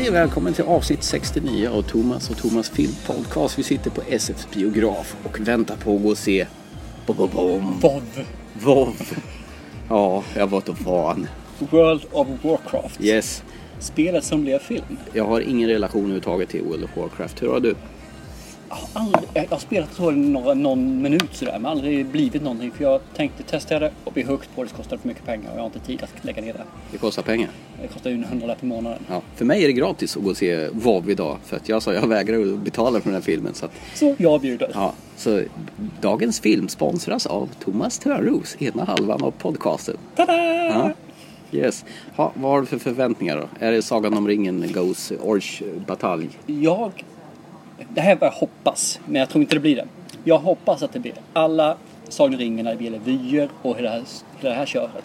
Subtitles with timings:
[0.00, 3.58] Hej och välkommen till avsnitt 69 av Thomas och Thomas filmpodcast.
[3.58, 6.46] Vi sitter på SFs biograf och väntar på att gå och se
[7.06, 7.62] WoW.
[8.52, 8.94] WoW.
[9.88, 11.26] Ja, jag var inte van.
[11.58, 13.04] World of Warcraft.
[13.04, 13.42] Yes.
[13.78, 14.98] Spelet som blev film.
[15.12, 17.42] Jag har ingen relation överhuvudtaget till World of Warcraft.
[17.42, 17.74] Hur har du?
[18.70, 22.70] Jag har, aldrig, jag har spelat så några, någon minut sådär men aldrig blivit någonting.
[22.70, 24.68] För jag tänkte testa det och bli högt på det.
[24.70, 26.64] Det kostar för mycket pengar och jag har inte tid att lägga ner det.
[26.92, 27.50] Det kostar pengar.
[27.82, 28.98] Det kostar ju en hundralapp i månaden.
[29.08, 29.22] Ja.
[29.36, 31.36] För mig är det gratis att gå och se WoW idag.
[31.44, 33.54] För att jag sa jag vägrar att betala för den här filmen.
[33.54, 34.70] Så, att, Så jag bjuder.
[34.74, 34.92] ja.
[35.16, 35.42] så
[36.00, 39.96] dagens film sponsras av Thomas Törnros, ena halvan av podcasten.
[40.16, 40.36] Tada!
[40.66, 40.92] Ja.
[41.52, 41.84] Yes.
[42.16, 43.66] Ha, vad har du för förväntningar då?
[43.66, 46.28] Är det Sagan om ringen Goes Orch batalj?
[46.46, 47.04] Jag...
[47.94, 49.86] Det här är vad jag hoppas, men jag tror inte det blir det.
[50.24, 51.76] Jag hoppas att det blir alla
[52.08, 54.04] Sagan ringen när det gäller vyer och hela det här,
[54.40, 55.04] hela det här köret.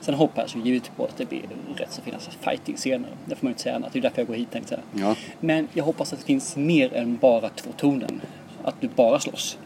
[0.00, 1.42] Sen hoppas jag givetvis på att det blir
[1.76, 3.08] rätt så fina fighting-scener.
[3.24, 3.92] Det får man ju inte säga annat.
[3.92, 5.02] Det är därför jag går hit tänkte jag.
[5.04, 5.14] Ja.
[5.40, 8.20] Men jag hoppas att det finns mer än bara två tonen.
[8.64, 9.58] Att du bara slåss.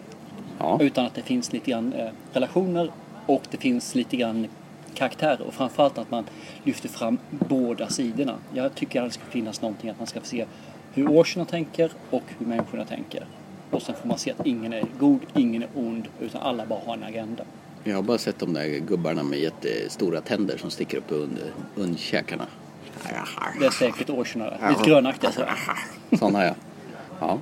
[0.58, 0.78] Ja.
[0.80, 2.90] Utan att det finns lite grann eh, relationer
[3.26, 4.48] och det finns lite grann
[4.94, 6.24] karaktärer och framförallt att man
[6.64, 8.34] lyfter fram båda sidorna.
[8.54, 10.46] Jag tycker att det ska finnas någonting att man ska få se
[10.94, 13.26] hur orcherna tänker och hur människorna tänker.
[13.70, 16.80] Och sen får man se att ingen är god, ingen är ond, utan alla bara
[16.86, 17.44] har en agenda.
[17.84, 21.44] Jag har bara sett de där gubbarna med jättestora tänder som sticker upp under
[21.76, 22.46] undkäkarna.
[23.60, 24.68] Det är säkert där.
[24.68, 25.54] Lite grönaktiga sådär.
[26.18, 26.54] Sådana ja.
[27.20, 27.38] Ja.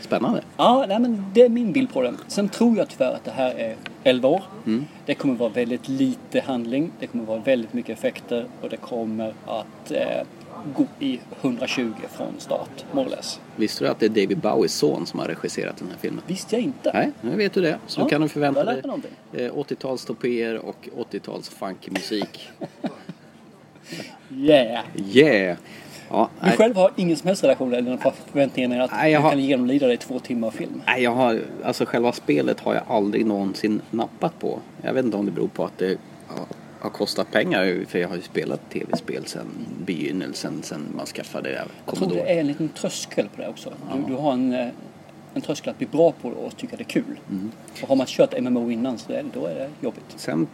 [0.00, 0.42] Spännande.
[0.56, 2.14] Ja, nej, men det är min bild på det.
[2.26, 4.42] Sen tror jag tyvärr att det här är 11 år.
[5.06, 6.92] Det kommer vara väldigt lite handling.
[7.00, 10.26] Det kommer vara väldigt mycket effekter och det kommer att eh,
[10.74, 13.08] gå i 120 från start, more.
[13.56, 16.22] Visste du att det är David Bowies son som har regisserat den här filmen?
[16.26, 16.90] Visste jag inte.
[16.94, 17.78] Nej, nu vet du det.
[17.86, 22.48] Så Ja, kan du förvänta dig lärt mig eh, 80-tals topéer och 80-tals funky-musik.
[24.36, 24.84] Yeah!
[24.96, 25.56] Yeah!
[26.10, 27.96] Ja, Du nej, själv har ingen som helst relation eller
[28.32, 30.82] förväntningar att Nej, jag du har- kan genomlida dig två timmar film?
[30.86, 34.58] nej, jag har, alltså själva spelet har jag aldrig någonsin nappat på.
[34.82, 35.98] Jag vet inte om det beror på att det
[36.80, 37.84] har kostat pengar.
[37.88, 39.46] För jag har ju spelat tv-spel sedan
[39.86, 43.72] begynnelsen, sedan man skaffade Jag tror det är en liten tröskel på det också.
[43.94, 44.68] Du, du har en, eh,
[45.34, 47.20] en tröskel att bli bra på det och tycka det är kul.
[47.30, 47.50] Mm.
[47.82, 50.04] Och har man kört MMO innan så är, då är det jobbigt.
[50.16, 50.46] Sen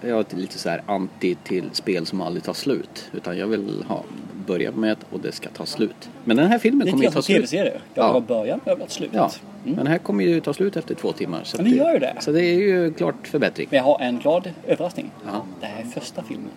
[0.00, 3.10] är jag lite så här anti till spel som aldrig tar slut.
[3.12, 4.04] Utan jag vill ha
[4.46, 6.10] börja med ett och det ska ta slut.
[6.24, 7.36] Men den här filmen Lite kommer ju grann ta som slut.
[7.50, 7.80] tv-serier.
[7.94, 8.12] Jag Ja.
[8.12, 9.10] har början jag vill ha slut.
[9.12, 9.30] Ja,
[9.64, 9.76] Mm.
[9.76, 11.40] men här kommer ju ta slut efter två timmar.
[11.44, 12.16] Så Men det gör ju det.
[12.20, 13.66] Så det är ju klart förbättring.
[13.70, 15.10] Men jag har en glad överraskning.
[15.26, 15.46] Ja.
[15.60, 16.50] Det här är första filmen.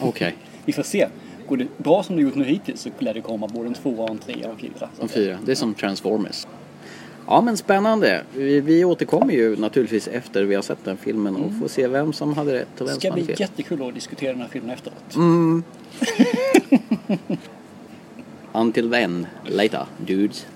[0.00, 0.34] Okej,
[0.64, 1.08] Vi får se.
[1.48, 4.08] Går det bra som det gjort nu hittills så lär det komma både en tvåa,
[4.10, 4.88] en trea och en fyra.
[5.00, 5.38] de fyra.
[5.44, 6.46] Det är som Transformers.
[7.28, 8.22] Ja men spännande.
[8.34, 12.12] Vi, vi återkommer ju naturligtvis efter vi har sett den filmen och får se vem
[12.12, 13.40] som hade rätt och Det vem ska som hade bli fel.
[13.40, 15.16] jättekul att diskutera den här filmen efteråt.
[18.52, 20.46] Until then, later dudes.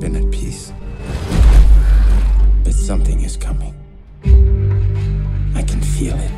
[0.00, 0.72] Been at peace.
[2.62, 3.74] But something is coming.
[5.54, 6.30] I can feel it.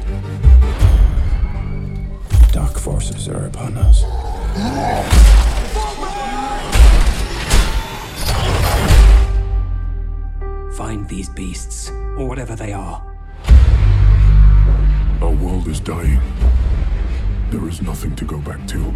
[2.53, 4.03] Dark forces are upon us.
[10.77, 13.03] Find these beasts, or whatever they are.
[15.21, 16.21] Our world is dying.
[17.51, 18.93] There is nothing to go back to.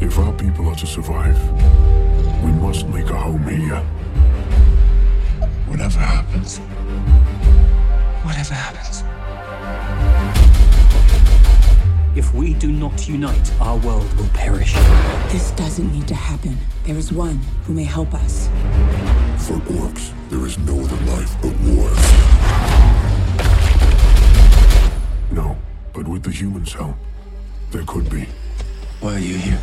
[0.00, 1.38] If our people are to survive,
[2.42, 3.80] we must make a home here.
[5.66, 6.58] Whatever happens,
[8.24, 9.04] Whatever happens.
[12.16, 14.74] If we do not unite, our world will perish.
[15.32, 16.58] This doesn't need to happen.
[16.84, 18.48] There is one who may help us.
[19.38, 21.90] for orcs, there is no other life but war.
[25.30, 25.56] No,
[25.94, 26.96] but with the humans' help,
[27.70, 28.26] there could be.
[29.00, 29.60] Why are you here?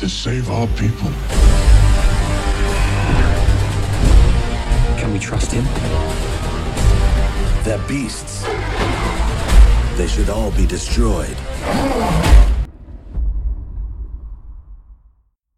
[0.00, 1.67] To save our people.
[5.08, 5.64] Can we trust him?
[7.64, 8.44] They're beasts.
[9.96, 11.36] They should all be destroyed.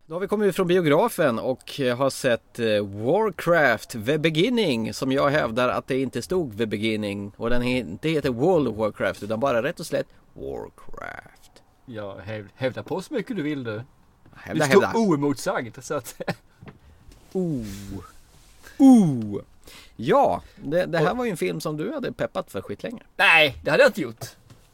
[0.06, 5.30] Då har vi kommit från biografen och har sett eh, Warcraft The Beginning som jag
[5.30, 9.40] hävdar att det inte stod The Beginning och den inte heter World of Warcraft utan
[9.40, 11.62] bara rätt och slätt Warcraft.
[11.86, 13.82] Ja, häv, hävda på så mycket du vill du.
[14.34, 14.98] Hävda, du står hävda.
[14.98, 16.20] oemotsagd så att...
[17.32, 17.66] Oh.
[18.80, 19.40] Oh.
[19.96, 23.02] Ja, det, det här var ju en film som du hade peppat för skitlänge.
[23.16, 24.26] Nej, det hade jag inte gjort.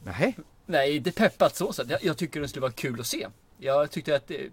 [0.03, 0.37] Nej.
[0.65, 1.87] Nej, inte peppat så sätt.
[1.89, 3.27] Jag, jag tycker den skulle vara kul att se.
[3.57, 4.49] Jag tyckte att det,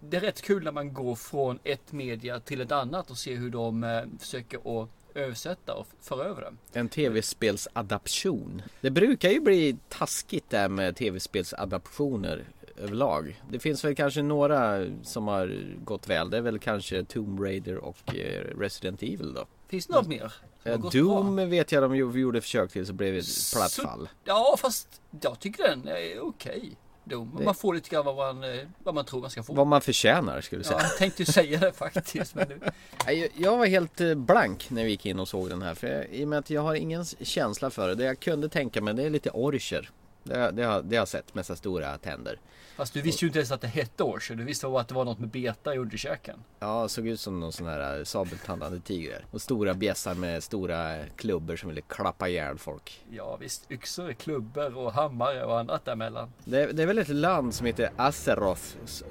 [0.00, 3.36] det är rätt kul när man går från ett media till ett annat och ser
[3.36, 6.78] hur de eh, försöker att översätta och föra över det.
[6.78, 8.62] En tv-spelsadaption.
[8.80, 12.44] Det brukar ju bli taskigt där med tv-spelsadaptioner
[12.82, 13.42] överlag.
[13.50, 16.30] Det finns väl kanske några som har gått väl.
[16.30, 19.46] Det är väl kanske Tomb Raider och eh, Resident Evil då.
[19.68, 20.32] Finns det något mer?
[20.64, 21.44] har Eh, Doom bra?
[21.44, 24.08] vet jag de gjorde försök till så blev det ett platt fall.
[24.24, 24.88] Ja, fast
[25.20, 26.76] jag tycker den är okej.
[27.04, 27.34] Doom.
[27.38, 29.52] Det- Man får lite grann vad man, eh, vad man tror man ska få.
[29.54, 30.88] Vad man förtjänar skulle jag Ja, säga.
[30.90, 32.34] jag tänkte säga det faktiskt.
[32.34, 32.60] Men nu,
[33.06, 35.74] Jag jag var helt blank när vi gick in och såg den här.
[35.74, 37.94] För jag, I och med att jag har ingen känsla för det.
[37.94, 39.90] Det jag kunde tänka mig det är lite orcher.
[40.22, 42.38] Det, det, har, det har sett med så stora tänder.
[42.78, 44.34] Fast du visste ju inte ens att det hette Orcher.
[44.34, 46.38] Du visste bara att det var något med beta i underkäken.
[46.58, 49.24] Ja, såg ut som någon sån här eh, sabeltandande tigrar.
[49.30, 53.04] Och stora bjässar med stora klubbor som ville klappa ihjäl folk.
[53.10, 56.32] Ja visst, yxor, klubbor och hammare och annat däremellan.
[56.44, 58.62] Det, det är väl ett land som heter Azeroth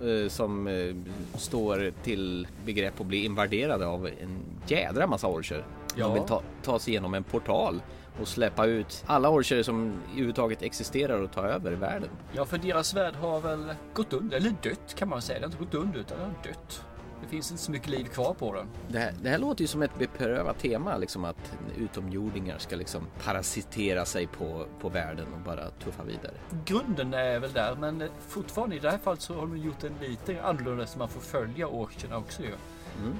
[0.01, 0.95] eh, som eh,
[1.39, 5.65] står till begrepp att bli invaderade av en jädra massa orcher.
[5.95, 6.05] Ja.
[6.05, 7.81] De vill ta, ta sig igenom en portal
[8.21, 12.09] och släppa ut alla orcher som överhuvudtaget existerar och ta över världen.
[12.33, 15.39] Ja, för deras värld har väl gått under, eller dött kan man säga.
[15.39, 16.83] Det har inte gått under utan det har dött.
[17.21, 18.67] Det finns inte så mycket liv kvar på den.
[18.87, 23.07] Det här, det här låter ju som ett beprövat tema, liksom att utomjordingar ska liksom
[23.23, 26.33] parasitera sig på, på världen och bara tuffa vidare.
[26.65, 29.95] Grunden är väl där, men fortfarande i det här fallet så har de gjort en
[30.01, 32.53] lite annorlunda så man får följa orcherna också ju.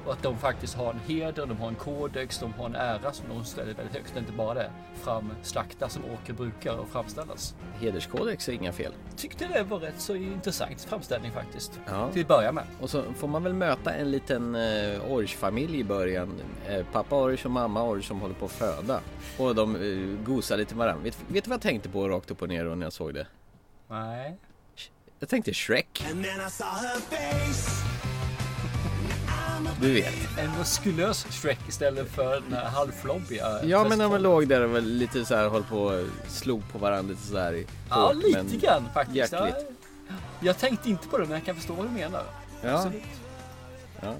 [0.06, 3.14] Och att de faktiskt har en heder, de har en kodex, de har en ära
[3.14, 4.14] som de ställer väldigt högt.
[4.14, 7.56] Det är inte bara det fram slakta som orker brukar och framställas.
[7.80, 8.94] Hederskodex är inga fel.
[9.16, 11.80] Tyckte det var rätt så intressant framställning faktiskt.
[11.86, 12.12] Ja.
[12.12, 12.64] Till att börja med.
[12.82, 16.34] Och så får man väl möta en liten eh, orchfamilj i början.
[16.68, 19.00] Eh, pappa orch och mamma orch som håller på att föda.
[19.38, 21.04] Och de eh, gosar lite med varandra.
[21.04, 23.28] Vet, vet du vad jag tänkte på rakt upp och ner när jag såg det?
[23.90, 24.38] Nej.
[25.20, 26.04] Jag tänkte Shrek.
[29.81, 30.13] Du vet.
[30.38, 33.63] En muskulös Shrek istället för den här halvflobbiga.
[33.65, 36.71] Ja men när man låg där och var lite så här höll på och slog
[36.71, 39.31] på varandra lite så här i Ja, hårt, lite men grann faktiskt.
[39.31, 39.71] Ja, hjärtligt.
[40.39, 42.24] Jag tänkte inte på det, men jag kan förstå vad du menar.
[42.62, 42.69] Ja.
[42.69, 43.04] Absolut.
[44.01, 44.13] Ja.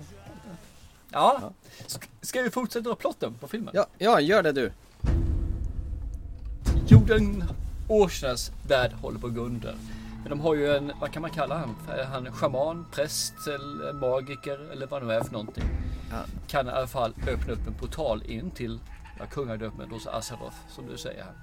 [1.12, 1.52] Ja.
[1.88, 3.70] Sk- Ska vi fortsätta med plotten på filmen?
[3.74, 4.72] Ja, ja, gör det du.
[6.88, 7.44] Jorden
[7.88, 9.76] Årsnäs värld håller på att gå under.
[10.30, 11.76] Men de har ju en, vad kan man kalla han?
[12.12, 15.64] Han schaman, präst eller magiker eller vad det nu är för någonting.
[16.12, 16.18] Ja.
[16.48, 18.80] Kan i alla fall öppna upp en portal in till
[19.20, 21.34] ja, kungadömet hos Azeroth som du säger här.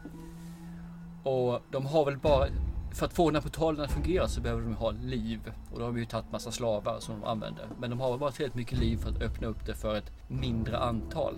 [1.33, 2.47] Och de har väl bara,
[2.93, 5.53] för att få den här portalen att fungera så behöver de ha liv.
[5.73, 7.69] Och då har vi ju tagit massa slavar som de använder.
[7.81, 10.13] Men de har väl bara tillräckligt mycket liv för att öppna upp det för ett
[10.29, 11.35] mindre antal.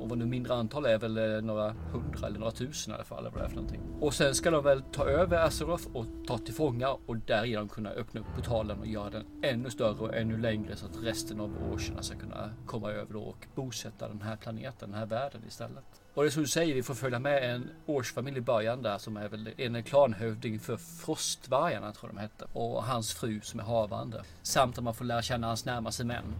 [0.00, 3.04] Och vad nu mindre antal är väl eh, några hundra eller några tusen i alla
[3.04, 3.18] fall.
[3.18, 3.80] Eller vad det är för någonting.
[4.00, 7.90] Och sen ska de väl ta över Azeroth och ta till fånga och därigenom kunna
[7.90, 11.72] öppna upp portalen och göra den ännu större och ännu längre så att resten av
[11.72, 15.84] årsarna ska kunna komma över och bosätta den här planeten, den här världen istället.
[16.14, 18.98] Och det är som du säger, vi får följa med en årsfamilj i början där
[18.98, 22.44] som är väl en klanhövding för Frostvargarna tror jag de hette.
[22.52, 24.22] Och hans fru som är havande.
[24.42, 26.34] Samt att man får lära känna hans närmaste män.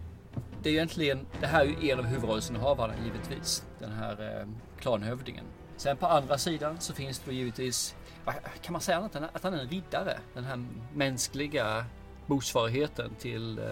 [0.63, 3.63] Det är egentligen, det här är ju en av huvudrollsinnehavarna givetvis.
[3.79, 4.47] Den här eh,
[4.79, 5.45] klanhövdingen.
[5.77, 7.95] Sen på andra sidan så finns det givetvis,
[8.61, 10.17] kan man säga annat än att han är en riddare?
[10.33, 11.85] Den här mänskliga
[12.25, 13.65] motsvarigheten till eh,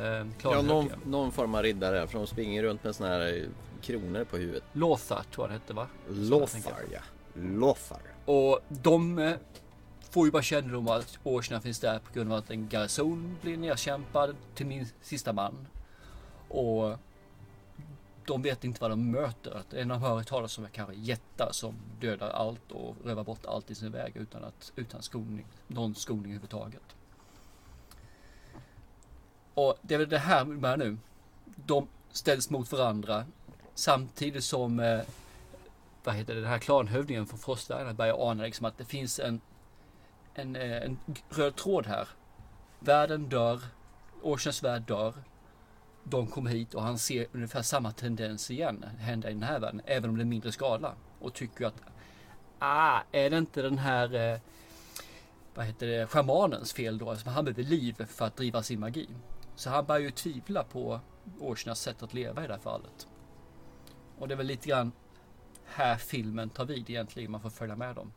[0.43, 3.43] Ja, någon, någon form av riddare för de springer runt med såna här eh,
[3.81, 4.63] kronor på huvudet.
[4.74, 5.88] Lothar tror jag det hette va?
[6.10, 7.00] Lothar ja.
[7.34, 8.01] Lothar.
[8.25, 9.34] Och de eh,
[10.10, 13.38] får ju bara kännedom om att Årsna finns där på grund av att en garnison
[13.41, 15.67] blir nedkämpad till min sista man.
[16.55, 16.97] Och
[18.25, 19.51] de vet inte vad de möter.
[19.51, 23.71] Att En av hör talas om kanske jättar som dödar allt och rövar bort allt
[23.71, 26.95] i sin väg utan, att, utan skoning, någon skoning överhuvudtaget.
[29.53, 30.97] Och det är väl det här med nu.
[31.65, 33.25] De ställs mot varandra
[33.74, 35.01] samtidigt som eh,
[36.03, 39.41] vad heter det, den här klanhövdingen från Frostvärlden börjar ana liksom att det finns en,
[40.33, 40.97] en, eh, en
[41.29, 42.07] röd tråd här.
[42.79, 43.62] Världen dör,
[44.21, 45.13] Oceans värld dör.
[46.07, 49.81] De kommer hit och han ser ungefär samma tendens igen hända i den här världen,
[49.85, 50.93] även om det är mindre skala.
[51.19, 51.81] Och tycker att,
[52.59, 54.39] ah, är det inte den här, eh,
[55.55, 57.09] vad heter det, schamanens fel då?
[57.09, 59.09] Alltså han behöver liv för att driva sin magi.
[59.55, 61.00] Så han börjar ju tvivla på
[61.39, 63.07] Oceans sätt att leva i det här fallet.
[64.19, 64.91] Och det är väl lite grann
[65.65, 67.31] här filmen tar vid egentligen.
[67.31, 68.12] Man får följa med dem.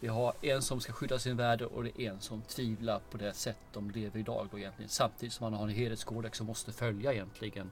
[0.00, 3.16] Vi har en som ska skydda sin värld och det är en som tvivlar på
[3.18, 4.88] det sätt de lever idag då egentligen.
[4.88, 7.70] Samtidigt som man har en hederskodex som måste följa egentligen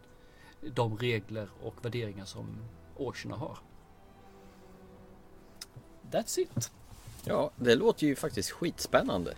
[0.60, 2.56] de regler och värderingar som
[2.96, 3.58] Oceana har.
[6.10, 6.70] That's it.
[7.24, 9.34] Ja, det låter ju faktiskt skitspännande.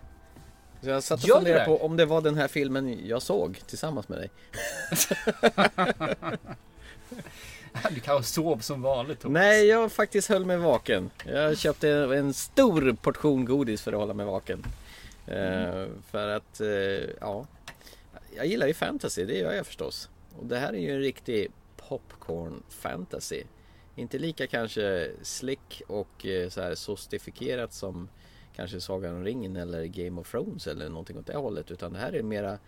[0.82, 1.66] Så jag satt och Gör funderade det?
[1.66, 4.30] på om det var den här filmen jag såg tillsammans med dig.
[7.90, 9.40] Du kanske sov som vanligt Thomas.
[9.40, 11.10] Nej, jag faktiskt höll mig vaken.
[11.26, 14.64] Jag köpte en stor portion godis för att hålla mig vaken.
[15.26, 16.68] Eh, för att, eh,
[17.20, 17.46] ja,
[18.36, 20.10] jag gillar ju fantasy, det gör jag förstås.
[20.38, 21.52] Och det här är ju en riktig
[21.88, 23.42] popcorn fantasy.
[23.96, 28.08] Inte lika kanske slick och eh, så här sofistikerat som
[28.56, 31.70] kanske Sagan om ringen eller Game of Thrones eller någonting åt det hållet.
[31.70, 32.58] Utan det här är mera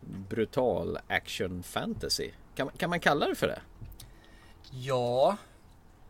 [0.00, 2.30] brutal action fantasy.
[2.54, 3.60] Kan, kan man kalla det för det?
[4.70, 5.36] Ja,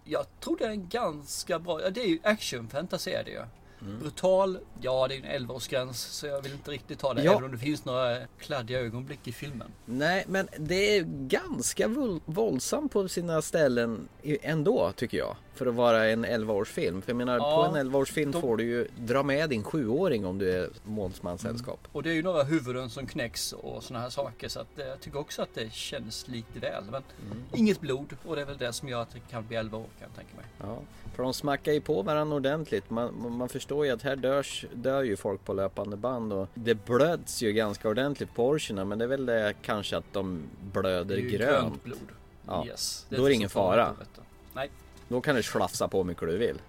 [0.04, 3.30] jag tror det är en ganska bra, ja det är ju action fantasy är det
[3.30, 3.42] ju.
[3.82, 3.98] Mm.
[4.00, 7.32] Brutal, ja det är en 11-årsgräns så jag vill inte riktigt ta det Ja.
[7.32, 9.68] även om det finns några kladdiga ögonblick i filmen.
[9.84, 15.36] Nej, men det är ganska våld- våldsamt på sina ställen ändå tycker jag.
[15.58, 17.00] För att vara en 11-årsfilm.
[17.02, 20.26] För jag menar, Ja, på en 11-årsfilm då- får du ju dra med din 7-åring
[20.26, 21.80] om du är målsmanssällskap.
[21.92, 24.86] Och det är ju några huvuden som knäcks och såna här saker så att eh,
[24.86, 26.84] jag tycker också att det känns lite väl.
[26.90, 27.42] Men Mm.
[27.54, 29.82] inget blod och det är väl det som gör att det kan bli 11 år
[29.98, 30.44] kan jag tänka mig.
[30.60, 30.78] Ja,
[31.16, 32.90] för de smackar ju på varandra ordentligt.
[32.90, 36.74] Man, man förstår ju att här dörs, dör ju folk på löpande band och det
[36.74, 38.84] blöds ju ganska ordentligt på orcherna.
[38.84, 41.84] Men det är väl det kanske att de blöder Det är ju grönt.
[41.84, 41.98] blod.
[42.46, 43.06] Ja, Yes.
[43.08, 43.94] då är det ingen fara.
[44.54, 44.70] Nej.
[45.08, 46.62] Då kan du slafsa på hur mycket du vill.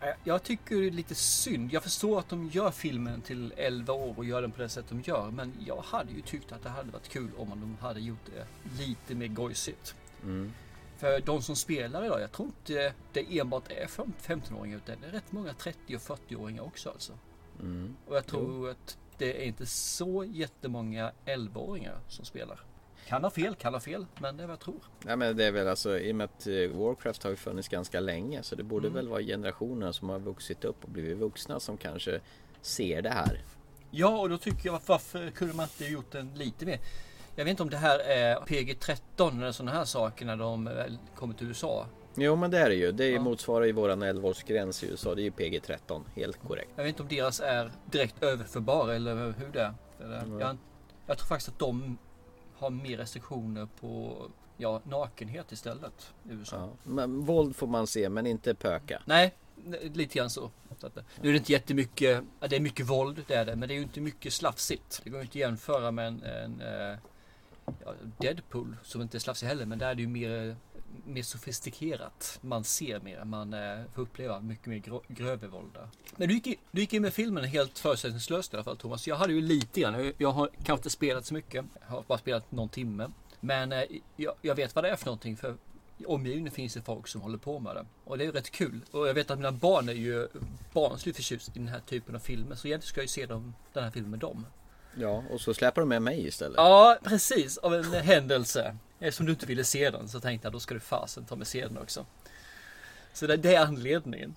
[0.00, 1.72] Eh, Jag tycker det är lite synd.
[1.72, 4.84] Jag förstår att de gör filmen till 11 år och gör den på det sätt
[4.88, 5.30] de gör.
[5.30, 8.46] Men jag hade ju tyckt att det hade varit kul om de hade gjort det
[8.82, 9.94] lite mer gojsigt.
[10.22, 10.52] Mm.
[10.98, 15.06] För de som spelar idag, jag tror inte det enbart är fem- 15-åringar utan det
[15.06, 17.12] är rätt många 30 och 40-åringar också alltså.
[17.60, 17.96] Mm.
[18.08, 22.60] Och jag tror att det är inte så jättemånga 11-åringar som spelar.
[23.06, 24.80] Kan ha fel, kan ha fel, men det är vad jag tror.
[25.06, 27.68] Ja men det är väl alltså i och med att eh, Warcraft har ju funnits
[27.68, 28.94] ganska länge så det borde Mm.
[28.96, 32.20] väl vara generationer som har vuxit upp och blivit vuxna som kanske
[32.60, 33.42] ser det här.
[33.90, 36.78] Ja, och då tycker jag varför kunde man inte gjort den lite mer?
[37.36, 40.70] Jag vet inte om det här är PG-13 eller sådana här saker när de
[41.14, 41.86] kommer till USA.
[42.14, 42.92] Jo men det är det ju.
[42.92, 43.20] Det Ja.
[43.20, 45.14] motsvarar ju våran 11-årsgräns i USA.
[45.14, 46.02] Det är ju PG-13.
[46.16, 46.70] Helt korrekt.
[46.76, 49.74] Jag vet inte om deras är direkt överförbara eller hur det är.
[50.40, 50.56] Jag,
[51.06, 51.98] jag tror faktiskt att de
[52.58, 54.22] har mer restriktioner på
[54.56, 56.56] ja, nakenhet istället i USA.
[56.56, 56.70] Ja.
[56.82, 59.02] Men våld får man se men inte pöka.
[59.04, 59.34] Nej,
[59.94, 60.50] lite grann så.
[60.78, 63.56] så att, nu är det inte jättemycket, ja, det är mycket våld, det är det,
[63.56, 65.00] men det är ju inte mycket slafsigt.
[65.04, 66.98] Det går ju inte att jämföra med en, en eh,
[67.84, 70.56] ja, Deadpool som inte är slafsig heller, men där är det ju mer,
[71.04, 72.38] mer sofistikerat.
[72.40, 75.88] Man ser mer, man eh, får uppleva mycket mer grö, grövre våld där.
[76.16, 79.06] Men du gick, du gick in med filmen helt förutsättningslöst i alla fall Thomas.
[79.06, 82.18] Jag hade ju lite grann, jag, har kanske inte spelat så mycket, jag har bara
[82.18, 83.10] spelat någon timme.
[83.40, 83.82] Men eh,
[84.16, 85.56] jag, jag vet vad det är för någonting för
[85.98, 87.86] i omgivningen finns det folk som håller på med det.
[88.04, 88.80] Och det är ju rätt kul.
[88.90, 90.28] Och jag vet att mina barn är ju
[90.72, 92.56] barnsligt förtjust i den här typen av filmer.
[92.56, 94.46] Så egentligen ska jag ju se dem, den här filmen med dem.
[94.94, 96.56] Ja och så släpper de med mig istället.
[96.56, 97.58] Ja, precis.
[97.58, 98.76] Av en händelse.
[99.00, 101.46] Eftersom du inte ville se den så tänkte jag då ska du fasen ta mig
[101.46, 102.06] se den också.
[103.12, 104.34] Så det, det är anledningen.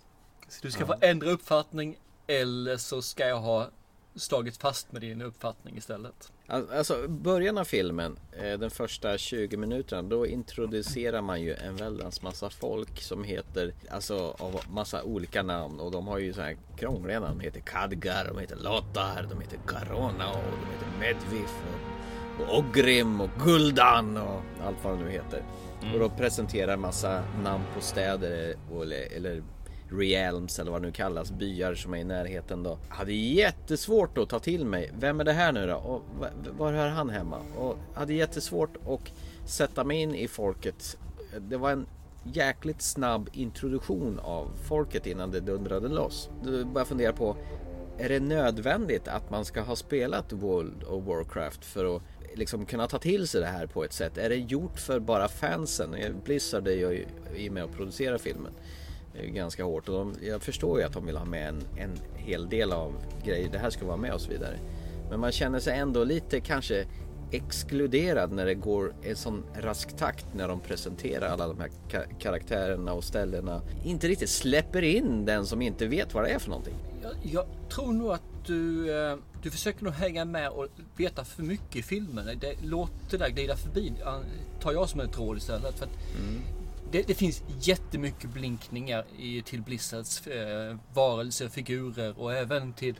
[0.47, 1.97] Så du ska få ändra uppfattning
[2.27, 3.69] eller så ska jag ha
[4.15, 6.31] slagit fast med din uppfattning istället.
[6.47, 11.75] Al- Alltså början av filmen, eh, den första 20 minuterna, då introducerar man ju en
[11.75, 16.41] väldans massa folk som heter, alltså av massa olika namn och de har ju så
[16.41, 17.37] här krångliga namn.
[17.37, 21.98] De heter Khadgar, de heter Lothar, de heter Garona och de heter Medvif och,
[22.39, 25.43] och Ogrim och Guldan och allt vad de nu heter.
[25.93, 29.43] Och då presenterar massa namn på städer eller, eller
[29.91, 32.77] realms eller vad det nu kallas, byar som är i närheten då.
[32.89, 35.75] Hade jättesvårt att ta till mig, vem är det här nu då?
[35.75, 36.27] Och va-
[36.57, 37.37] var hör han hemma?
[37.57, 39.13] Och hade jättesvårt att
[39.49, 40.97] sätta mig in i folket.
[41.39, 41.85] Det var en
[42.23, 46.29] jäkligt snabb introduktion av folket innan det dundrade loss.
[46.43, 47.35] Då började jag fundera på,
[47.97, 52.01] är det nödvändigt att man ska ha spelat World of Warcraft för att
[52.39, 54.17] liksom kunna ta till sig det här på ett sätt?
[54.17, 55.93] Är det gjort för bara fansen?
[55.93, 57.05] Eh, Blizzard är ju
[57.35, 58.51] i med att producera filmen.
[59.13, 61.47] Det är ju ganska hårt och de, jag förstår ju att de vill ha med
[61.47, 62.93] en, en hel del av
[63.25, 63.49] grejer.
[63.51, 64.59] Det här ska vara med och så vidare.
[65.09, 66.85] Men man känner sig ändå lite kanske
[67.31, 72.19] exkluderad när det går en sån rask takt när de presenterar alla de här ka-
[72.19, 73.61] karaktärerna och ställena.
[73.85, 76.75] Inte riktigt släpper in den som inte vet vad det är för någonting.
[77.03, 81.43] Jag, jag tror nog att du, eh, du försöker nog hänga med och veta för
[81.43, 82.39] mycket i filmen.
[82.39, 83.93] Det, låt det där glida förbi.
[84.59, 85.79] Tar jag som ett råd istället.
[85.79, 85.97] För att
[86.91, 92.95] det, det finns jättemycket blinkningar i, till Blizzards eh, varelser, figurer och även till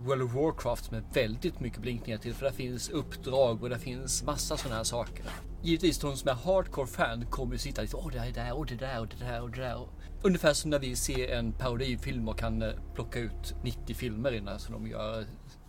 [0.00, 2.34] World of Warcraft med väldigt mycket blinkningar till.
[2.34, 5.24] För där finns uppdrag och det finns massa sådana här saker.
[5.62, 8.56] Givetvis de som är hardcore fan kommer ju sitta lite åh det här är där
[8.56, 9.86] och det där och det där och det där.
[10.26, 14.58] Ungefär som när vi ser en parodifilm och kan eh, plocka ut 90 filmer innan
[14.58, 15.24] så de gör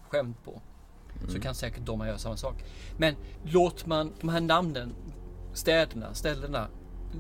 [0.10, 0.62] skämt på.
[1.30, 2.64] Så kan säkert de göra samma sak.
[2.98, 4.94] Men låt man de här namnen,
[5.54, 6.68] städerna, ställena,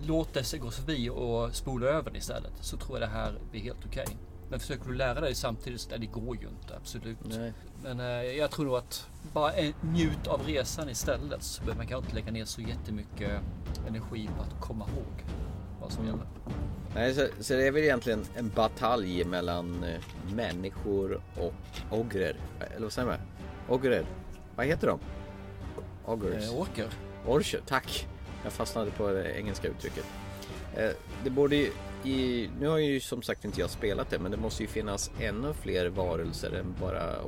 [0.08, 2.52] låt dessa gå förbi och spola över det istället.
[2.62, 4.08] Så tror jag det här blir helt okej.
[4.50, 7.18] Men försöker du lära dig samtidigt, så- nej, det går ju inte absolut.
[7.24, 7.54] Nej.
[7.84, 8.06] Men eh,
[8.38, 9.52] jag tror nog att bara
[9.82, 11.44] njut av resan istället.
[11.44, 13.32] Så behöver man kanske inte lägga ner så jättemycket
[13.88, 15.24] energi på att komma ihåg
[15.88, 16.26] vad som gäller.
[16.96, 20.02] Nej, så, så det är väl egentligen en batalj mellan eh,
[20.36, 21.54] människor och
[21.92, 22.36] ogrer.
[22.76, 23.18] Eller vad säger man?
[23.70, 24.06] Ogrer.
[24.56, 25.00] Vad heter de?
[26.06, 26.48] Ogres.
[26.52, 26.88] Eh, Åker.
[27.28, 28.08] Orcher, tack.
[28.44, 30.06] Jag fastnade på det engelska uttrycket.
[30.76, 30.90] Eh,
[31.24, 31.72] Det borde ju
[32.04, 35.12] i, nu har ju som sagt inte jag spelat det men det måste ju finnas
[35.20, 37.22] ännu fler varelser än bara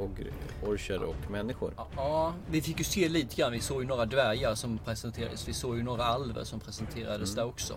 [0.63, 1.73] orcher och människor.
[1.95, 3.51] Ja, vi fick ju se lite grann.
[3.51, 5.47] Vi såg ju några dvärgar som presenterades.
[5.47, 7.73] Vi såg ju några alver som presenterades där också.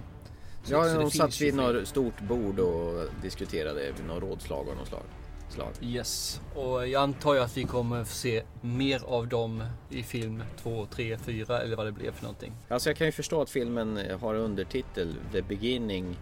[0.62, 4.76] Så- Ja, så de satt vid något stort bord och diskuterade vid något rådslag av
[4.76, 5.02] något slag.
[5.48, 5.68] slag.
[5.82, 10.42] Yes, och jag antar ju att vi kommer få se mer av dem i film
[10.62, 12.52] 2, 3, 4 eller vad det blev för någonting.
[12.68, 16.16] Alltså jag kan ju förstå att filmen har undertitel The Beginning.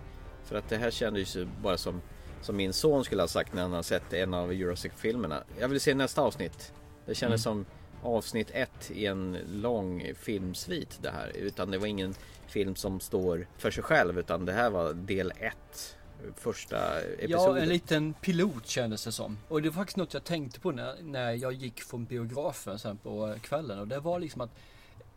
[0.45, 2.01] För att det här kändes ju bara som,
[2.43, 5.43] som min son skulle ha sagt när han har sett en av Jurassic-filmerna.
[5.61, 6.73] Jag vill se nästa avsnitt.
[7.07, 7.65] Det kändes som
[8.03, 11.33] avsnitt ett i en lång filmsvit det här.
[11.37, 12.15] Utan det var ingen
[12.47, 15.97] film som står för sig själv utan det här var del ett.
[16.37, 17.63] Första Ja, episoden.
[17.63, 19.39] en liten pilot kändes det som.
[19.49, 22.97] Och det var faktiskt något jag tänkte på när, när jag gick från biografen sen
[22.97, 23.79] på kvällen.
[23.79, 24.51] Och det var liksom att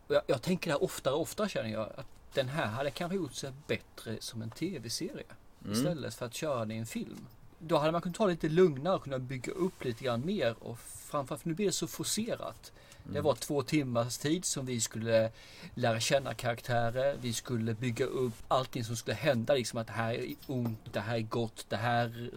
[0.08, 3.16] jag, jag tänker det här oftare och oftare känner jag att den här hade kanske
[3.16, 5.24] gjort sig bättre som en tv-serie.
[5.72, 7.26] Istället för att köra det i en film.
[7.66, 10.54] Då hade man kunnat ta det lite lugnare och kunna bygga upp lite grann mer.
[10.58, 12.72] Och framförallt, för nu blir det så forcerat.
[13.12, 15.30] Det var två timmars tid som vi skulle
[15.74, 17.16] lära känna karaktärer.
[17.20, 19.54] Vi skulle bygga upp allting som skulle hända.
[19.54, 22.30] Liksom att det här är ont, det här är gott, det här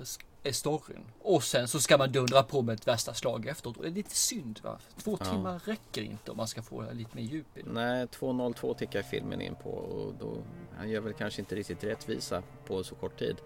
[0.43, 1.01] är storyn.
[1.21, 3.77] Och sen så ska man dundra på med ett värsta slag efteråt.
[3.77, 4.79] Och det är lite synd va?
[4.97, 7.71] Två timmar räcker inte om man ska få lite mer djup i det.
[7.71, 10.37] Nej, 2.02 tickar filmen in på och då,
[10.77, 13.37] han gör väl kanske inte riktigt rättvisa på så kort tid.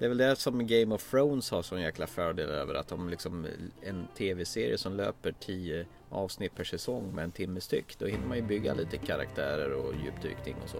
[0.00, 3.08] Det är väl det som Game of Thrones har sån jäkla fördel över att de
[3.08, 3.46] liksom
[3.82, 7.98] en tv-serie som löper 10 avsnitt per säsong med en timme styck.
[7.98, 10.78] Då hinner man ju bygga lite karaktärer och djupdykning och så.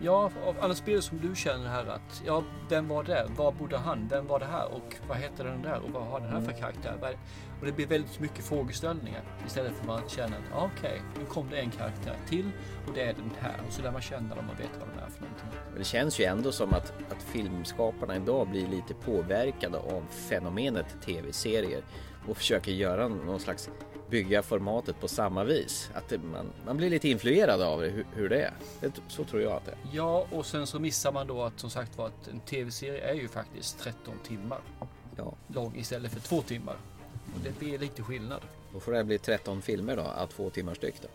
[0.00, 3.26] Ja, av alla spel som du känner här att, ja, vem var det?
[3.36, 4.08] Var bodde han?
[4.10, 4.72] Vem var det här?
[4.72, 5.80] Och vad heter den där?
[5.84, 7.16] Och vad har den här för karaktär?
[7.60, 11.24] Och det blir väldigt mycket frågeställningar istället för att man känner att, ja, okej, nu
[11.24, 12.50] kom det en karaktär till
[12.86, 13.60] och det är den här.
[13.66, 15.48] Och så lär man känna dem och veta vad de är för någonting.
[15.70, 20.86] Men det känns ju ändå som att, att filmskaparna idag blir lite påverkade av fenomenet
[21.04, 21.82] tv-serier
[22.28, 23.70] och försöker göra någon slags
[24.10, 25.90] bygga formatet på samma vis.
[25.94, 28.52] Att det, man, man blir lite influerad av det, hur, hur det är.
[28.80, 29.78] Det, så tror jag att det är.
[29.92, 33.14] Ja, och sen så missar man då att som sagt var att en tv-serie är
[33.14, 34.60] ju faktiskt 13 timmar
[35.16, 36.76] Ja, lång istället för två timmar.
[37.34, 38.40] Och det blir lite skillnad.
[38.72, 41.08] då får det bli 13 filmer då, att två timmar styck då.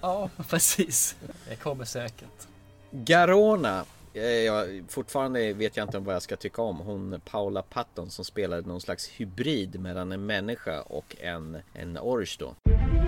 [0.00, 1.16] Ja, precis.
[1.48, 2.46] Det kommer säkert.
[2.90, 3.84] Garona.
[4.14, 6.76] eh, Jag, fortfarande vet jag inte vad jag ska tycka om.
[6.78, 12.36] Hon Paula Patton som spelade någon slags hybrid mellan en människa och en, en orch
[12.38, 12.54] då.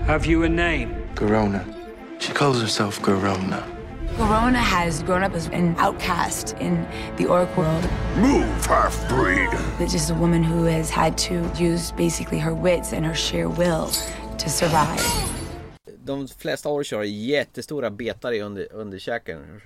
[0.07, 0.87] Have you a name?
[1.15, 1.59] Garona.
[2.21, 3.63] She calls herself Garona.
[4.17, 6.85] Corona has grown up as an outcast in
[7.17, 7.83] the orc world.
[8.17, 9.49] Move, half-breed!
[9.79, 13.47] It's just a woman who has had to use basically her wits and her sheer
[13.47, 13.87] will
[14.37, 15.01] to survive.
[16.03, 19.61] De flesta orcher har jättestora betar i under, underkäken.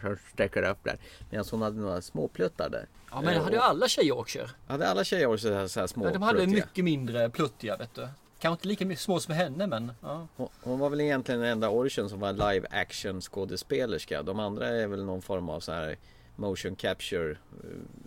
[0.00, 0.98] Som sträcker upp där.
[1.30, 2.86] Medan hon hade några småpluttar där.
[3.10, 5.86] Ja, men det hade ju alla tjejer Hade alla tjejer orcher så här, så här
[5.86, 6.64] små Ja, de hade pluttiga?
[6.64, 8.08] mycket mindre pluttiga vet du.
[8.44, 10.26] Kanske inte lika mycket små som henne men ja.
[10.36, 14.22] Hon, hon var väl egentligen den enda orchen som var live action skådespelerska.
[14.22, 15.96] De andra är väl någon form av så här
[16.36, 17.36] motion capture eh,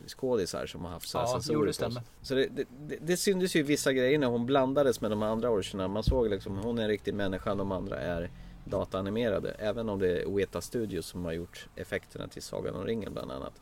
[0.07, 1.73] skådisar som har haft så här Ja, sensorer på sig.
[1.73, 2.01] stämmer.
[2.21, 2.47] Så det,
[2.87, 5.87] det, det, syntes ju vissa grejer när hon blandades med de andra orcherna.
[5.87, 8.29] Man såg liksom hon är en riktig människa, de andra är
[8.65, 9.55] dataanimerade.
[9.59, 13.31] Även om det är Weta Studios som har gjort effekterna till Sagan om ringen bland
[13.31, 13.53] annat.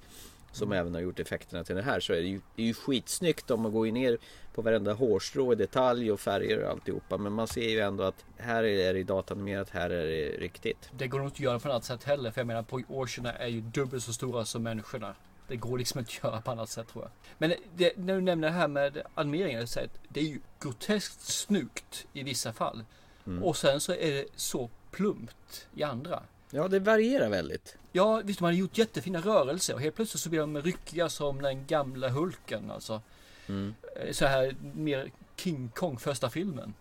[0.56, 0.80] Som Mm.
[0.80, 3.52] även har gjort effekterna till det här så är det ju, det är ju skitsnyggt
[3.52, 4.18] om man går ner
[4.54, 7.18] på varenda hårstrå i detalj och färger och alltihopa.
[7.18, 10.90] Men man ser ju ändå att här är det datanimerat, här är det riktigt.
[10.98, 13.34] Det går nog inte att göra på något annat sätt heller för jag menar orcherna
[13.34, 15.16] är ju dubbelt så stora som människorna.
[15.48, 17.12] Det går liksom inte att göra på annat sätt tror jag.
[17.38, 19.68] Men det, när du nämner det här med animeringen,
[20.10, 22.84] det är ju groteskt snyggt i vissa fall.
[23.28, 23.44] Mm.
[23.44, 26.24] Och sen så är det så plumpt i andra.
[26.52, 27.78] Ja, det varierar väldigt.
[27.92, 31.42] Ja, visst de hade gjort jättefina rörelser och helt plötsligt så blir de ryckiga som
[31.42, 33.02] den gamla Hulken alltså.
[33.48, 33.76] Mm.
[33.96, 36.74] Eh, Så här mer King Kong första filmen.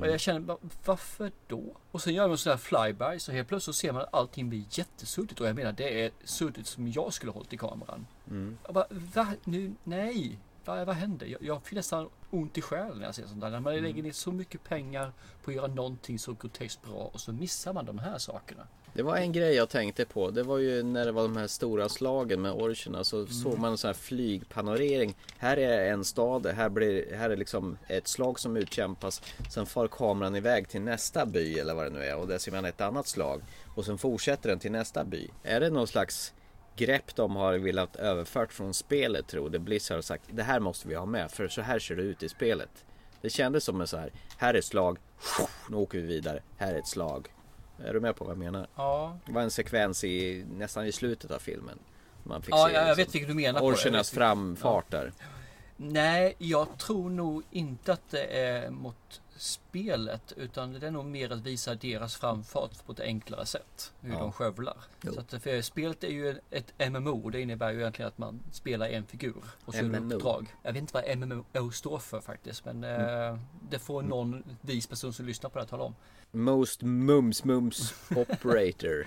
[0.00, 1.76] Och jag känner, va- varför då?
[1.90, 4.64] Och sen gör man sådär flyby så helt plötsligt så ser man att allting blir
[4.70, 5.40] jättesuddigt.
[5.40, 8.06] Och jag menar det är suddigt som jag skulle hållit i kameran.
[8.30, 8.58] Mm.
[8.64, 9.28] Jag bara, va?
[9.44, 10.38] Nu, nej.
[10.64, 11.26] vad, vad händer?
[11.26, 13.50] Jag, jag får nästan ont i själen när jag ser sånt där.
[13.50, 15.12] När man lägger ner så mycket pengar
[15.44, 18.66] på att göra någonting så groteskt bra och så missar man de här sakerna.
[18.94, 20.30] Det var en grej jag tänkte på.
[20.30, 23.70] Det var ju när det var de här stora slagen med orcherna så såg man
[23.70, 25.16] en sån här flygpanorering.
[25.38, 29.22] Här är en stad, här, blir, här är liksom ett slag som utkämpas.
[29.50, 32.52] Sen far kameran iväg till nästa by eller vad det nu är och där ser
[32.52, 33.42] man ett annat slag.
[33.76, 35.28] Och sen fortsätter den till nästa by.
[35.42, 36.32] Är det någon slags
[36.76, 40.88] grepp de har velat överfört från spelet tror det Blizzard har sagt det här måste
[40.88, 42.84] vi ha med för så här ser det ut i spelet.
[43.22, 44.98] Det kändes som en så här, här är ett slag,
[45.70, 47.28] nu åker vi vidare, här är ett slag.
[47.84, 48.66] Är du med på vad jag menar?
[48.76, 51.78] Ja, Det var en sekvens i nästan i slutet av filmen.
[52.22, 53.60] Man fick ja se jag, jag liksom vet vilket du menar.
[53.62, 55.12] orchernas framfart där.
[55.76, 61.32] Nej, jag tror nog inte att det är mot spelet utan det är nog mer
[61.32, 63.92] att visa deras framfart på ett enklare sätt.
[64.00, 64.18] Hur Ja.
[64.18, 64.76] de skövlar.
[65.02, 65.12] Jo.
[65.14, 67.30] Så att för spelet är ju ett MMO.
[67.30, 70.14] Det innebär ju egentligen att man spelar en figur och så MMO.
[70.14, 70.54] uppdrag.
[70.62, 73.32] Jag vet inte vad MMO står för faktiskt men Mm.
[73.34, 73.38] eh,
[73.70, 75.94] det får någon vis person som lyssnar på det här tala om.
[76.32, 79.06] Most mums mums operator.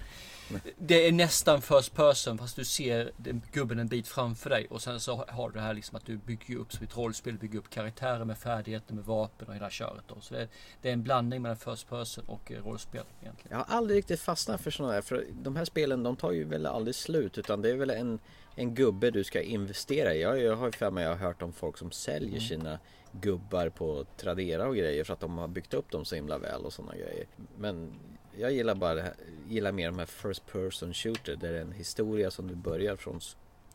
[0.77, 3.11] Det är nästan first person fast du ser
[3.51, 6.17] gubben en bit framför dig och sen så har du det här liksom att du
[6.17, 10.03] bygger upp som ett rollspel, bygger upp karaktärer med färdigheter, med vapen och hela köret
[10.07, 10.15] då.
[10.21, 10.47] Så det är,
[10.81, 13.57] det är en blandning mellan first person och eh, rollspel egentligen.
[13.57, 15.01] Jag har aldrig riktigt fastnat för sådana där.
[15.01, 17.37] För de här spelen de tar ju väl aldrig slut.
[17.37, 18.19] Utan det är väl en,
[18.55, 20.21] en gubbe du ska investera i.
[20.21, 22.41] Jag, jag har ju för mig jag har hört om folk som säljer Mm.
[22.41, 22.79] sina
[23.21, 25.03] gubbar på Tradera och grejer.
[25.03, 27.25] För att de har byggt upp dem så himla väl och sådana grejer.
[27.57, 27.93] Men
[28.37, 29.13] jag gillar bara det här,
[29.49, 31.35] gillar mer de här first person shooter.
[31.35, 33.19] Där det är en historia som du börjar från,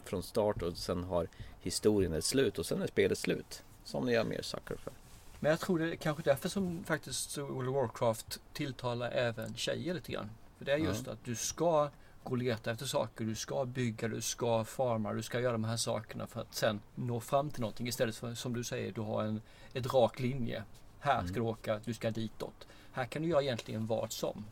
[0.05, 1.29] från start och sen har
[1.61, 2.59] historien ett slut.
[2.59, 3.63] Och sen är spelet slut.
[3.85, 4.93] Som jag är mer sucker för.
[5.41, 9.95] Men jag tror det är kanske därför som faktiskt World of Warcraft tilltalar även tjejer
[9.95, 10.31] lite grann.
[10.59, 11.91] För det är just att du ska
[12.25, 15.65] gå och leta efter saker, du ska bygga, du ska farma, du ska göra de
[15.65, 19.01] här sakerna för att sen nå fram till någonting istället för som du säger, du
[19.01, 19.41] har en
[19.73, 20.63] ett rak linje.
[20.99, 22.67] Här ska du åka, du ska ditåt.
[22.97, 24.45] Här kan du göra egentligen vad som.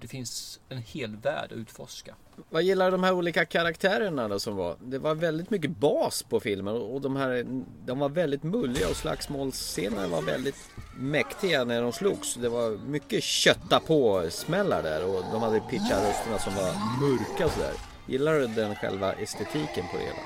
[0.00, 2.14] Det finns en hel värld att utforska.
[2.50, 4.76] Vad gillar de här olika karaktärerna då som var?
[4.80, 7.46] Det var väldigt mycket bas på filmen och de här
[7.86, 12.34] De var väldigt mulliga och slagsmålsscenerna var väldigt mäktiga när de slogs.
[12.34, 17.46] Det var mycket kötta på smällar där och de hade pitchat rösterna som var mörka
[17.46, 17.74] och sådär.
[18.06, 20.22] Gillar du den själva estetiken på det hela?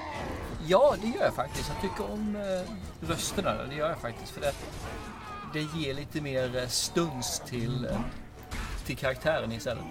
[0.66, 1.68] Ja, det gör jag faktiskt.
[1.74, 3.54] Jag tycker om eh, rösterna.
[3.68, 4.32] Det gör jag faktiskt.
[4.32, 4.52] För det,
[5.54, 8.00] det ger lite mer eh, stuns till, eh,
[8.86, 9.84] till karaktären istället.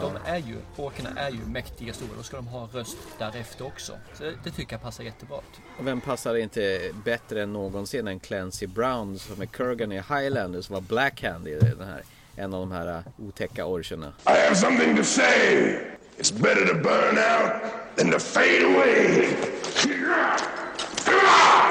[0.00, 2.10] De är ju, orkerna är ju mäktiga stora.
[2.16, 3.92] Då ska de ha röst därefter också.
[4.14, 5.36] Så det, det tycker jag passar jättebra.
[5.78, 10.60] Och vem passar inte bättre än någonsin än Clancy Brown som är Kurgan i Highlander
[10.62, 12.02] som var Blackhand i den här
[12.36, 14.12] en av de här uh, otäcka orcherna.
[14.26, 15.78] I have something to say.
[16.18, 17.62] It's better to burn out
[17.96, 19.28] than to fade away.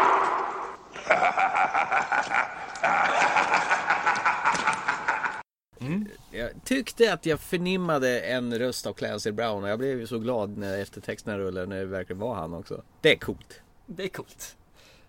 [5.80, 6.08] Mm.
[6.32, 10.20] Jag tyckte att jag förnimmade en röst av Clancy Brown och jag blev ju så
[10.20, 12.84] glad när eftertexterna rullade när det verkligen var han också.
[13.02, 13.62] Det är coolt.
[13.86, 14.58] Det är coolt.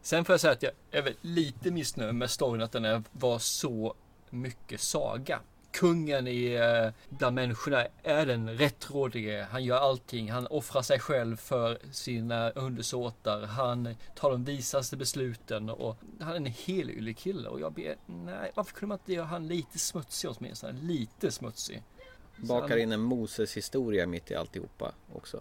[0.03, 3.03] Sen får jag säga att jag är väl lite missnöjd med storyn att den är,
[3.13, 3.95] var så
[4.31, 5.41] mycket saga.
[5.73, 9.47] Kungen i, eh, bland människorna är den rättrådige.
[9.51, 10.31] Han gör allting.
[10.31, 13.43] Han offrar sig själv för sina undersåtar.
[13.43, 17.49] Han tar de visaste besluten och han är en helylle kille.
[17.49, 20.73] Och jag ber, nej, varför kunde man inte göra han lite smutsig åtminstone?
[20.83, 21.83] Lite smutsig.
[22.37, 25.41] Bakar in en Moses historia mitt i alltihopa också.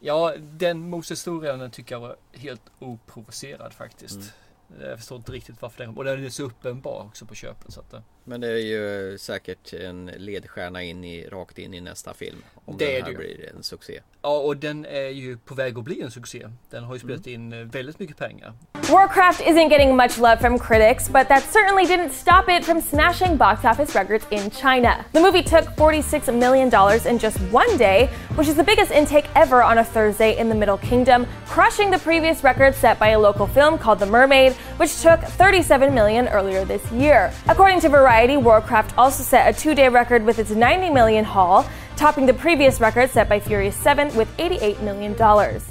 [0.00, 4.32] Ja, den Moses-historien tycker jag var helt oprovocerad faktiskt.
[4.80, 7.72] Jag förstår inte riktigt varför den, och den är så uppenbar också på köpet.
[7.72, 11.80] Så att, eh, Men det är ju säkert en ledstjärna in i, rakt in i
[11.80, 12.42] nästa film.
[12.64, 14.00] Om Det den här det blir en succé.
[14.22, 16.46] ja, och den är ju på väg att bli en succé.
[16.70, 18.52] Den har ju spelat in eh, väldigt mycket pengar.
[18.90, 23.36] Warcraft isn't getting much love from critics, but that certainly didn't stop it from smashing
[23.36, 25.04] box office records in China.
[25.12, 26.68] The movie took $46 million
[27.08, 30.54] in just one day, which is the biggest intake ever on a Thursday in the
[30.54, 35.00] Middle Kingdom, crushing the previous record set by a local film called The Mermaid, which
[35.02, 37.30] took 37 million earlier this year.
[37.48, 41.64] According to Variety, Warcraft also set a two-day record with its 90 million haul,
[41.96, 45.62] topping the previous record set by Furious 7 with 88 million dollars.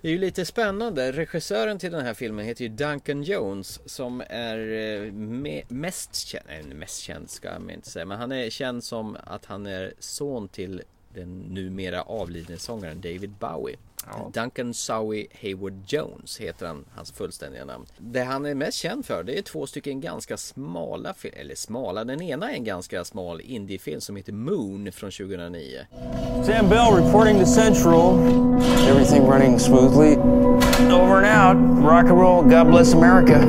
[0.00, 1.12] Det är ju lite spännande.
[1.12, 6.44] Regissören till den här filmen heter ju Duncan Jones som är eh, me- mest känd,
[6.48, 9.92] nej, mest känd ska man inte säga, men han är känd som att han är
[9.98, 10.82] son till
[11.14, 13.76] den numera avlidne sångaren David Bowie.
[14.32, 17.86] Duncan Sowie Hayward Jones heter han, hans fullständiga namn.
[17.98, 22.04] Det han är mest känd för det är två stycken ganska smala filmer, eller smala,
[22.04, 25.86] den ena är en ganska smal indiefilm som heter Moon från 2009.
[26.46, 28.18] Sam Bell reporting to Central.
[28.88, 30.16] Everything running smoothly.
[30.92, 31.84] Over and out.
[31.84, 32.42] Rock and roll.
[32.44, 33.40] God bless America.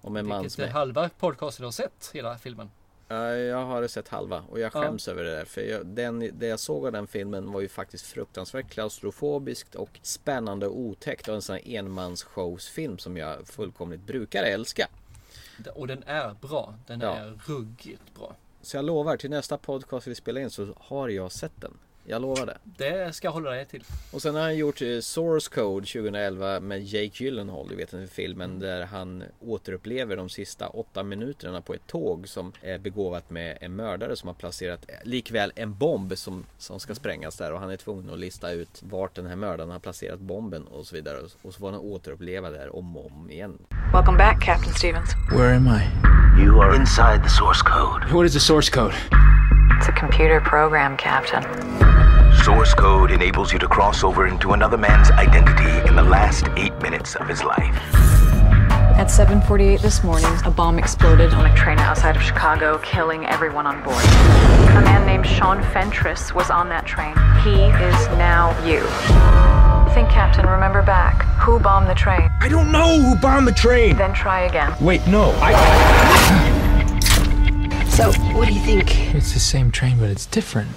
[0.00, 0.72] Om en man Vilket som är är...
[0.72, 2.70] halva podcasten har sett hela filmen.
[3.08, 4.82] Ja, jag har sett halva och jag Ja.
[4.82, 5.44] skäms över det där.
[5.44, 9.98] För jag, den, det jag såg av den filmen var ju faktiskt fruktansvärt klaustrofobiskt och
[10.02, 11.28] spännande och otäckt.
[11.28, 14.88] Och en sån här enmansshowsfilm som jag fullkomligt brukar älska.
[15.74, 16.74] Och den är bra.
[16.86, 17.16] Den Ja.
[17.16, 18.36] är ruggigt bra.
[18.62, 21.72] Så jag lovar, till nästa podcast vi spelar in så har jag sett den.
[22.06, 22.58] Jag lovar det.
[22.64, 23.84] Det ska jag hålla dig till.
[24.10, 28.08] Och sen har han gjort eh, Source Code 2011 med Jake Gyllenhaal, du vet den
[28.08, 33.58] filmen där han återupplever de sista åtta minuterna på ett tåg som är begåvat med
[33.60, 37.60] en mördare som har placerat eh, likväl en bomb som, som ska sprängas där och
[37.60, 40.96] han är tvungen att lista ut vart den här mördaren har placerat bomben och så
[40.96, 43.58] vidare och så får han återuppleva det här om och om igen.
[43.92, 45.10] Welcome back, Captain Stevens.
[45.32, 46.14] Where am I?
[46.42, 48.12] You are inside the source code.
[48.12, 48.94] What is the source code?
[49.94, 51.42] It's a computer program, Captain.
[52.42, 56.76] Source code enables you to cross over into another man's identity in the last eight
[56.82, 57.76] minutes of his life.
[58.98, 63.66] At 7:48 this morning, a bomb exploded on a train outside of Chicago, killing everyone
[63.68, 64.04] on board.
[64.74, 67.14] A man named Sean Fentress was on that train.
[67.44, 68.80] He is now you.
[69.94, 71.22] Think, Captain, remember back.
[71.38, 72.30] Who bombed the train?
[72.40, 73.96] I don't know who bombed the train.
[73.96, 74.74] Then try again.
[74.80, 75.30] Wait, no.
[75.40, 76.53] I.
[77.96, 78.02] So,
[78.34, 79.14] what do you think?
[79.14, 80.68] It's the same train, but it's different.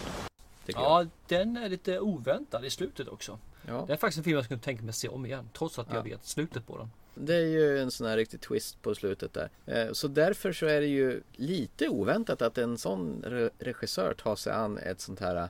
[0.65, 3.39] Ja, den är lite oväntad i slutet också.
[3.67, 3.83] Ja.
[3.87, 5.49] Det är faktiskt en film jag skulle tänka mig att se om igen.
[5.57, 5.95] Trots att Ja.
[5.95, 6.89] jag vet slutet på den.
[7.15, 9.49] Det är ju en sån här riktig twist på slutet där.
[9.65, 14.35] Eh, Så därför så är det ju lite oväntat att en sån re- regissör tar
[14.35, 15.45] sig an ett sånt här eh,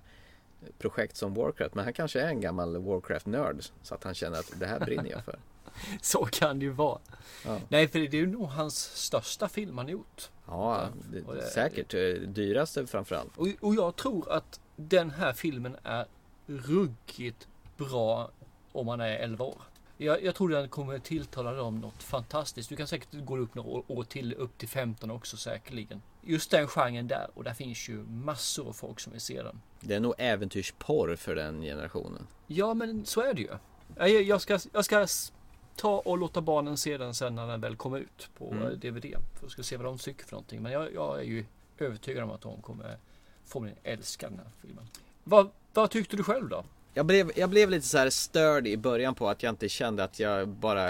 [0.79, 1.75] projekt som Warcraft.
[1.75, 3.63] Men han kanske är en gammal Warcraft-nörd.
[3.83, 5.39] Så att han känner att det här brinner jag för.
[6.01, 6.99] Så kan det ju vara.
[7.45, 7.59] Ja.
[7.69, 10.29] Nej, för det är ju nog hans största film han gjort.
[10.45, 11.93] Ja, det, det- säkert.
[11.93, 13.37] Eh, Dyraste framförallt.
[13.37, 16.05] Och, och jag tror att den här filmen är
[16.47, 18.31] ruggigt bra
[18.71, 19.61] om man är 11 år.
[19.97, 22.69] Jag, jag tror den kommer tilltala dem något fantastiskt.
[22.69, 26.01] Du kan säkert gå upp några år, år till, upp till 15 också säkerligen.
[26.21, 29.61] Just den genren där och där finns ju massor av folk som vill se den.
[29.79, 32.27] Det är nog äventyrsporr för den generationen.
[32.47, 33.49] Ja, men så är det ju.
[33.97, 35.07] Jag, jag, ska, jag ska
[35.77, 38.63] ta och låta barnen se den sen när den väl kommer ut på Mm.
[38.63, 39.03] eh, DVD.
[39.03, 40.61] För jag ska se vad de tycker för någonting.
[40.61, 41.45] Men jag, jag är ju
[41.77, 42.97] övertygad om att de kommer
[43.45, 44.87] förmodligen älska den här filmen.
[45.23, 46.63] Vad, vad tyckte du själv då?
[46.93, 50.03] Jag blev, jag blev lite så här störd i början på att jag inte kände
[50.03, 50.89] att jag bara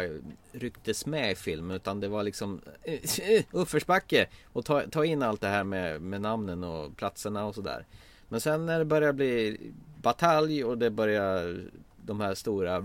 [0.52, 5.42] rycktes med i filmen utan det var liksom eh, uppförsbacke och ta, ta in allt
[5.42, 7.86] det här med, med namnen och platserna och sådär.
[8.30, 9.58] Men sen när det börjar bli
[10.02, 11.62] batalj och det börjar
[12.08, 12.84] de här stora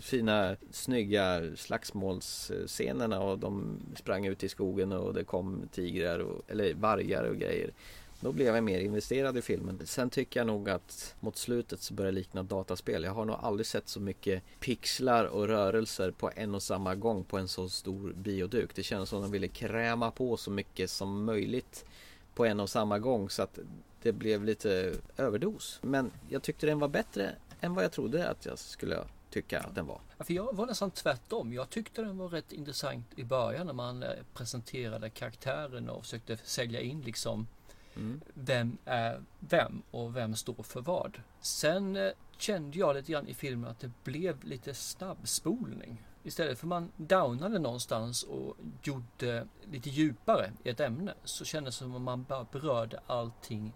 [0.00, 6.74] fina snygga slagsmålsscenerna och de sprang ut i skogen och det kom tigrar och, eller
[6.74, 7.70] vargar och grejer.
[8.20, 9.80] Då blev jag mer investerad i filmen.
[9.84, 13.04] Sen tycker jag nog att mot slutet så börjar det likna dataspel.
[13.04, 17.24] Jag har nog aldrig sett så mycket pixlar och rörelser på en och samma gång
[17.24, 18.74] på en så stor bioduk.
[18.74, 21.84] Det känns som att de ville kräma på så mycket som möjligt
[22.34, 23.58] på en och samma gång så att
[24.02, 25.78] det blev lite överdos.
[25.82, 29.74] Men jag tyckte den var bättre än vad jag trodde att jag skulle tycka att
[29.74, 30.00] den var.
[30.18, 31.52] Ja, för jag var nästan tvärtom.
[31.52, 36.36] Jag tyckte den var rätt intressant i början när man eh, presenterade karaktären och försökte
[36.36, 37.46] sälja in liksom
[37.96, 38.20] Mm.
[38.34, 41.20] vem är vem och vem står för vad.
[41.40, 46.02] Sen eh, kände jag lite grann i filmen att det blev lite snabbspolning.
[46.22, 51.84] Istället för man downade någonstans och gjorde lite djupare i ett ämne så kändes det
[51.84, 53.72] som om man bara berörde allting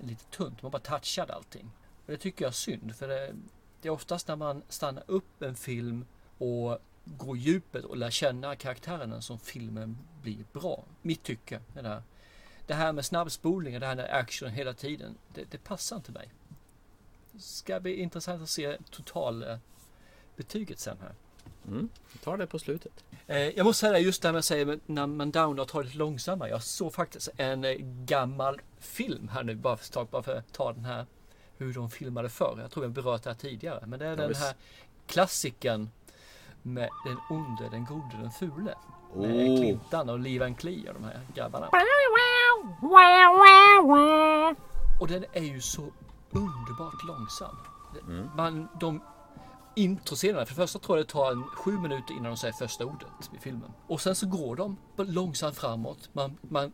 [0.00, 0.62] lite tunt.
[0.62, 1.70] Man bara touchade allting.
[2.08, 3.34] Och det tycker jag är synd för det,
[3.80, 6.04] det är oftast när man stannar upp en film
[6.38, 10.84] och går djupet och lär känna karaktärerna som filmen blir bra.
[11.02, 12.02] Mitt tycke är det här.
[12.66, 16.30] Det här med snabbspolningar, det här med action hela tiden, det, det passar inte mig.
[17.32, 19.56] Det ska bli intressant att se total eh,
[20.36, 21.14] betyget sen här.
[21.66, 21.88] Mm.
[22.12, 23.04] Vi tar det på slutet.
[23.26, 25.80] Eh, jag måste säga just det här med att säga när man downar och tar
[25.80, 26.50] det lite långsammare.
[26.50, 30.72] Jag såg faktiskt en eh, gammal film här nu bara för, bara för att ta
[30.72, 31.06] den här
[31.58, 32.58] hur de filmade förr.
[32.62, 33.86] Jag tror jag berört det här tidigare.
[33.86, 34.40] Men det är Ja, den visst.
[34.40, 34.54] här
[35.06, 35.90] klassiken
[36.62, 38.74] med den onde, den gode, den fule.
[39.14, 39.58] Med Oh.
[39.60, 41.68] Clintan och Lee Van Cleef och de här grabbarna.
[45.00, 45.82] Och den är ju så
[46.30, 47.56] underbart långsam.
[48.08, 48.28] Mm.
[48.36, 49.02] Man, de
[49.76, 52.84] introscenerna, för det första tror jag det tar en sju minuter innan de säger första
[52.84, 53.70] ordet i filmen.
[53.86, 56.10] Och sen så går de långsamt framåt.
[56.12, 56.72] Man, man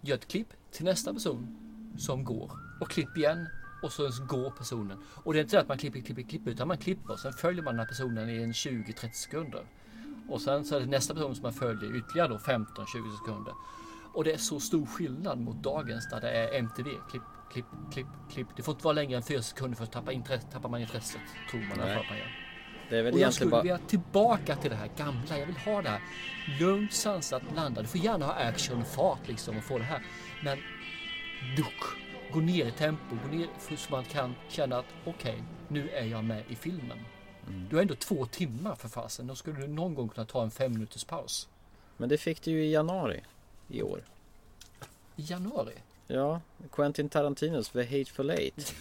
[0.00, 1.56] gör ett klipp till nästa person
[1.98, 3.48] som går och klipp igen
[3.82, 4.98] och så går personen.
[5.24, 7.32] Och det är inte så att man klipper, klipper, klipper utan man klipper och sen
[7.32, 9.64] följer man den här personen i en 20-30 sekunder.
[10.28, 13.54] Och sen så är det nästa person som man följer ytterligare då 15-20 sekunder.
[14.12, 16.90] Och det är så stor skillnad mot dagens där det är MTV.
[17.10, 18.46] Klipp, klipp, klipp, klipp.
[18.56, 21.20] Det får inte vara längre än 4 sekunder för att tappa intresse, tappar man intresset.
[21.50, 21.96] Tror man Nej.
[21.96, 22.48] att man gör.
[22.90, 23.62] Det är väl Och jag skulle bara...
[23.62, 25.38] vilja tillbaka till det här gamla.
[25.38, 26.00] Jag vill ha det här
[26.60, 27.84] lugnt, sansat, blandat.
[27.84, 30.02] Du får gärna ha action och fart liksom och få det här.
[30.42, 30.58] Men
[31.56, 31.82] duck,
[32.32, 36.24] gå ner i tempo, gå ner så man kan känna att okej, nu är jag
[36.24, 36.98] med i filmen.
[37.46, 37.66] Mm.
[37.70, 39.26] Du har ändå två timmar för fasen.
[39.26, 41.48] Då skulle du någon gång kunna ta en fem minuters paus.
[41.96, 43.20] Men det fick du ju i januari
[43.68, 44.02] i år.
[45.16, 45.74] I januari?
[46.06, 46.40] Ja,
[46.72, 48.74] Quentin Tarantinos The Hateful Eight.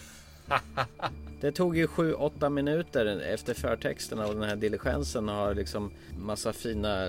[1.41, 7.07] Det tog ju 7-8 minuter efter förtexterna och den här diligensen har liksom massa fina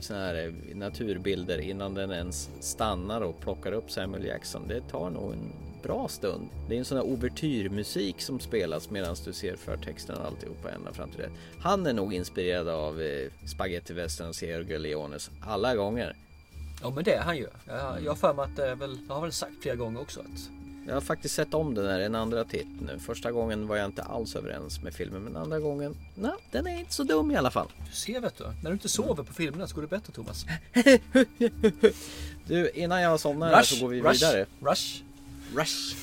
[0.00, 4.68] såna här eh, naturbilder innan den ens stannar och plockar upp Samuel Jackson.
[4.68, 6.48] Det tar nog en bra stund.
[6.68, 10.92] Det är en sån här ouvertyrmusik som spelas medan du ser förtexterna och alltihopa ända
[10.92, 11.30] fram till det.
[11.60, 16.16] Han är nog inspirerad av eh, Spaghetti Western och Sergio Leones alla gånger.
[16.82, 17.46] Ja men det är han ju.
[18.04, 20.20] Jag har för mig att det är väl, jag har väl sagt flera gånger också
[20.20, 20.57] att
[20.88, 22.98] jag har faktiskt sett om den här en andra titt nu.
[22.98, 26.78] Första gången var jag inte alls överens med filmen men andra gången, nej, den är
[26.78, 27.68] inte så dum i alla fall.
[27.90, 28.44] du ser vet du.
[28.44, 30.46] När du inte sover på filmerna så går det bättre Thomas.
[32.46, 34.46] Du, innan jag somnar här så går vi rush, vidare.
[34.60, 35.02] Rush.
[35.54, 35.96] Rush.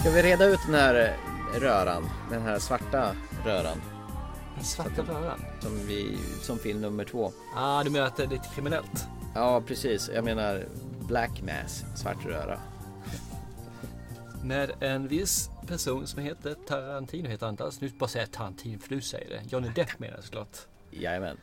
[0.00, 1.16] Ska vi reda ut den här
[1.60, 2.10] röran?
[2.30, 3.82] Den här svarta röran?
[4.54, 5.40] Den svarta röran?
[5.60, 7.32] Som, vi, som film nummer två.
[7.54, 9.06] Ah, du menar att det är lite kriminellt?
[9.34, 10.10] Ja, precis.
[10.14, 10.64] Jag menar
[11.08, 12.58] Black Mass, svart röra.
[14.42, 17.80] Med en viss person som heter Tarantino heter han inte alls.
[17.80, 19.40] Nu bara säga Tarantino för du säger det.
[19.52, 20.56] Johnny Depp menar jag såklart.
[20.90, 21.36] Jajamän.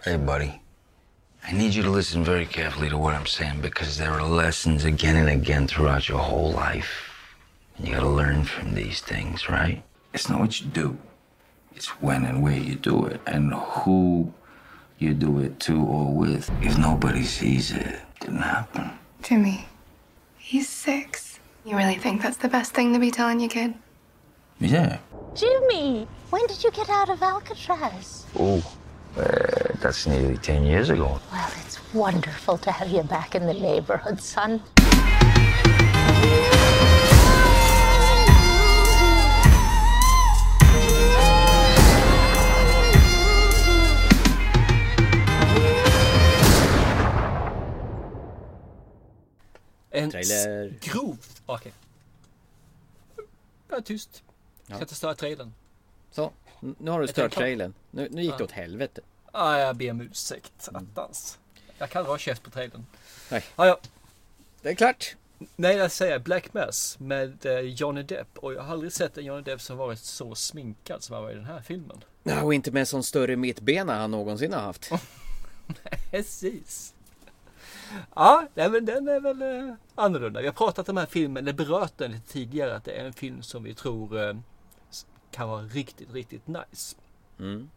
[0.00, 0.50] Hey, buddy.
[1.50, 4.84] I need you to listen very carefully to what I'm saying because there are lessons
[4.84, 7.10] again and again throughout your whole life.
[7.76, 9.82] And you gotta learn from these things, right?
[10.12, 10.96] It's not what you do,
[11.76, 14.32] it's when and where you do it and who
[14.98, 16.50] you do it to or with.
[16.62, 18.90] If nobody sees it, it didn't happen.
[19.22, 19.66] Jimmy,
[20.38, 21.38] he's six.
[21.66, 23.74] You really think that's the best thing to be telling your kid?
[24.58, 24.98] Yeah.
[25.34, 28.24] Jimmy, when did you get out of Alcatraz?
[28.38, 28.64] Oh,
[29.18, 29.22] uh,
[29.82, 31.20] that's nearly 10 years ago.
[31.30, 34.62] Well, it's wonderful to have you back in the neighborhood, son.
[49.96, 50.74] En Trailer.
[50.80, 51.18] grov...
[51.46, 51.72] Okej.
[53.68, 54.22] Jag är tyst.
[54.66, 55.52] Jag ska inte störa trailern.
[56.10, 57.74] Så, nu har du stört trailern.
[57.90, 59.00] Nu, nu gick det åt helvete.
[59.32, 60.68] Ah, jag ber om ursäkt.
[60.72, 61.38] Attans.
[61.78, 62.86] Jag kan dra käft på trailern.
[63.30, 63.44] Nej.
[63.56, 63.78] Ah, ja.
[64.62, 65.16] Det är klart.
[65.56, 68.38] Nej, jag säger Black Mass med eh, Johnny Depp.
[68.38, 71.30] Och jag har aldrig sett en Johnny Depp som varit så sminkad som han var
[71.30, 72.04] i den här filmen.
[72.22, 74.90] Ja, och inte med sån större mittbena han någonsin har haft.
[76.10, 76.94] Precis.
[78.14, 80.40] Ja, nej, men den är väl eh, annorlunda.
[80.40, 83.04] Vi har pratat om den här filmen, eller berört den lite tidigare, att det är
[83.04, 84.36] en film som vi tror eh,
[85.30, 86.96] kan vara riktigt, riktigt nice.
[87.38, 87.70] Mm.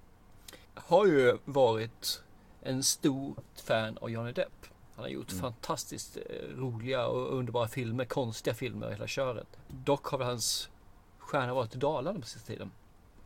[0.74, 2.24] Har ju varit
[2.62, 4.66] en stor fan av Johnny Depp.
[4.96, 5.42] Han har gjort Mm.
[5.42, 9.48] fantastiskt eh, roliga och underbara filmer, konstiga filmer hela köret.
[9.68, 10.70] Dock har väl hans
[11.18, 12.72] stjärna varit i Dalarna på sista tiden.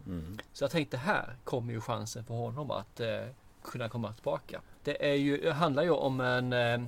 [0.06, 0.38] Mm.
[0.54, 3.26] Så jag tänkte här kommer ju chansen för honom att eh,
[3.64, 4.62] kunna komma tillbaka.
[4.84, 6.82] Det är ju, det handlar ju om en eh,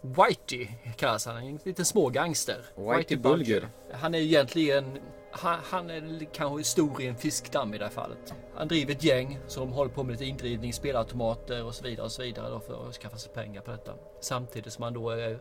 [0.00, 2.64] Whitey kallas han, en liten smågangster.
[2.76, 3.68] Whitey Bulger.
[3.92, 4.98] Han är egentligen,
[5.30, 8.34] han, han är kanske stor i en fiskdamm i det här fallet.
[8.54, 12.12] Han driver ett gäng som håller på med lite indrivning, spelautomater och så vidare och
[12.12, 13.92] så vidare för att skaffa sig pengar på detta.
[14.20, 15.38] Samtidigt som han då är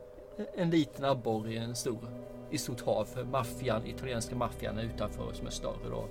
[0.55, 2.09] en liten abborre i en stor,
[2.51, 3.05] i stort hav.
[3.05, 6.07] För maffian, italienska maffian är utanför som är större då.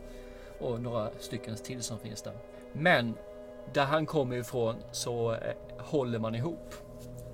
[0.66, 2.36] Och några stycken till som finns där.
[2.72, 3.14] Men
[3.72, 5.38] där han kommer ifrån så eh,
[5.78, 6.74] håller man ihop.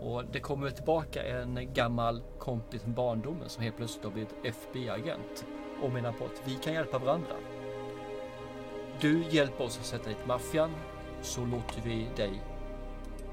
[0.01, 5.45] Och det kommer tillbaka en gammal kompis från barndomen som helt plötsligt har blivit FBI-agent.
[5.83, 7.35] Och menar på att vi kan hjälpa varandra.
[9.01, 10.71] Du hjälper oss att sätta dit maffian
[11.23, 12.43] så låter vi dig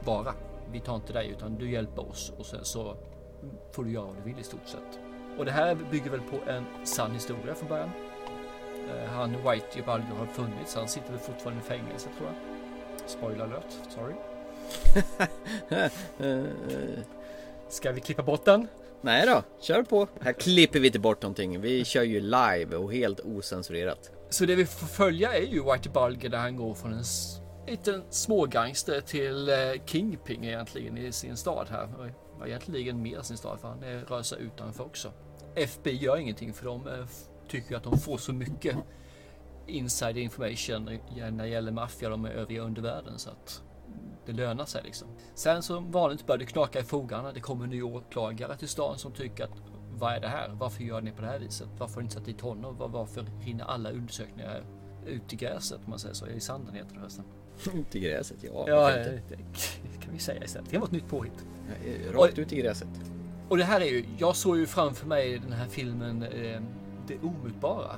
[0.06, 0.34] vara.
[0.72, 2.98] Vi tar inte dig utan du hjälper oss och sen så
[3.72, 5.00] får du göra vad du vill i stort sett.
[5.38, 7.91] Och det här bygger väl på en sann historia från början.
[8.89, 10.76] Eh, han White Bulger har funnits.
[10.76, 12.57] Han sitter väl fortfarande i fängelse tror jag.
[13.08, 14.14] Spoiler alert, sorry.
[17.70, 18.68] Ska vi klippa bort den?
[19.01, 20.08] Nej då, kör på.
[20.22, 21.62] Här klipper vi inte bort någonting.
[21.62, 24.12] Vi kör ju live och helt osensurerat.
[24.30, 27.03] Så det vi får följa är ju Whitey Bulger där han går från en
[27.68, 29.55] liten smågangster till eh,
[29.86, 32.14] Kingpin egentligen i sin stad här.
[32.39, 35.12] Och egentligen mer sin stad för han rör sig utanför också.
[35.55, 37.05] FBI gör ingenting för de eh,
[37.47, 38.76] tycker att de får så mycket
[39.68, 40.86] inside information
[41.20, 43.63] när det gäller maffia och de övriga undervärlden så att
[44.26, 45.07] det lönar sig liksom.
[45.36, 47.32] Sen som vanligt börjar det knaka i fogarna.
[47.32, 49.51] Det kommer en ny åklagare till stan som tycker att
[49.99, 50.49] vad är det här?
[50.49, 51.68] Varför gör ni på det här viset?
[51.80, 52.78] Varför har ni inte satt dit honom?
[52.78, 54.63] Var- Varför rinner alla undersökningar
[55.05, 56.28] ut i gräset om man säger så?
[56.28, 57.26] I sanden heter det förresten.
[57.74, 58.65] Ut i gräset, ja.
[58.68, 59.36] Ja, varför eh, det
[60.03, 60.70] kan vi säga istället.
[60.72, 61.45] Det var ett nytt påhitt.
[61.86, 62.88] Eh, Rakt ut i gräset.
[63.49, 66.61] Och det här är ju, jag såg ju framför mig den här filmen eh,
[67.07, 67.95] Det omutbara.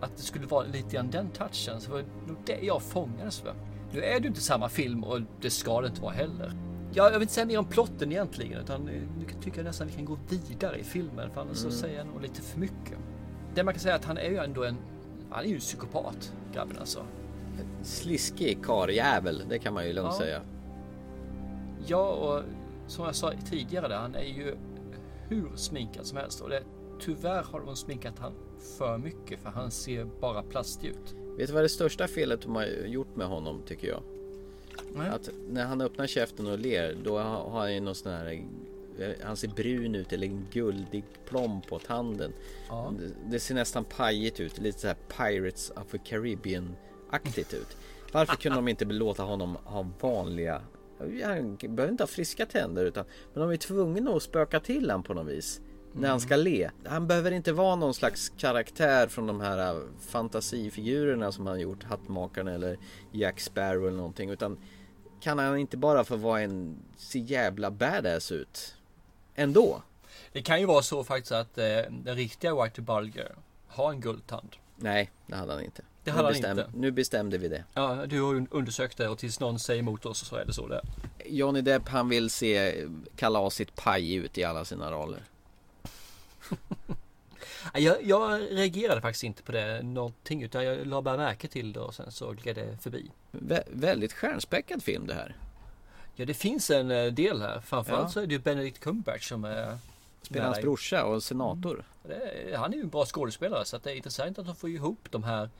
[0.00, 1.80] Att det skulle vara lite grann den touchen.
[1.80, 3.54] Så det var nog det jag fångades för.
[3.92, 6.52] Nu är det inte samma film och det ska det inte vara heller.
[6.94, 9.86] Ja, jag vill inte säga mer om plotten egentligen utan eh, nu tycker jag nästan
[9.86, 11.78] vi kan gå vidare i filmen för annars så Mm.
[11.78, 12.98] säger jag nog lite för mycket.
[13.54, 14.76] Det man kan säga är att han är ju ändå en,
[15.30, 17.00] han är ju en psykopat grabben alltså.
[17.82, 20.18] Sliskig karljävel, det kan man ju lugnt Ja.
[20.18, 20.40] säga.
[21.86, 22.42] Ja, och
[22.86, 24.56] som jag sa tidigare där, han är ju
[25.28, 26.62] hur sminkad som helst och det,
[27.00, 28.32] tyvärr har de sminkat han
[28.66, 31.14] för mycket för han ser bara plastig ut.
[31.36, 34.02] Vet du vad det största felet de har gjort med honom tycker jag?
[34.94, 35.08] Nej.
[35.08, 38.44] Att när han öppnar käften och ler då har han ju någon sån här
[38.98, 42.32] eh, han ser brun ut eller en guldig plomb på tanden.
[42.68, 42.92] Ja.
[43.30, 47.76] Det, ser nästan pajigt ut, lite så här Pirates of the Caribbean-aktigt ut.
[48.12, 50.62] Varför kunde de inte låta honom ha vanliga,
[50.98, 53.04] han behöver inte ha friska tänder utan
[53.34, 55.60] men de är tvungna att spöka till han på något vis.
[55.98, 56.70] När han ska le.
[56.86, 61.84] Han behöver inte vara någon slags karaktär från de här äh, fantasifigurerna som han gjort.
[61.84, 62.78] Hattmakaren eller
[63.12, 64.30] Jack Sparrow eller någonting.
[64.30, 64.58] Utan
[65.20, 68.74] kan han inte bara få vara en så jävla badass ut?
[69.34, 69.82] Ändå.
[70.32, 71.64] Det kan ju vara så faktiskt att eh,
[72.04, 73.34] den riktiga Whitey Bulger
[73.66, 74.56] har en guldtand.
[74.76, 75.82] Nej, det hade han inte.
[76.04, 76.78] Det hade nu, han bestäm- inte.
[76.78, 77.64] nu bestämde vi det.
[77.74, 80.68] Ja, du har undersökt det och tills någon säger emot oss så är det så
[80.68, 80.80] det.
[81.26, 82.84] Johnny Depp han vill se
[83.16, 85.22] kalasigt paj ut i alla sina roller.
[87.74, 91.80] Jag, jag reagerade faktiskt inte på det någonting utan jag la bara märke till det
[91.80, 93.10] och sen så gled det förbi.
[93.32, 95.36] Vä- väldigt stjärnspäckad film det här.
[96.14, 97.60] Ja, det finns en eh, del här.
[97.60, 98.08] Framförallt Ja.
[98.08, 99.78] så är det ju Benedict Cumberbatch som är
[100.22, 101.84] Spelar hans brorsa och senator.
[102.02, 104.70] Det är, han är ju en bra skådespelare så det är intressant att de får
[104.70, 105.50] ihop de här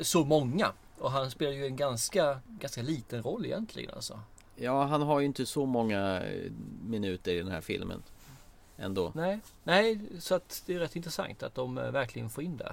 [0.00, 0.72] så många.
[0.98, 4.20] Och han spelar ju en ganska, ganska liten roll egentligen alltså.
[4.56, 6.50] Ja, han har ju inte så många eh,
[6.84, 8.02] minuter i den här filmen.
[8.82, 9.12] Ändå.
[9.14, 12.72] Nej, nej, så att det är rätt intressant att de eh, verkligen får in det.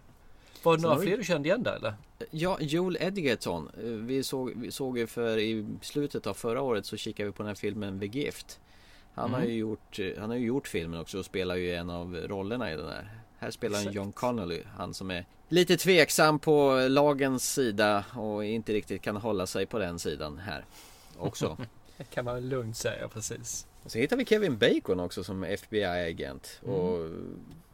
[0.63, 1.93] Var det några har vi- fler du kände igen där eller?
[2.31, 3.69] Ja, Joel Edgerton.
[3.77, 7.33] Eh, Vi såg, vi såg ju för i slutet av förra året så kikade vi
[7.33, 8.59] på den här filmen The Gift.
[9.13, 9.51] Han, har Mm.
[9.51, 12.71] ju gjort, eh, han har ju gjort filmen också och spelar ju en av rollerna
[12.73, 13.09] i den här.
[13.39, 13.95] Här spelar han Exakt.
[13.95, 19.47] John Connolly, han som är lite tveksam på lagens sida och inte riktigt kan hålla
[19.47, 20.65] sig på den sidan här
[21.17, 21.57] också.
[21.97, 23.65] Det kan man lugnt säga precis.
[23.83, 26.59] Och så hittar vi Kevin Bacon också som FBI-agent.
[26.63, 26.75] Mm.
[26.75, 27.09] Och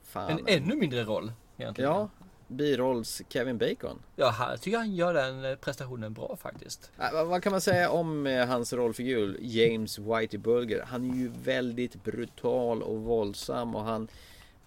[0.03, 0.31] fan.
[0.31, 1.91] En ännu mindre roll egentligen.
[1.91, 2.09] Ja,
[2.47, 3.99] birolls Kevin Bacon.
[4.15, 6.91] Ja, här tycker jag han gör den eh, prestationen bra faktiskt.
[6.99, 10.83] Äh, vad- kan man säga om eh, hans rollfigur James Whitey Bulger?
[10.87, 14.07] Han är ju väldigt brutal och våldsam och han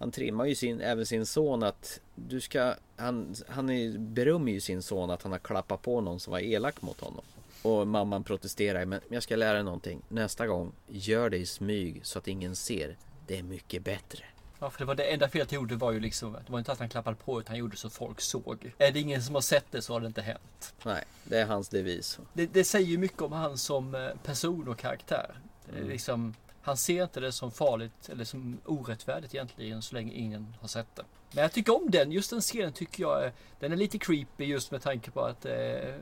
[0.01, 3.67] han trimmar ju sin, även sin son att du ska, han, han
[4.13, 7.23] berömmer ju sin son att han har klappat på någon som var elak mot honom.
[7.61, 10.01] Och mamman protesterar, men jag ska lära dig någonting.
[10.07, 12.97] Nästa gång, gör det i smyg så att ingen ser.
[13.27, 14.23] Det är mycket bättre.
[14.59, 16.71] Ja, för det var det enda felet han gjorde var ju liksom, det var inte
[16.71, 18.73] att han klappade på utan han gjorde så folk såg.
[18.77, 20.73] Är det ingen som har sett det så har det inte hänt.
[20.83, 22.19] Nej, det är hans devis.
[22.33, 25.39] Det, det säger ju mycket om han som eh, person och karaktär.
[25.69, 25.89] Är Mm.
[25.89, 30.67] Liksom, han ser inte det som farligt eller som orättfärdigt egentligen så länge ingen har
[30.67, 31.03] sett det.
[31.31, 34.45] Men jag tycker om den, just den scenen tycker jag är- den är lite creepy
[34.45, 35.95] just med tanke på att eh,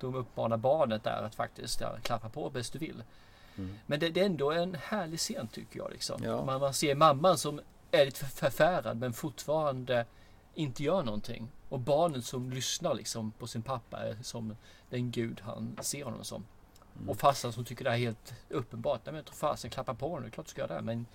[0.00, 3.02] de uppmanar barnet där att faktiskt ja, klappa på bäst du vill.
[3.58, 3.78] Mm.
[3.86, 5.90] Men det, det är ändå en härlig scen tycker jag.
[5.90, 6.22] Liksom.
[6.24, 6.44] Ja.
[6.44, 7.60] Man, man ser mamman som
[7.90, 10.06] är lite förfärad men fortfarande
[10.54, 11.48] inte gör någonting.
[11.68, 14.56] Och barnet som lyssnar liksom på sin pappa är som
[14.90, 16.44] den gud han ser honom som.
[17.08, 19.00] Och farsan som tycker det är helt uppenbart.
[19.04, 20.82] Nej men jag tror fasen klappa på honom, det är klart du ska göra det.
[20.82, 21.06] Men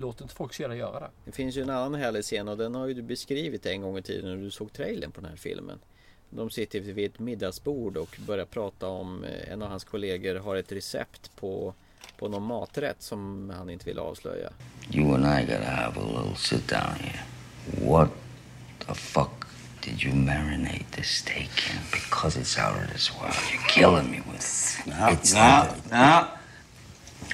[0.00, 1.10] låt inte folk se dig göra det.
[1.24, 3.98] Det finns ju en annan härlig scen och den har ju du beskrivit en gång
[3.98, 5.78] i tiden när du såg trailern på den här filmen.
[6.30, 10.56] De sitter vid ett middagsbord och börjar prata om eh, en av hans kollegor har
[10.56, 11.74] ett recept på,
[12.18, 14.50] på någon maträtt som han inte vill avslöja.
[14.90, 17.22] You and I gotta have a little sit down here.
[17.90, 18.08] What
[18.86, 19.46] the fuck
[19.80, 21.80] did you marinate this steak in?
[21.92, 23.34] Because it's out of this world.
[23.52, 24.86] You're killing me with it.
[24.86, 25.90] No, it's no, not.
[25.90, 26.28] no.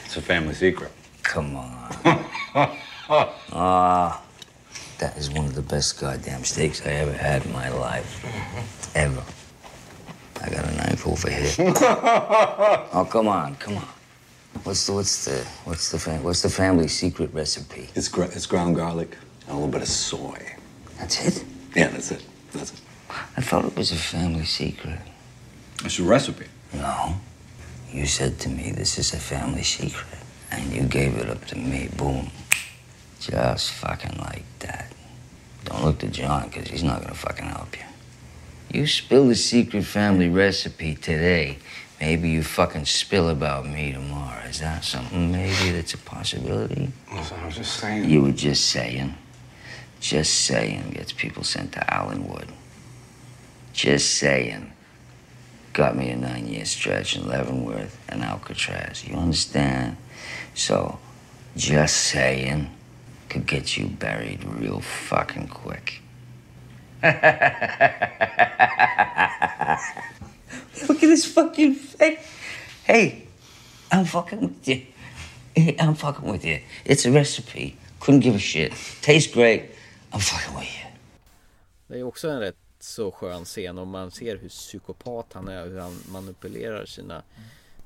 [0.04, 0.90] It's a family secret.
[1.22, 1.94] Come on.
[3.54, 4.22] Ah,
[4.98, 8.24] That is one of the best goddamn steaks I ever had in my life.
[8.94, 9.22] Ever.
[10.40, 11.52] I got a knife over here.
[12.92, 13.88] oh, come on, come on.
[14.64, 17.88] What's the what's the what's the fam- what's the family secret recipe?
[17.94, 19.16] It's gra- it's ground garlic
[19.46, 20.40] and a little bit of soy.
[20.98, 21.44] That's it.
[21.74, 22.24] Yeah, that's it.
[22.52, 22.80] That's it.
[23.36, 24.98] I thought it was a family secret.
[25.84, 26.46] It's a recipe.
[26.72, 27.14] No.
[27.92, 30.06] You said to me this is a family secret,
[30.52, 31.88] and you gave it up to me.
[31.96, 32.30] Boom.
[33.20, 34.92] Just fucking like that.
[35.64, 38.80] Don't look to John, because he's not gonna fucking help you.
[38.80, 41.58] You spill the secret family recipe today.
[42.00, 44.42] Maybe you fucking spill about me tomorrow.
[44.48, 46.90] Is that something maybe that's a possibility?
[47.12, 48.08] Listen, I was just saying.
[48.08, 49.14] You were just saying.
[50.00, 52.48] Just saying gets people sent to Allenwood.
[53.72, 54.72] Just saying
[55.72, 59.06] got me a nine year stretch in Leavenworth and Alcatraz.
[59.06, 59.96] You understand?
[60.54, 60.98] So,
[61.56, 62.70] just saying
[63.28, 66.02] could get you buried real fucking quick.
[67.02, 67.12] Look
[71.02, 72.18] at this fucking face.
[72.84, 73.26] Hey,
[73.90, 74.86] I'm fucking with you.
[75.78, 76.60] I'm fucking with you.
[76.84, 77.76] It's a recipe.
[78.00, 78.72] Couldn't give a shit.
[79.00, 79.70] Tastes great.
[80.12, 80.86] I'm fucking with you.
[81.86, 85.66] Det är också en rätt så skön scen och man ser hur psykopat han är,
[85.66, 87.22] hur han manipulerar sina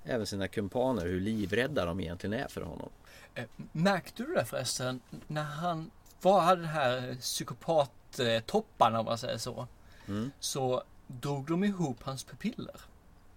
[0.06, 2.88] Även sina kumpaner, hur livrädda de egentligen är för honom.
[3.34, 5.90] Eh, Märkte du det förresten när han
[6.22, 9.66] var, den här psykopattopparna om man säger så.
[10.08, 10.30] Mm.
[10.40, 12.80] Så drog de ihop hans pupiller.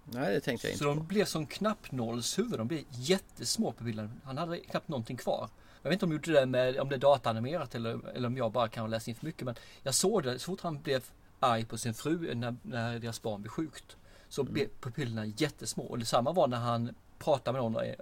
[0.04, 1.04] Nej, det tänkte jag inte Så de på.
[1.04, 2.60] blev som knappnålshuvud.
[2.60, 4.10] De blev jättesmå pupiller.
[4.24, 5.50] Han hade knappt någonting kvar.
[5.82, 8.38] Jag vet inte om de gjorde det med, om det är dataanimerat eller, eller om
[8.38, 9.46] jag bara kan ha läst in för mycket.
[9.46, 11.04] Men jag såg det så fort han blev
[11.40, 13.98] arg på sin fru när, när deras barn blev sjukt.
[14.30, 14.54] Så Mm.
[14.54, 15.84] blev pupillerna jättesmå.
[15.84, 17.96] Och detsamma var när han pratade med någon och eh,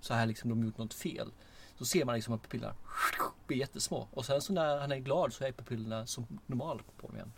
[0.00, 1.30] så här liksom de gjort något fel.
[1.78, 2.74] Så ser man liksom att pupillerna
[3.46, 4.08] blir jättesmå.
[4.10, 7.32] Och sen så när han är glad så är pupillerna som normalt på honom igen.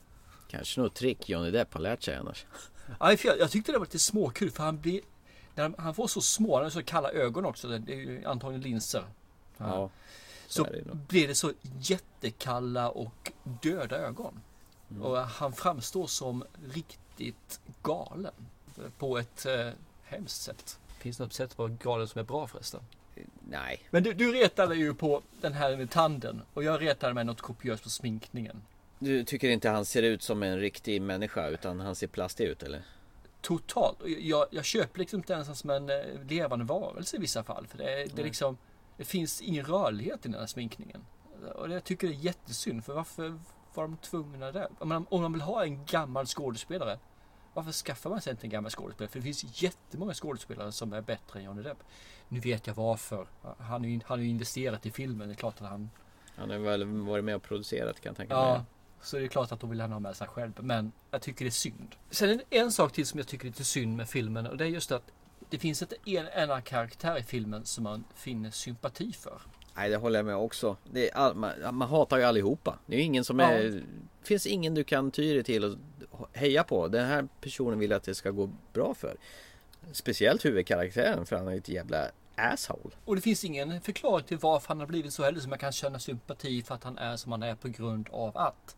[0.48, 2.46] Kanske något trick Johnny Depp har lärt sig annars.
[3.00, 5.00] Ja, jag, jag tyckte det var lite småkul för han blir
[5.54, 7.68] när han, får så små, han har så kalla ögon också.
[7.68, 9.04] Det är ju antagligen linser.
[9.56, 9.90] Ja,
[10.46, 13.32] så så det blir det så jättekalla och
[13.62, 14.40] döda ögon.
[14.90, 15.02] Mm.
[15.02, 17.05] Och han framstår som riktigt
[17.82, 18.34] galen.
[18.98, 19.68] På ett eh,
[20.04, 20.78] hemskt sätt.
[20.98, 22.80] Finns det något sätt att vara galen som är bra förresten?
[23.50, 23.80] Nej.
[23.90, 27.40] Men du, du retade ju på den här med tanden och jag retade mig något
[27.40, 28.62] kopiöst på sminkningen.
[28.98, 32.62] Du tycker inte han ser ut som en riktig människa utan han ser plastig ut
[32.62, 32.82] eller?
[33.40, 33.98] Totalt.
[34.18, 35.96] Jag, jag köper liksom inte ens som en eh,
[36.28, 37.66] levande varelse i vissa fall.
[37.66, 38.58] För det, det, liksom,
[38.96, 41.04] det finns ingen rörlighet i den här sminkningen.
[41.54, 42.84] Och jag tycker det är jättesynd.
[42.84, 43.38] För varför
[43.76, 44.68] var de tvungna det?
[44.78, 46.98] Om man, om man vill ha en gammal skådespelare.
[47.54, 49.10] Varför skaffar man sig inte en gammal skådespelare?
[49.10, 51.78] För det finns jättemånga skådespelare som är bättre än Johnny Depp.
[52.28, 53.26] Nu vet jag varför.
[53.58, 55.28] Han har ju, han investerat i filmen.
[55.28, 55.90] Det är klart att han
[56.36, 58.62] Han har väl varit med och producerat kan jag tänka Ja, mig.
[59.00, 60.52] så det är klart att då vill han ha med sig själv.
[60.60, 61.94] Men jag tycker det är synd.
[62.10, 64.56] Sen är det en sak till som jag tycker är lite synd med filmen och
[64.56, 65.12] det är just att
[65.50, 69.40] det finns inte en enda karaktär i filmen som man finner sympati för.
[69.76, 70.76] Nej det håller jag med också.
[71.12, 72.78] All, man, man hatar ju allihopa.
[72.86, 73.50] Det är ju ingen som Ja.
[73.50, 73.82] är...
[74.22, 75.64] finns ingen du kan ty dig till
[76.10, 76.88] och heja på.
[76.88, 79.16] Den här personen vill att det ska gå bra för.
[79.92, 82.94] Speciellt huvudkaraktären för han är ju ett jävla asshole.
[83.04, 85.72] Och det finns ingen förklaring till varför han har blivit så heller som jag kan
[85.72, 88.76] känna sympati för att han är som han är på grund av att.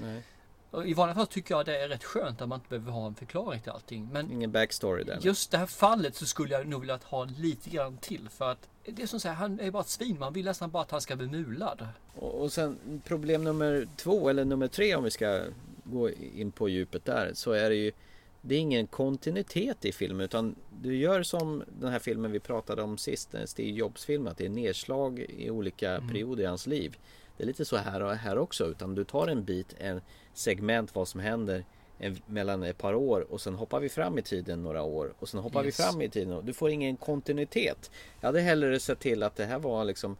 [0.00, 0.22] Nej.
[0.70, 3.06] Och I vanliga fall tycker jag det är rätt skönt att man inte behöver ha
[3.06, 4.08] en förklaring till allting.
[4.12, 5.18] Men Ingen backstory där.
[5.22, 8.28] Just det här fallet så skulle jag nog vilja ha lite grann till.
[8.28, 10.16] För att det är som säger, han är bara ett svin.
[10.18, 11.86] Man vill nästan bara att han ska bli mulad.
[12.14, 15.42] Och, och sen problem nummer två eller nummer tre om vi ska
[15.84, 17.92] gå in på djupet där så är det ju
[18.40, 22.82] det är ingen kontinuitet i filmen utan du gör som den här filmen vi pratade
[22.82, 26.08] om sist, den Steve Jobs film att det är nedslag i olika Mm.
[26.08, 26.96] perioder i hans liv.
[27.36, 30.00] Det är lite så här och här också utan du tar en bit, en
[30.34, 31.64] segment vad som händer
[31.98, 35.28] en, mellan ett par år och sen hoppar vi fram i tiden några år och
[35.28, 35.80] sen hoppar Yes.
[35.80, 36.46] vi fram i tiden.
[36.46, 37.90] Du får ingen kontinuitet.
[38.20, 40.16] Jag hade hellre sett till att det här var liksom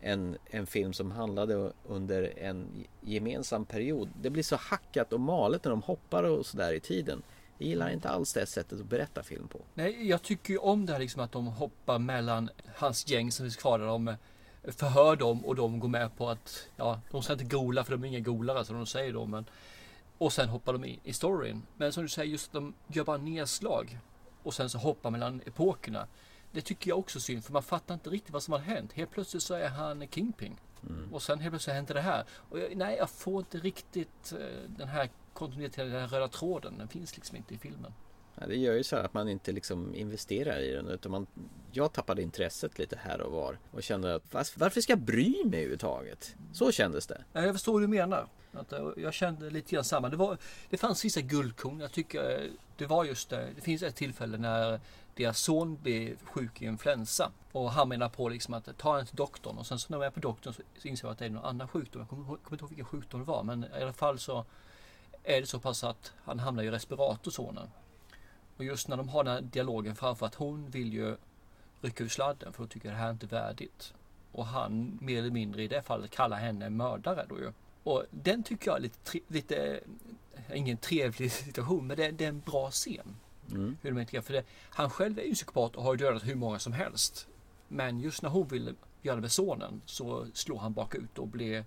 [0.00, 4.08] en, en film som handlade under en gemensam period.
[4.22, 7.22] Det blir så hackat och malet när de hoppar och sådär i tiden.
[7.58, 9.60] Jag gillar inte alls det sättet att berätta film på.
[9.74, 13.44] Nej, jag tycker ju om det här liksom att de hoppar mellan hans gäng som
[13.46, 14.14] finns kvar där de
[14.62, 18.04] förhör dem och de går med på att ja, de ska inte gola för de
[18.04, 19.26] är inga golare som de säger då.
[19.26, 19.44] Men,
[20.18, 21.62] och sen hoppar de in i storyn.
[21.76, 23.98] Men som du säger, just att de gör bara nedslag
[24.42, 26.06] och sen så hoppar mellan epokerna.
[26.52, 28.92] Det tycker jag också är synd för man fattar inte riktigt vad som har hänt.
[28.92, 30.56] Helt plötsligt så är han Kingpin.
[31.12, 32.24] Och sen helt plötsligt händer det här.
[32.50, 36.78] Och jag, nej, jag får inte riktigt eh, den här kontinuiteten, den här röda tråden.
[36.78, 37.92] Den finns liksom inte i filmen.
[38.40, 41.26] Ja, det gör ju så här att man inte liksom investerar i den utan man
[41.72, 45.28] Jag tappade intresset lite här och var och kände att "Vas- varför ska jag bry
[45.44, 46.36] mig överhuvudtaget?
[46.52, 47.24] Så kändes det.
[47.32, 48.28] Ja, Jag förstår hur du menar.
[48.72, 50.08] Eh, jag kände lite grann samma.
[50.08, 50.38] Det, var,
[50.70, 51.80] det fanns vissa guldkorn.
[51.80, 53.48] Jag tycker eh, det var just det.
[53.56, 54.80] Det finns ett tillfälle när
[55.14, 57.30] deras son blev sjuk i influensa.
[57.52, 59.58] Och han menar på liksom att ta henne till doktorn.
[59.58, 61.44] Och sen så när jag är på doktorn så inser jag att det är någon
[61.44, 62.00] annan sjukdom.
[62.00, 63.42] Jag kommer, kommer inte ihåg vilken sjukdom det var.
[63.42, 64.44] Men i alla fall så
[65.24, 67.70] är det så pass att han hamnar i respirator sonen.
[68.56, 71.16] Och just när de har den här dialogen framför att hon vill ju
[71.80, 73.94] rycka ur sladden för hon tycker det här är inte värdigt.
[74.32, 77.52] Och han mer eller mindre i det fallet kallar henne mördare då ju.
[77.88, 79.80] Och den tycker jag är lite, lite
[80.48, 83.16] eh, ingen trevlig situation men det, det är en bra scen.
[83.50, 83.76] Mm.
[83.82, 84.22] Hur de integrerar.
[84.22, 87.28] För det, han själv är ju psykopat och har dödat hur många som helst.
[87.68, 91.64] Men just när hon vill göra det med sonen så slår han bakut och blir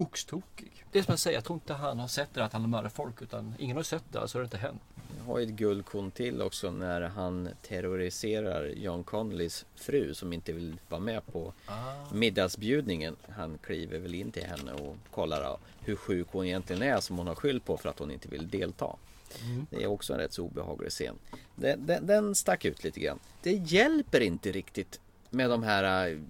[0.00, 0.84] oxtokig.
[0.92, 2.68] Det är som jag säger, jag tror inte han har sett det att han har
[2.68, 4.80] mördat folk utan ingen har sett det, så har det inte hänt.
[5.18, 10.52] Jag har ju ett guldkorn till också när han terroriserar John Connollys fru som inte
[10.52, 11.94] vill vara med på Ah.
[12.12, 13.16] middagsbjudningen.
[13.36, 17.26] Han kliver väl in till henne och kollar hur sjuk hon egentligen är som hon
[17.26, 18.96] har skyll på för att hon inte vill delta.
[19.42, 19.66] Mm.
[19.70, 21.14] Det är också en rätt så obehaglig scen.
[21.54, 23.18] Den, den, den stack ut lite grann.
[23.42, 26.20] Det hjälper inte riktigt med de här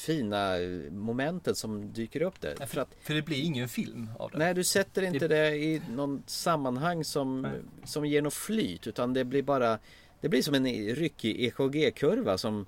[0.00, 0.54] fina
[0.90, 2.66] momenten som dyker upp där.
[2.66, 4.38] För att För det blir ingen film av det.
[4.38, 7.46] Nej, du sätter inte Det- det i någon sammanhang som,
[7.84, 9.78] som ger något flyt utan det blir bara
[10.20, 12.66] Det blir som en ryckig EKG-kurva som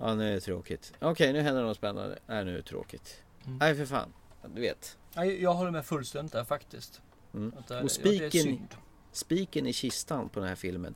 [0.00, 0.92] Ja, nu är det tråkigt.
[1.00, 2.18] Okej, nu händer något spännande.
[2.26, 3.22] Nej, nu är det tråkigt.
[3.46, 3.58] Mm.
[3.58, 4.12] Nej, för fan.
[4.54, 4.96] Du vet.
[5.16, 7.00] Nej, jag håller med fullständigt där faktiskt.
[7.34, 7.50] Mm.
[7.68, 8.68] Det- Och ja, spiken,
[9.12, 10.94] spiken i kistan på den här filmen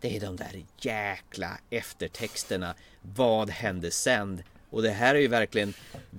[0.00, 4.42] Det är de där jäkla eftertexterna Vad hände sen?
[4.72, 5.74] Och det här är ju verkligen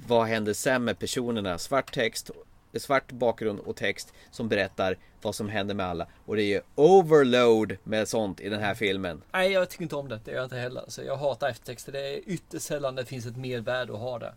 [0.07, 1.57] Vad händer sen med personerna?
[1.57, 2.31] Svart text
[2.73, 6.61] Svart bakgrund och text som berättar vad som händer med alla Och det är ju
[6.75, 10.19] overload med sånt i den här filmen Nej, jag tycker inte om det.
[10.25, 10.83] Det gör jag inte heller.
[10.87, 11.91] Så jag hatar eftertexter.
[11.91, 14.33] Det är ytterst sällan det finns ett mervärde att ha det.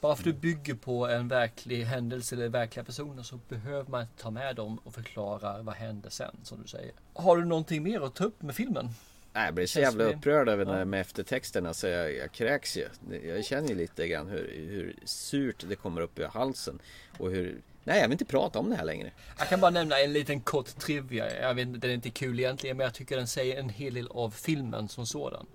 [0.00, 4.00] Bara för att du bygger på en verklig händelse eller verkliga personer så behöver man
[4.00, 6.92] inte ta med dem och förklara vad händer sen, som du säger.
[7.12, 8.88] Har du någonting mer att ta upp med filmen?
[9.34, 10.84] Nej, Jag blir så jävla upprörd över Ja.
[10.84, 12.88] med eftertexterna så jag, jag kräks ju.
[13.24, 16.78] Jag känner ju lite grann hur, hur surt det kommer upp i halsen.
[17.18, 17.60] Och hur...
[17.84, 19.10] Nej, jag vill inte prata om det här längre.
[19.38, 21.40] Jag kan bara nämna en liten kort trivia.
[21.40, 24.08] Jag vet den är inte kul egentligen, men jag tycker den säger en hel del
[24.10, 25.46] av filmen som sådan.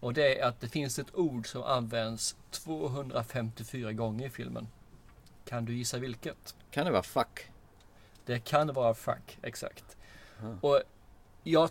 [0.00, 4.68] Och det är att det finns ett ord som används 254 gånger i filmen.
[5.44, 6.54] Kan du gissa vilket?
[6.70, 7.40] Kan det vara fuck?
[8.26, 9.96] Det kan vara fuck, exakt.
[10.42, 10.66] Ah.
[10.68, 10.82] Och
[11.42, 11.70] jag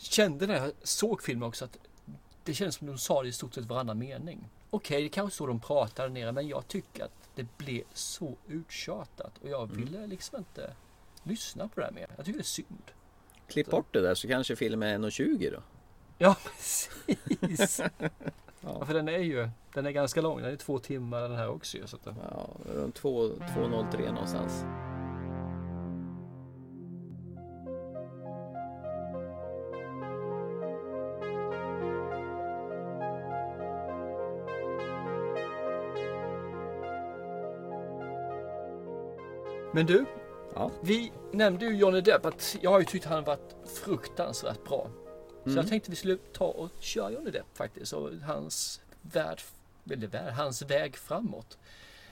[0.00, 1.78] kände när jag såg filmen också att
[2.44, 4.48] det kändes som de sa det i stort sett varannan mening.
[4.70, 8.34] Okej, det kanske så de pratar där nere, men jag tycker att det blev så
[8.48, 9.84] uttjatat och jag Mm.
[9.84, 10.72] ville liksom inte
[11.22, 12.06] lyssna på det här mer.
[12.16, 12.82] Jag tycker det är synd.
[13.48, 15.62] Klipp bort det där så kanske filmen är 1,20 då.
[16.18, 17.80] Ja, precis.
[18.60, 18.84] ja.
[18.86, 20.42] för den är ju den är ganska lång.
[20.42, 21.78] Den är två timmar den här också.
[21.86, 24.64] Så att, Ja, runt 2 2.03 någonstans.
[39.72, 40.04] Men du,
[40.54, 40.70] Ja.
[40.82, 43.54] vi nämnde ju Johnny Depp att jag har ju tyckt han varit
[43.84, 44.90] fruktansvärt bra.
[45.44, 45.56] Så Mm.
[45.56, 49.40] jag tänkte vi skulle ta och köra Johnny Depp faktiskt och hans värld,
[49.90, 51.58] eller värld, hans väg framåt.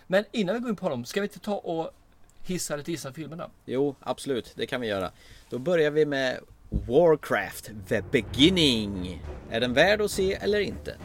[0.06, 1.90] Men innan vi går in på honom, ska vi inte ta och
[2.46, 3.50] hissa lite gissa filmerna?
[3.64, 5.10] Jo, absolut, det kan vi göra.
[5.50, 6.38] Då börjar vi med
[6.70, 9.22] Warcraft, The Beginning.
[9.50, 10.96] Är den värd att se eller inte?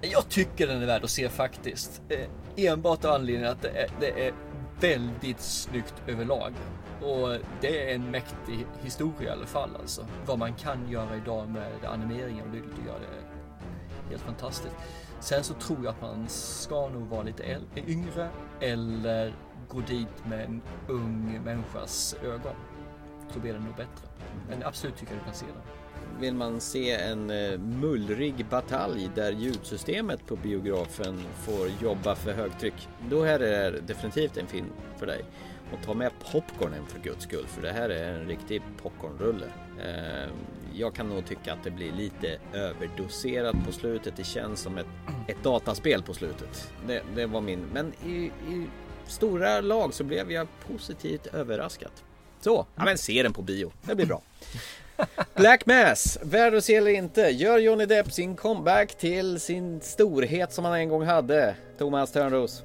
[0.00, 2.02] Jag tycker den är värd att se faktiskt.
[2.08, 4.34] Eh, enbart av anledningen att det är, det är
[4.80, 6.52] väldigt snyggt överlag.
[7.02, 10.06] Och det är en mäktig historia i alla fall alltså.
[10.26, 13.26] Vad man kan göra idag med animeringen och dylikt gör det
[14.10, 14.74] helt fantastiskt.
[15.20, 18.28] Sen så tror jag att man ska nog vara lite yngre
[18.60, 19.34] eller
[19.68, 22.54] gå dit med en ung människas ögon.
[23.30, 24.08] Så blir det nog bättre.
[24.48, 25.62] Men absolut tycker jag du kan se den.
[26.20, 32.88] Vill man se en eh, mullrig batalj där ljudsystemet på biografen får jobba för högtryck.
[33.10, 35.24] Då här är det definitivt en film för dig.
[35.72, 39.46] Och ta med popcornen för guds skull för det här är en riktig popcornrulle.
[39.84, 40.30] Eh,
[40.72, 44.16] jag kan nog tycka att det blir lite överdoserat på slutet.
[44.16, 44.86] Det känns som ett,
[45.28, 46.72] ett dataspel på slutet.
[46.86, 47.60] Det, det var min.
[47.72, 48.66] Men i, i
[49.06, 51.90] stora lag så blev jag positivt överraskad.
[52.40, 53.72] Så, ja men se den på bio.
[53.82, 54.22] Det blir bra.
[55.34, 60.52] Black Mass, värd att se eller inte, gör Johnny Depp sin comeback till sin storhet
[60.52, 61.56] som han en gång hade.
[61.78, 62.64] Thomas Törnros.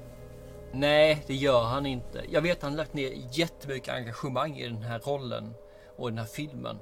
[0.72, 2.22] Nej, det gör han inte.
[2.30, 5.54] Jag vet att han lagt ner jättemycket engagemang i den här rollen
[5.96, 6.78] och den här filmen.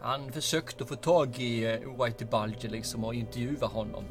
[0.00, 4.04] Han försökte få tag i eh, Whitey Bulger liksom och intervjua honom.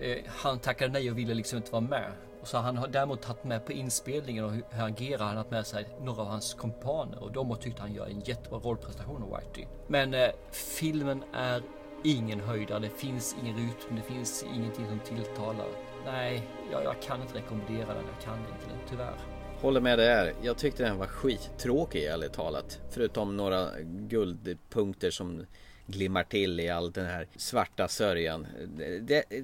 [0.00, 2.12] Eh, han tackade nej och ville liksom inte vara med.
[2.44, 5.24] Och så han har däremot tagit med på inspelningen och hur han agerar.
[5.24, 8.20] Han har med sig några av hans kompaner och de har tyckt han gör en
[8.20, 9.66] jättebra rollprestation av Whitey.
[9.86, 11.62] Men eh, filmen är
[12.04, 12.78] ingen höjdare.
[12.78, 13.96] Det finns ingen rytm.
[13.96, 15.66] Det finns ingenting som tilltalar.
[16.06, 18.04] Nej, jag, jag kan inte rekommendera den.
[18.14, 19.14] Jag kan inte den, tyvärr.
[19.60, 20.34] Håller med där.
[20.42, 22.80] Jag tyckte den var skittråkig ärligt talat.
[22.90, 25.46] Förutom några guldpunkter som
[25.86, 28.46] glimmar till i all den här svarta sörjan.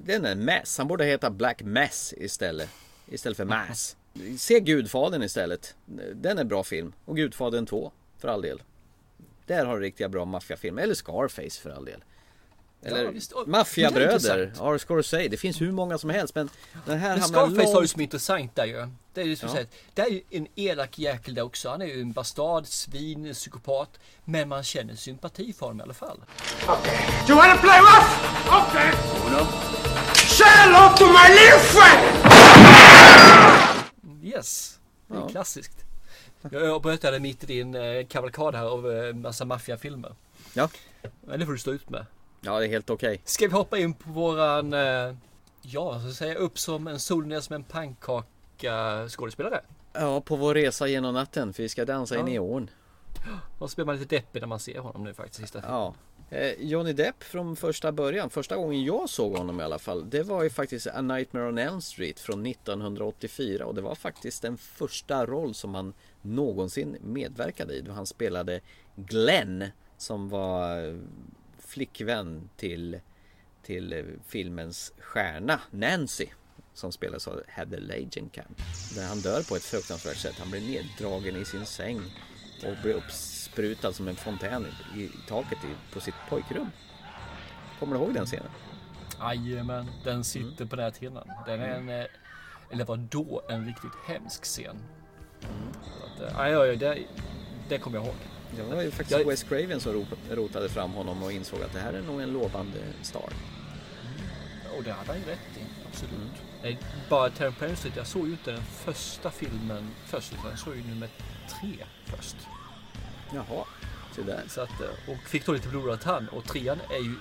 [0.01, 0.77] Den är mess.
[0.77, 2.69] Han borde heta Black Mess istället.
[3.11, 3.95] Istället för Mass.
[4.37, 5.75] Se Gudfadern istället.
[6.13, 6.93] Den är bra film.
[7.05, 8.61] Och Gudfadern 2 för all del.
[9.45, 10.81] Där har du riktiga bra maffiafilmer.
[10.83, 12.03] Eller Scarface för all del.
[12.83, 13.33] Eller Ja, visst.
[13.47, 14.53] Maffiabröder.
[14.57, 15.27] Har Scorsese.
[15.27, 16.35] Det finns hur många som helst.
[16.35, 16.49] Men
[16.85, 18.87] den här Men Scarface har ju långt som är intressant där ju.
[19.13, 19.63] Det är ju som Ja.
[19.93, 21.69] det är ju en elak jäkel där också.
[21.69, 23.89] Han är ju en bastard, svin, en psykopat.
[24.25, 26.17] Men man känner sympati för honom i alla fall.
[27.27, 28.09] Do you want to play rough?
[28.69, 28.91] Okay.
[30.15, 32.30] Say hello to my little friend!
[34.21, 35.29] Yes, det är Ja.
[35.29, 35.85] klassiskt.
[36.51, 40.15] Jag avbröt mitt i din eh, kavalkad här av eh, massa maffiafilmer.
[40.53, 40.69] Ja.
[41.21, 42.05] Men det får du stå ut med.
[42.41, 43.21] Ja, det är helt okej.
[43.25, 45.15] Ska vi hoppa in på våran, eh,
[45.61, 49.61] ja, så säga upp som en sol ner som en pannkaka skådespelare?
[49.93, 51.53] Ja, på vår resa genom natten.
[51.53, 52.25] För vi ska dansa i Ja.
[52.25, 52.69] neon.
[53.59, 55.59] Och så blir man lite deppig när man ser honom nu faktiskt sista.
[55.67, 55.93] Ja.
[56.33, 60.23] Eh, Johnny Depp från första början, första gången jag såg honom i alla fall Det
[60.23, 64.57] var ju faktiskt A Nightmare on Elm Street från 1984 och det var faktiskt den
[64.57, 68.61] första roll som han någonsin medverkade i då han spelade
[68.95, 69.65] Glenn
[69.97, 70.95] som var eh,
[71.59, 72.99] flickvän till,
[73.63, 76.27] till eh, filmens stjärna Nancy
[76.73, 78.57] som spelas av Heather Lagenkamp.
[78.95, 80.35] Där han dör på ett fruktansvärt sätt.
[80.39, 82.01] Han blir neddragen i sin säng
[82.65, 82.95] och blir
[83.55, 86.71] uppsprutad som en fontän i, i taket i, på sitt pojkrum.
[87.79, 88.47] Kommer du ihåg den scenen?
[89.19, 91.27] Jajamän, den sitter på näthinnan.
[91.45, 92.05] Den är en, eh,
[92.71, 94.75] eller var då en riktigt hemsk scen.
[95.41, 96.97] Så att, eh, aj, aj, aj, det,
[97.69, 98.15] det kommer jag ihåg.
[98.55, 101.73] Det var ju faktiskt Jag- Wes Craven som ro- rotade fram honom och insåg att
[101.73, 103.29] det här är nog en lovande star.
[104.77, 106.31] Och det hade han ju rätt i, absolut.
[106.63, 106.79] Nej,
[107.09, 107.31] bara
[107.75, 111.09] Street, jag såg ju inte den första filmen först, utan jag såg ju nummer
[111.47, 112.35] tre först.
[113.33, 113.65] Jaha,
[114.15, 114.43] så där.
[114.47, 117.15] Så att, eh, och fick då lite blodad tand och trean är ju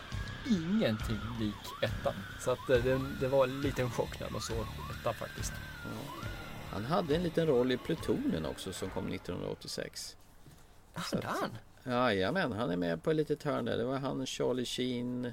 [0.51, 2.15] ingenting lik ettan.
[2.41, 4.57] Så att eh, det, det var en liten chock när man såg
[5.01, 5.53] ettan faktiskt.
[6.73, 10.17] Han hade en liten roll i Plutonen också som kom 1986.
[10.93, 11.51] Hade han?
[11.85, 13.77] Jajamän, han är med på ett litet hörn där.
[13.77, 15.33] Det var han, Charlie Sheen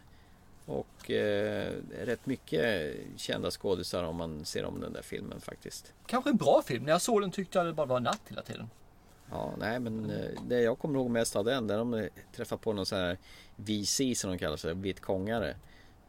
[0.65, 5.93] och eh, rätt mycket kända skådisar om man ser om den där filmen faktiskt.
[6.05, 6.84] Kanske en bra film.
[6.84, 8.69] När jag såg den tyckte jag det bara var natt hela tiden.
[9.32, 12.73] Ja, nej men eh, det jag kommer ihåg mest av den, där de träffar på
[12.73, 13.17] någon sån här
[13.55, 15.55] VC som de kallar sig, vitkongare.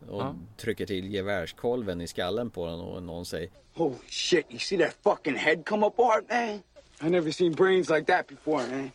[0.09, 0.35] Och Ja.
[0.57, 4.97] trycker till gevärskolven i skallen på den och någon säger Oh shit, you see that
[5.03, 6.63] fucking head come apart, man?
[7.09, 8.91] I never seen brains like that before, man.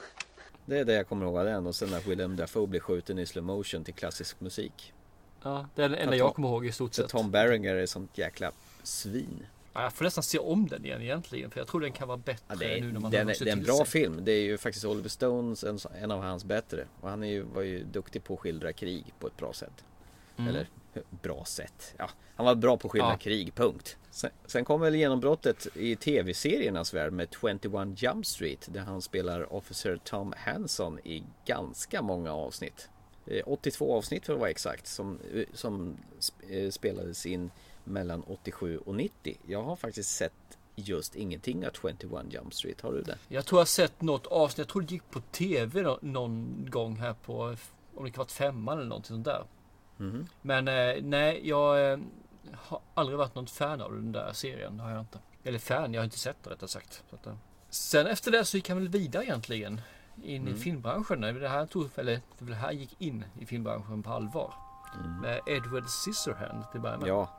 [0.65, 3.19] Det är det jag kommer ihåg av den och sen när Willem Dafoe blir skjuten
[3.19, 4.93] i slow motion till klassisk musik.
[5.43, 7.09] Ja, det är det enda jag kommer ihåg i stort sett.
[7.09, 8.51] Tom Berenger är sånt jäkla
[8.83, 9.45] svin.
[9.73, 11.51] Ja, jag får nästan se om den igen egentligen.
[11.51, 13.21] För jag tror den kan vara bättre Ja, det, är, nu när man den, har
[13.21, 13.85] är, vuxit det är en bra sig.
[13.85, 14.19] film.
[14.25, 16.85] Det är ju faktiskt Oliver Stones en, en av hans bättre.
[17.01, 19.83] Och han är ju, var ju duktig på att skildra krig på ett bra sätt.
[20.37, 20.49] Mm.
[20.49, 20.67] Eller
[21.21, 21.93] bra sätt.
[21.97, 23.17] Ja, han var bra på att skildra Ja.
[23.17, 23.97] krig, punkt.
[24.11, 28.67] Sen, sen kom väl genombrottet i tv-seriernas värld med 21 Jump Street.
[28.71, 32.89] Där han spelar Officer Tom Hanson i ganska många avsnitt.
[33.27, 34.87] Eh, 82 avsnitt för att vara exakt.
[34.87, 35.97] Som, eh, som
[36.49, 37.51] eh, spelades in
[37.83, 39.37] mellan 87 och 90.
[39.47, 40.33] Jag har faktiskt sett
[40.75, 42.81] just ingenting av 21 Jump Street.
[42.81, 43.17] Har du det?
[43.27, 44.57] Jag tror jag har sett något avsnitt.
[44.57, 47.55] Jag tror det gick på tv nå- någon gång här på
[47.95, 49.43] om det kan varit femman eller någonting sånt där.
[49.97, 50.27] Mhm.
[50.41, 51.99] Men eh, nej, jag eh,
[52.53, 54.77] har aldrig varit något fan av den där serien.
[54.77, 55.19] Det har jag inte.
[55.43, 57.03] Eller fan, jag har inte sett det rättare sagt.
[57.09, 57.33] Så att, eh.
[57.69, 59.81] Sen efter det så gick han väl vidare egentligen.
[60.23, 60.55] In Mm.
[60.55, 61.21] i filmbranschen.
[61.21, 64.53] Det här tog, eller det här gick in i filmbranschen på allvar.
[65.21, 67.07] Med Edward Scissorhand till att börja med.
[67.07, 67.15] Mm.
[67.17, 67.29] Ja,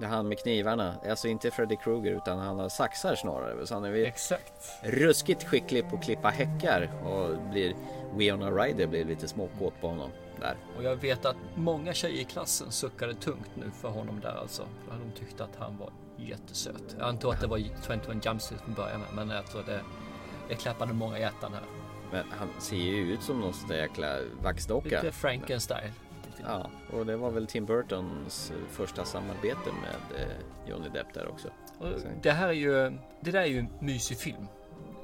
[0.00, 0.94] det är han med knivarna.
[1.08, 3.66] Alltså inte Freddy Krueger utan han har saxar snarare.
[3.66, 4.52] Så han är Exakt.
[4.82, 7.74] ruskigt skicklig på att klippa häckar och blir
[8.14, 10.56] Winona Ryder blir lite småkåt på honom där.
[10.76, 14.62] Och jag vet att många tjejer i klassen suckade tungt nu för honom där alltså.
[14.90, 16.96] De tyckte att han var jättesöt.
[16.98, 19.80] Jag antar att det var 21 Jump Street från början med, men jag tror det,
[20.48, 21.62] det klappade många hjärtan här.
[22.12, 25.02] Men han ser ju ut som någon sån där jäkla vaxdocka.
[25.02, 25.92] Lite Frankenstein.
[26.46, 30.28] Ja, och det var väl Tim Burtons eh, första samarbete med eh,
[30.70, 31.48] Johnny Depp där också.
[32.22, 32.72] Det här är ju,
[33.20, 34.46] det där är ju en mysig film.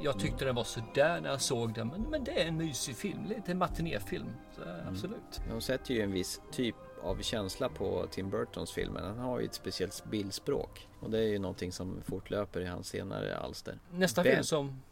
[0.02, 1.88] jag tyckte den var sådär när jag såg den.
[1.88, 3.24] Men, men det är en mysig film.
[3.28, 4.26] Lite matinéfilm.
[4.62, 4.88] Mm.
[4.88, 5.40] Absolut.
[5.50, 9.00] De sätter ju en viss typ av känsla på Tim Burtons filmer.
[9.02, 10.88] Han har ju ett speciellt bildspråk.
[11.00, 13.78] Och det är ju någonting som fortlöper i hans senare alster.
[13.92, 14.82] Nästa Ben- film som,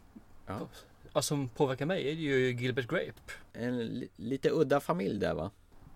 [0.47, 0.59] Ja.
[1.13, 3.13] ja, som påverkar mig är ju Gilbert Grape.
[3.53, 5.51] En li- lite udda familj där va?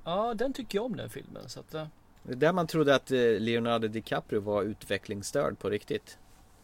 [0.08, 1.50] Ja, den tycker jag om den filmen.
[1.50, 1.88] Så att, eh,
[2.24, 6.18] Det är där man trodde att eh, Leonardo DiCaprio var utvecklingsstörd på riktigt.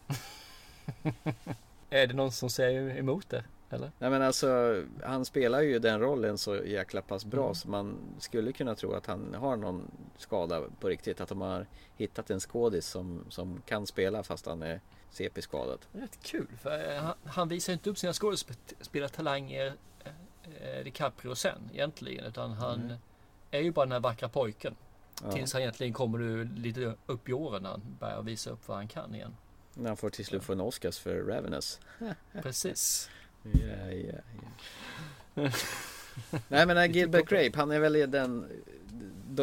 [1.90, 3.44] är det någon som säger emot det?
[3.70, 3.90] Eller?
[3.98, 7.54] Nej men alltså, han spelar ju den rollen så jäkla pass bra Mm.
[7.54, 11.20] så man skulle kunna tro att han har någon skada på riktigt.
[11.20, 11.66] Att de har
[11.96, 14.80] hittat en skådis som, som kan spela fast han är
[15.10, 15.78] CP-skadad.
[15.92, 16.46] Rätt kul.
[16.62, 19.72] För eh, han, han visar inte upp sina skådespelartalanger
[20.04, 22.24] eh, DiCaprio sen egentligen.
[22.24, 22.96] Utan han Mm.
[23.58, 24.74] Är ju bara den här vackra pojken.
[25.22, 25.32] Ja.
[25.32, 28.88] Tills han egentligen kommer lite upp i åren när han börjar visa upp vad han
[28.88, 29.36] kan igen.
[29.74, 31.80] När han får till slut få en Oscars för Ravenous.
[32.42, 33.10] Precis.
[33.42, 34.18] Ja, ja,
[35.34, 35.50] ja.
[36.48, 38.46] Nej men äh, Gilbert Grape, han är väl den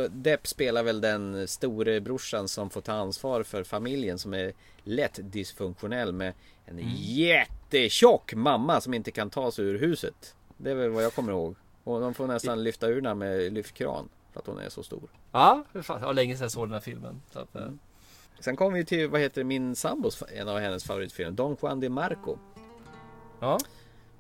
[0.10, 4.54] Depp spelar väl den store brorsan som får ta ansvar för familjen som är
[4.84, 6.34] lätt dysfunktionell med
[6.66, 6.92] en Mm.
[6.98, 10.36] jättetjock mamma som inte kan ta sig ur huset.
[10.58, 11.56] Det är väl vad jag kommer ihåg.
[11.84, 15.10] Och de får nästan lyfta ur henne med lyftkran för att hon är så stor.
[15.32, 17.22] Ja, det var länge sedan jag såg den här filmen.
[17.32, 17.80] Så att, eh, Mm.
[18.40, 21.90] Sen kommer vi till, vad heter min sambos, en av hennes favoritfilmer, Don Juan de
[21.90, 22.38] Marco.
[23.40, 23.58] Ja.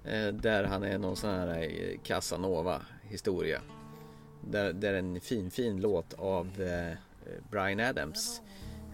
[0.05, 3.61] Eh, Där han är någon sån här eh, Casanova historia.
[4.49, 6.47] Där, där en fin fin låt av
[7.49, 8.41] Brian Adams.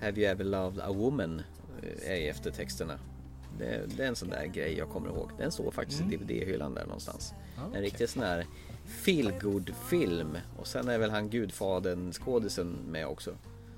[0.02, 1.42] Have you ever loved a woman?
[2.06, 3.00] Är i eftertexterna.
[3.60, 5.30] Det, det är en sån där grej jag kommer ihåg.
[5.38, 6.14] Den står faktiskt Mm.
[6.14, 7.34] i DVD-hyllan där någonstans.
[7.56, 7.82] Ja, En okej.
[7.82, 8.46] riktig sån här
[8.86, 10.38] feelgood film.
[10.60, 13.32] Och sen är väl han gudfadern skådisen med också.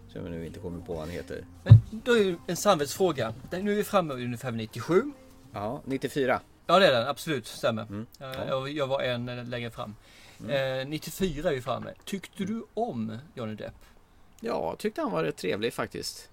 [0.08, 1.46] Som jag nu inte kommer på vad han heter.
[1.64, 3.34] Men då är ju en samvetsfråga.
[3.50, 5.12] Där- Nu är vi framme vid ungefär 97.
[5.54, 6.42] Ja, 94.
[6.68, 7.82] Ja det är den, absolut, stämmer.
[7.84, 8.02] Mm.
[8.20, 8.46] Eh, Ja.
[8.48, 9.96] Jag, jag var en eh, längre fram.
[10.50, 11.94] Eh, 94 är vi framme.
[12.06, 13.74] Tyckte du om Johnny Depp?
[14.42, 16.30] Ja, tyckte han var rätt trevlig faktiskt.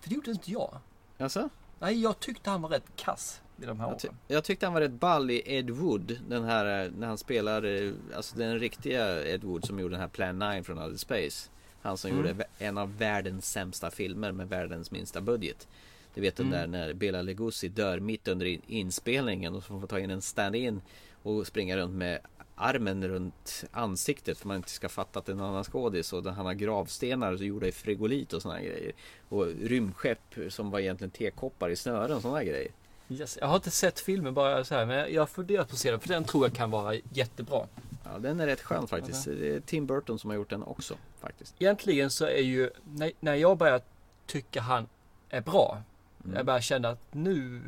[0.00, 0.78] För det gjorde inte jag.
[1.18, 1.48] Alltså?
[1.78, 4.18] Nej, jag tyckte han var rätt kass i de här Jag, ty- åren.
[4.28, 6.18] jag tyckte han var rätt ball i Ed Wood.
[6.28, 10.00] Den här eh, när han spelar, eh, alltså den riktiga Ed Wood som gjorde den
[10.00, 11.50] här Plan 9 från Outer Space.
[11.82, 12.26] Han som Mm.
[12.26, 15.68] gjorde en av världens sämsta filmer med världens minsta budget.
[16.14, 16.58] Du vet den Mm.
[16.70, 20.22] där när Bela Lugosi dör mitt under in- inspelningen och så får ta in en
[20.22, 20.80] stand-in
[21.22, 22.18] och springa runt med
[22.56, 26.24] armen runt ansiktet för man inte ska fatta att det är en annan skådis och
[26.24, 28.92] han har gravstenar gjorda i frigolit och här grejer.
[29.28, 32.70] Och rymdskepp som var egentligen tekoppar i snören och här grejer.
[33.08, 33.38] Yes.
[33.40, 35.90] Jag har inte sett filmen bara så här, men jag har funderat på att se
[35.90, 37.66] den för den tror jag kan vara jättebra.
[38.04, 39.24] Ja, den är rätt skön faktiskt.
[39.24, 41.54] Det är Tim Burton som har gjort den också faktiskt.
[41.58, 43.80] Egentligen så är ju, när, när jag börjar
[44.26, 44.88] tycka han
[45.28, 45.82] är bra.
[46.24, 46.36] Mm.
[46.36, 47.62] Jag börjar känna att nu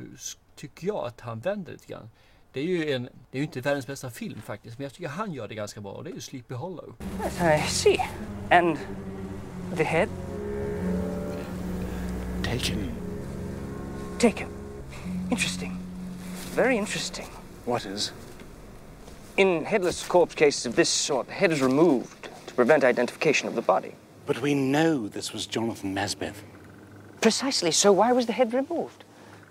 [0.56, 2.10] tycker jag att han vänder lite grann.
[2.58, 5.08] Det är ju en, det är ju inte världens bästa film faktiskt, men jag tycker
[5.08, 6.94] han gör det ganska bra och det är ju Sleepy Hollow.
[7.40, 8.00] I see.
[8.50, 8.78] And
[9.76, 10.08] the head?
[12.42, 12.90] Taken.
[14.18, 14.48] Taken.
[15.30, 15.78] Interesting.
[16.54, 17.26] Very interesting.
[17.64, 18.12] What is?
[19.36, 23.54] In headless corpse cases of this sort, the head is removed to prevent identification of
[23.54, 23.94] the body.
[24.26, 26.42] But we know this was Jonathan Masbeth.
[27.20, 27.70] Precisely.
[27.70, 29.04] So why was the head removed?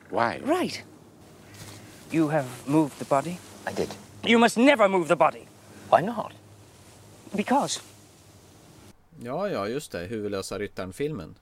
[0.09, 0.41] Why?
[0.43, 0.83] Right.
[2.11, 3.37] You have moved the body?
[3.71, 3.89] I did.
[4.23, 5.41] You must never move the body.
[5.91, 6.31] Why not?
[7.31, 7.79] Because.
[9.23, 10.05] Ja, ja, just det.
[10.05, 11.35] Huvudlösa ryttaren-filmen.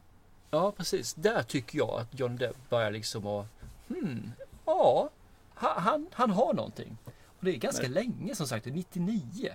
[0.52, 1.14] Ja, precis.
[1.14, 3.46] Där tycker jag att John Depp börjar liksom att,
[3.88, 4.32] hmm,
[4.66, 5.10] ja,
[5.56, 6.98] ha- han, han har någonting.
[7.06, 9.52] Och det är ganska Men- länge som sagt, det är 99.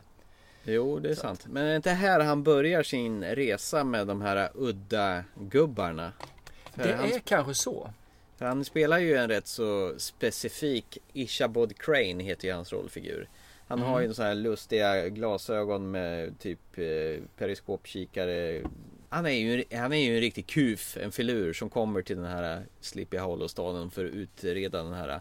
[0.65, 1.47] Jo, det är sant.
[1.49, 6.13] Men är det inte här han börjar sin resa med de här udda gubbarna?
[6.75, 7.91] För Det han, är kanske så.
[8.47, 13.29] Han spelar ju en rätt så specifik Ishabod Crane heter ju hans rollfigur.
[13.69, 13.91] Han Mm.
[13.91, 18.63] har ju så här lustiga glasögon med typ eh, periskopkikare.
[19.09, 22.25] Han är, ju, han är ju en riktig kuf, en filur som kommer till den
[22.27, 25.21] här Sleepy Hollow-staden för att utreda den här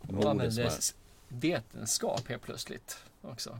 [0.00, 0.70] mordet som använder
[1.28, 3.58] vetenskap helt plötsligt också.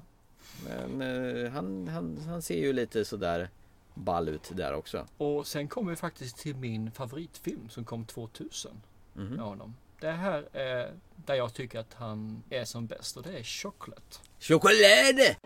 [0.68, 1.01] Men
[1.45, 3.49] eh, han, han, han ser ju lite sådär
[3.95, 5.07] ball ut där också.
[5.16, 8.72] Och sen kommer vi faktiskt till min favoritfilm som kom 2000
[9.16, 9.26] Mhm.
[9.34, 9.74] med honom.
[10.01, 10.90] Det här är
[11.26, 14.16] där jag tycker att han är som bäst och det är Chocolate.
[14.40, 15.36] Choklad!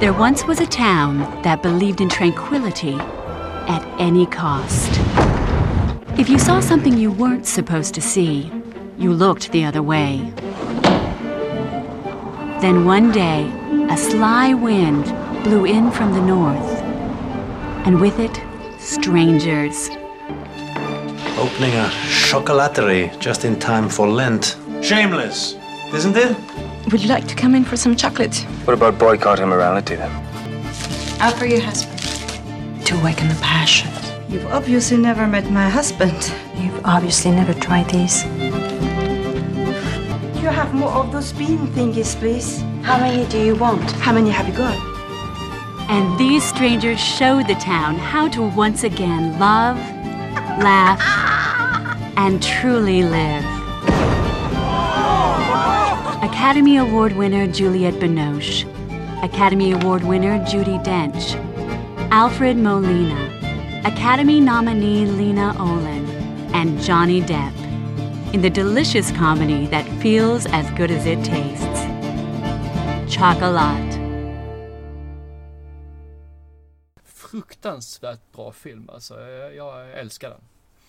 [0.00, 2.94] There once was a town that believed in tranquility
[3.68, 4.90] at any cost.
[6.18, 8.50] If you saw something you weren't supposed to see,
[8.98, 10.32] you looked the other way.
[12.60, 13.46] Then one day,
[13.90, 15.04] a sly wind
[15.42, 16.80] blew in from the north,
[17.84, 18.40] and with it,
[18.78, 19.90] strangers.
[21.36, 21.90] Opening a
[22.28, 24.56] chocolaterie just in time for Lent.
[24.82, 25.56] Shameless,
[25.92, 26.36] isn't it?
[26.92, 28.36] Would you like to come in for some chocolate?
[28.64, 30.10] What about boycott immorality then?
[31.20, 31.98] Out for your husband.
[32.86, 33.90] To awaken the passion.
[34.28, 36.32] You've obviously never met my husband.
[36.56, 38.24] You've obviously never tried these.
[40.40, 42.60] You have more of those bean thingies, please.
[42.82, 43.90] How many do you want?
[43.92, 44.91] How many have you got?
[45.88, 49.76] And these strangers show the town how to once again love,
[50.58, 51.00] laugh,
[52.16, 53.44] and truly live.
[56.22, 58.64] Academy Award winner Juliette Binoche,
[59.22, 61.34] Academy Award winner Judy Dench,
[62.10, 66.06] Alfred Molina, Academy nominee Lena Olin,
[66.54, 67.54] and Johnny Depp
[68.32, 71.82] in the delicious comedy that feels as good as it tastes.
[73.14, 73.91] Chocolat.
[77.32, 79.20] Fruktansvärt bra film alltså.
[79.20, 80.40] Jag, jag älskar den.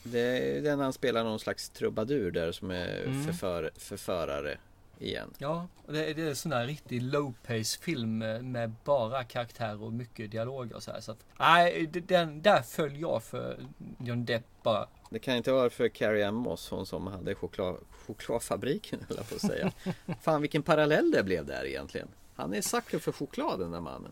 [0.03, 0.19] Det
[0.57, 3.23] är den han spelar någon slags trubadur där som är Mm.
[3.23, 4.57] förför, förförare
[4.99, 5.29] igen.
[5.37, 9.93] Ja, det, är- det är sån här riktig low pace film med, bara karaktärer och
[9.93, 10.99] mycket dialoger och så här.
[11.01, 13.59] Så att, nej, den, där föll jag för
[13.99, 14.87] John Depp bara.
[15.09, 17.77] Det kan inte vara för Carrie Ann Moss, hon som hade choklad,
[18.07, 19.71] chokladfabriken höll jag på att säga.
[20.21, 22.07] Fan vilken parallell det blev där egentligen.
[22.35, 24.11] Han är sucker för choklad den där mannen.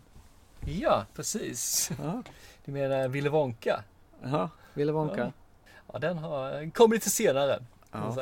[0.66, 1.92] Ja, precis.
[2.66, 3.84] Du menar Willy Wonka?
[4.24, 5.18] Ja, Willy Wonka.
[5.18, 5.32] Ja,
[5.94, 7.64] ja den har, kom lite senare.
[7.92, 8.16] Ja.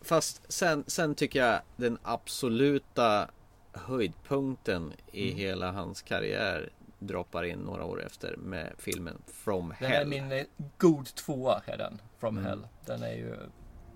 [0.00, 3.28] Fast sen, sen tycker jag den absoluta
[3.72, 5.38] höjdpunkten i Mm.
[5.38, 10.08] hela hans karriär droppar in några år efter med filmen From Den är Hell.
[10.08, 10.44] min eh,
[10.78, 12.48] god tvåa är den, From Mm.
[12.50, 12.66] Hell.
[12.86, 13.36] Den är ju,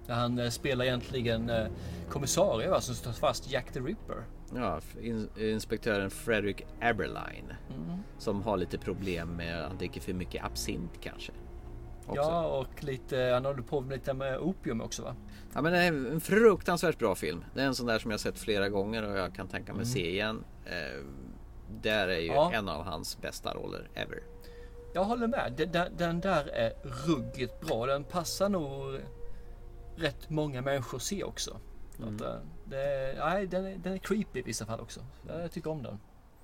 [0.06, 1.66] där han eh, spelar egentligen eh,
[2.10, 4.24] kommissarie va, som står fast Jack the Ripper.
[4.54, 7.52] Ja, in, inspektören Frederick Aberline.
[7.76, 7.98] Mm.
[8.18, 11.32] Som har lite problem med att han dricker för mycket absint kanske.
[12.06, 12.20] Också.
[12.20, 15.14] Ja, och lite, han håller på med lite med opium också va?
[15.54, 17.44] Ja men det är en fruktansvärt bra film.
[17.54, 19.82] Det är en sån där som jag sett flera gånger och jag kan tänka mig
[19.82, 19.92] Mm.
[19.92, 20.44] se igen.
[20.66, 21.04] Eh,
[21.82, 22.52] där är ju Ja.
[22.54, 24.22] en av hans bästa roller ever.
[24.94, 25.68] Jag håller med.
[25.98, 26.72] Den där är
[27.06, 27.86] ruggigt bra.
[27.86, 29.00] Den passar nog
[29.96, 31.56] rätt många människor att se också.
[31.98, 32.14] Mm.
[32.14, 32.34] Att, eh,
[32.64, 35.00] det, nej, den, är, den är creepy i vissa fall också.
[35.28, 35.98] Jag tycker om den.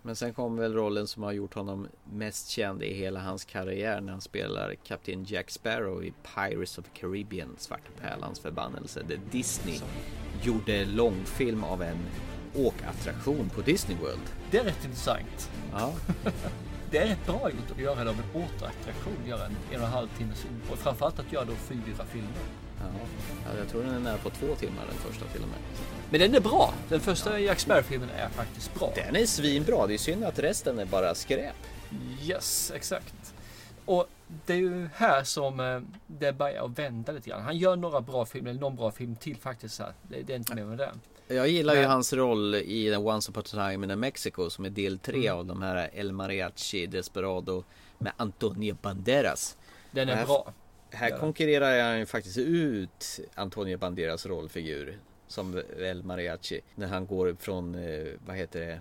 [0.05, 4.00] Men sen kom väl rollen som har gjort honom mest känd i hela hans karriär
[4.00, 9.03] när han spelar kapten Jack Sparrow i Pirates of the Caribbean, Svarta Pärlans förbannelse.
[9.09, 9.78] Där Disney
[10.42, 11.98] gjorde långfilm av en
[12.55, 14.32] åkattraktion på Disney World.
[14.50, 15.50] Det är rätt intressant.
[15.72, 15.92] Ja.
[16.90, 19.26] Det är rätt bra gjort att göra det av en återattraktion.
[19.26, 22.62] Göra en en och en halv timmes och framförallt att göra då fyra filmer.
[22.83, 22.89] Ja,
[23.53, 25.59] ja, jag tror den är nära på två timmar den första till och med.
[26.11, 26.74] Men den är bra.
[26.89, 28.93] Den första Jack Sparrow-filmen är faktiskt bra.
[28.95, 31.55] Den är svinbra, det är synd att resten är bara skräp.
[32.22, 33.35] Yes, exakt.
[33.85, 34.07] Och
[34.47, 37.43] det är ju här som eh, det börjar vända lite grann.
[37.43, 39.78] Han gör några bra filmer, eller någon bra film till faktiskt.
[39.78, 39.93] Här.
[40.03, 40.91] Det, det är inte mer med det.
[41.35, 44.70] Jag gillar ju Men- hans roll i Once upon a time in Mexico som är
[44.70, 45.39] del tre Mm.
[45.39, 47.64] av de här El Mariachi Desperado
[47.99, 49.57] med Antonio Banderas.
[49.91, 50.53] Den är här, bra.
[50.93, 56.61] Här konkurrerar han ju faktiskt ut Antonio Banderas rollfigur som El Mariachi.
[56.74, 58.80] När han går från, eh, vad heter det,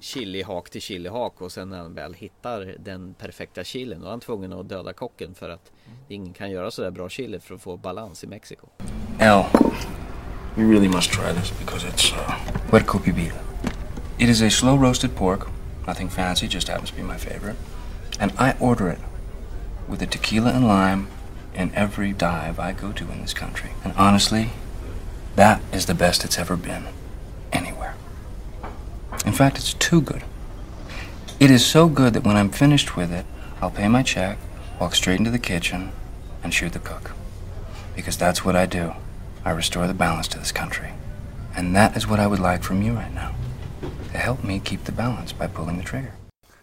[0.00, 4.20] chilihak till chilihak och sen när han väl hittar den perfekta chilen då är han
[4.20, 5.72] tvungen att döda kocken för att
[6.08, 8.66] ingen kan göra sådär bra chili för att få balans i Mexiko.
[9.20, 9.44] Al,
[10.58, 13.40] you really must try this because it's uh, puerco pibita.
[14.18, 15.40] It is a slow roasted pork,
[15.86, 17.56] nothing fancy, just happens to be my favorite.
[18.20, 18.98] And I order it
[19.90, 21.06] with a tequila and lime
[21.54, 23.70] in every dive I go to in this country.
[23.84, 24.50] And honestly,
[25.36, 26.86] that is the best it's ever been
[27.52, 27.94] anywhere.
[29.24, 30.22] In fact, it's too good.
[31.40, 33.26] It is so good that when I'm finished with it,
[33.60, 34.38] I'll pay my check,
[34.80, 35.92] walk straight into the kitchen,
[36.42, 37.12] and shoot the cook.
[37.96, 38.92] Because that's what I do.
[39.44, 40.90] I restore the balance to this country.
[41.56, 43.34] And that is what I would like from you right now.
[44.12, 46.12] To help me keep the balance by pulling the trigger.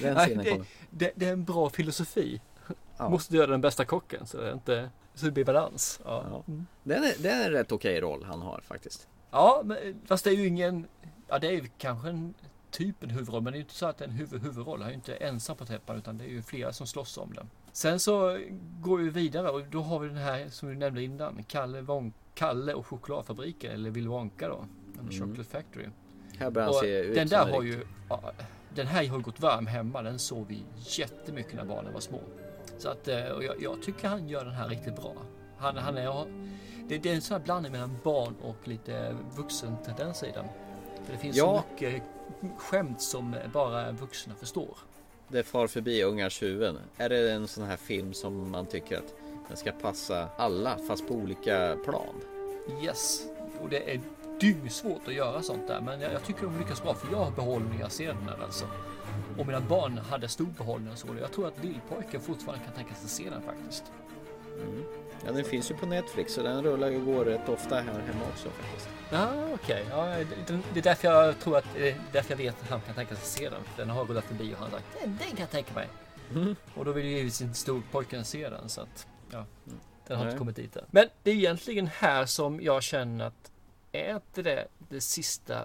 [0.00, 0.66] Den Nej, scenen det, kommer.
[0.90, 2.40] det, det är en bra filosofi.
[2.98, 3.08] Ja.
[3.08, 6.00] Måste döda den bästa kocken så det, inte, så det blir balans.
[6.04, 6.24] Ja.
[6.30, 6.42] Ja.
[6.82, 9.08] Den är, den är en rätt okej roll han har faktiskt.
[9.30, 10.86] Ja, men, fast det är ju ingen...
[11.28, 12.34] Ja, det är ju kanske en
[12.70, 14.78] typ en huvudroll, men det är ju inte så att det är en huvud, huvudroll.
[14.78, 17.32] Han är ju inte ensam på täppan, utan det är ju flera som slåss om
[17.34, 17.50] den.
[17.72, 18.38] Sen så
[18.80, 22.12] går vi vidare och då har vi den här som vi nämnde innan, Kalle, Won-
[22.34, 24.64] Kalle och chokladfabriken, eller Willy Wonka då,
[25.00, 25.10] Mm.
[25.12, 25.86] Chocolate Factory.
[26.38, 28.32] Här börjar han se ut den där har ju, ja,
[28.74, 32.20] den här har gått varm hemma, den såg vi jättemycket när barnen var små.
[32.78, 35.12] Så att, eh, och jag, jag tycker han gör den här riktigt bra.
[35.58, 36.24] Han, han är,
[36.88, 40.44] det, det är en sån här blandning mellan barn och lite vuxen tendens i den.
[41.04, 41.64] För det finns Ja.
[41.68, 42.02] så mycket
[42.58, 44.76] skämt som bara vuxna förstår.
[45.28, 46.78] Det far förbi ungar tjuven.
[46.96, 49.14] Är det en sån här film som man tycker att
[49.48, 52.14] Den ska passa alla fast på olika plan.
[52.82, 53.26] Yes,
[53.62, 54.00] och det är
[54.40, 55.80] dyngsvårt att göra sånt där.
[55.80, 58.22] Men jag, jag tycker de lyckas bra för jag har behållning när jag ser den
[58.28, 58.64] här alltså.
[59.38, 61.08] Och mina barn hade stor behållning och så.
[61.20, 63.84] Jag tror att lillpojken fortfarande kan tänka sig att se den faktiskt.
[64.62, 64.84] Mm.
[65.26, 68.24] Ja, den finns ju på Netflix så den rullar ju går rätt ofta här hemma
[68.32, 68.88] också faktiskt.
[69.10, 69.82] Ja, okej.
[69.82, 69.84] Okay.
[69.90, 72.80] Ja, det, det är därför jag tror att det är därför jag vet att han
[72.80, 73.62] kan tänka sig att se den.
[73.76, 75.88] Den har rullat förbi och han har sagt den, den kan jag tänka mig.
[76.34, 76.56] Mm.
[76.74, 79.44] Och då vill ju givetvis inte storpojken se den så att ja,
[80.06, 80.32] den har Nej.
[80.32, 80.84] inte kommit dit än.
[80.90, 83.50] Men det är egentligen här som jag känner att
[83.92, 85.64] är inte det det sista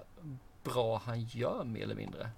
[0.64, 2.30] bra han gör mer eller mindre?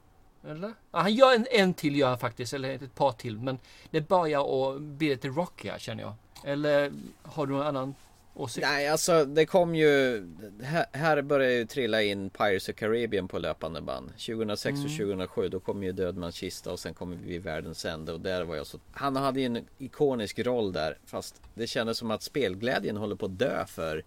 [0.51, 0.75] Eller?
[0.91, 3.39] Ja, han gör en, en till gör han faktiskt, eller ett par till.
[3.39, 3.59] Men
[3.91, 6.15] det börjar att bli lite rockigare känner jag.
[6.45, 6.93] Eller
[7.23, 7.95] har du någon annan
[8.35, 8.67] åsikt?
[8.67, 10.27] Nej, alltså det kom ju...
[10.63, 14.09] Här, här börjar ju trilla in Pirates of Caribbean på löpande band.
[14.09, 14.99] 2006 och Mm.
[14.99, 18.57] 2007 då kom ju Dödmans kista och sen kom vi Världens ände och där var
[18.57, 18.79] jag så...
[18.93, 23.27] Han hade ju en ikonisk roll där fast det kändes som att spelglädjen håller på
[23.27, 24.05] att dö för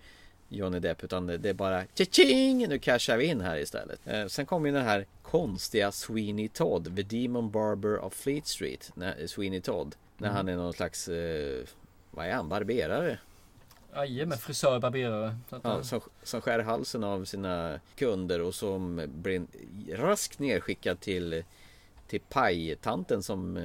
[0.49, 3.99] Johnny Depp utan det, är bara tjing Nu cashar vi in här istället.
[4.05, 8.91] Eh, sen kom ju den här konstiga Sweeney Todd, The Demon Barber of Fleet Street.
[9.25, 9.95] Sweeney Todd.
[10.17, 10.35] När Mm.
[10.37, 11.07] han är någon slags...
[11.07, 11.63] Eh,
[12.11, 12.49] vad är han?
[12.49, 13.19] Barberare?
[13.95, 15.35] Jajamän, frisör, barberare.
[15.49, 19.45] Ja, eh, som, som skär halsen av sina kunder och som blir
[19.91, 21.43] raskt nerskickad till,
[22.07, 23.59] till pajtanten som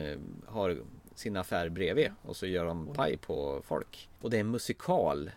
[0.46, 0.78] har
[1.14, 4.08] sin affär bredvid och så gör de paj på folk.
[4.20, 5.30] Och det är en musikal.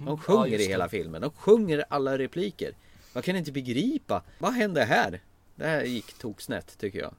[0.00, 0.18] De Mm.
[0.18, 1.22] Ja, sjunger just i hela filmen.
[1.22, 2.72] De sjunger alla repliker.
[3.12, 4.22] Man kan inte begripa.
[4.38, 5.20] Vad hände här?
[5.54, 7.14] Det här gick tok snett tycker jag.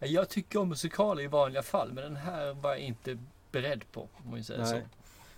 [0.00, 3.18] Jag tycker om musikaler i vanliga fall, men den här var jag inte
[3.52, 4.08] beredd på.
[4.24, 4.80] Om jag säger så.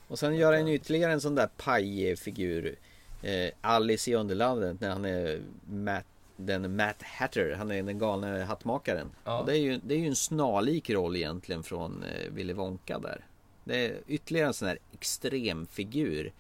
[0.09, 2.77] Och sen gör han ytterligare en sån där pajfigur.
[3.23, 6.05] Eh, Alice i Underlandet när han är Matt,
[6.37, 7.55] den Matt Hatter.
[7.59, 9.11] Han är den galne hattmakaren.
[9.25, 9.43] Ja.
[9.47, 13.25] Det, är ju, det är ju en snarlik roll egentligen från eh, Willy Wonka där.
[13.65, 16.33] Det är ytterligare en sån här extrem figur.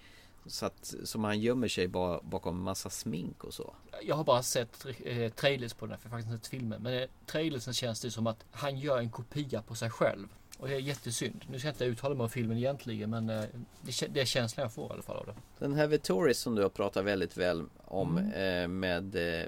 [0.46, 3.74] Så att, som han gömmer sig ba, bakom massa smink och så.
[4.02, 6.50] Jag har bara sett eh, trailers på den här, för jag har faktiskt inte sett
[6.60, 6.82] filmen.
[6.82, 10.28] Men eh, trailersen känns det som att han gör en kopia på sig själv.
[10.58, 11.44] Och det är jättesynd.
[11.50, 13.44] Nu ska jag inte uttala mig om filmen egentligen, men eh,
[13.82, 15.34] det, det är känslan jag får i alla fall av det.
[15.58, 18.62] Den här The Tourist som du har pratat väldigt väl om Mm.
[18.62, 19.46] eh, med eh,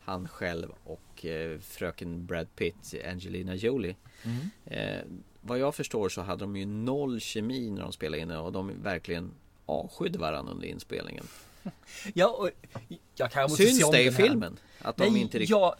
[0.00, 1.26] han själv och
[1.60, 3.96] fröken Brad Pitt, Angelina Jolie.
[4.24, 5.22] Mm.
[5.40, 8.52] Vad jag förstår så hade de ju noll kemi när de spelade in det och
[8.52, 9.30] de verkligen
[9.66, 11.24] avskydde varandra under inspelningen.
[12.14, 12.50] Ja, och
[13.14, 14.58] jag kanske måste Syns se om det i filmen?
[14.78, 15.50] Att de Nej, inte riktigt...
[15.50, 15.74] jag,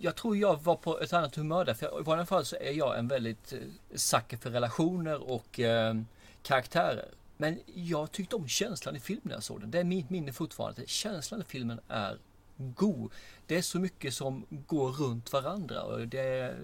[0.00, 1.74] jag tror jag var på ett annat humör där.
[1.74, 3.58] För i vanliga fall så är jag en väldigt eh,
[3.94, 5.94] sucker för relationer och eh,
[6.42, 7.08] karaktärer.
[7.36, 9.70] Men jag tyckte om känslan i filmen när jag såg den.
[9.70, 10.82] Det är mitt minne fortfarande.
[10.86, 12.18] Känslan i filmen är
[12.56, 13.12] god.
[13.46, 16.56] Det är så mycket som går runt varandra och det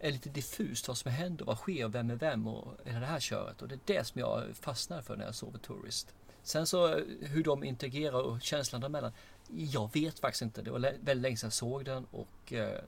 [0.00, 3.20] är lite diffust vad som händer, vad sker, vem är vem och hela det här
[3.20, 3.62] köret.
[3.62, 6.14] Och det är det som jag fastnar för när jag The Tourist.
[6.42, 9.12] Sen så eh, hur de integrerar och känslan däremellan.
[9.48, 10.62] Jag vet faktiskt inte.
[10.62, 12.82] Det var väldigt länge sedan jag såg den och eh,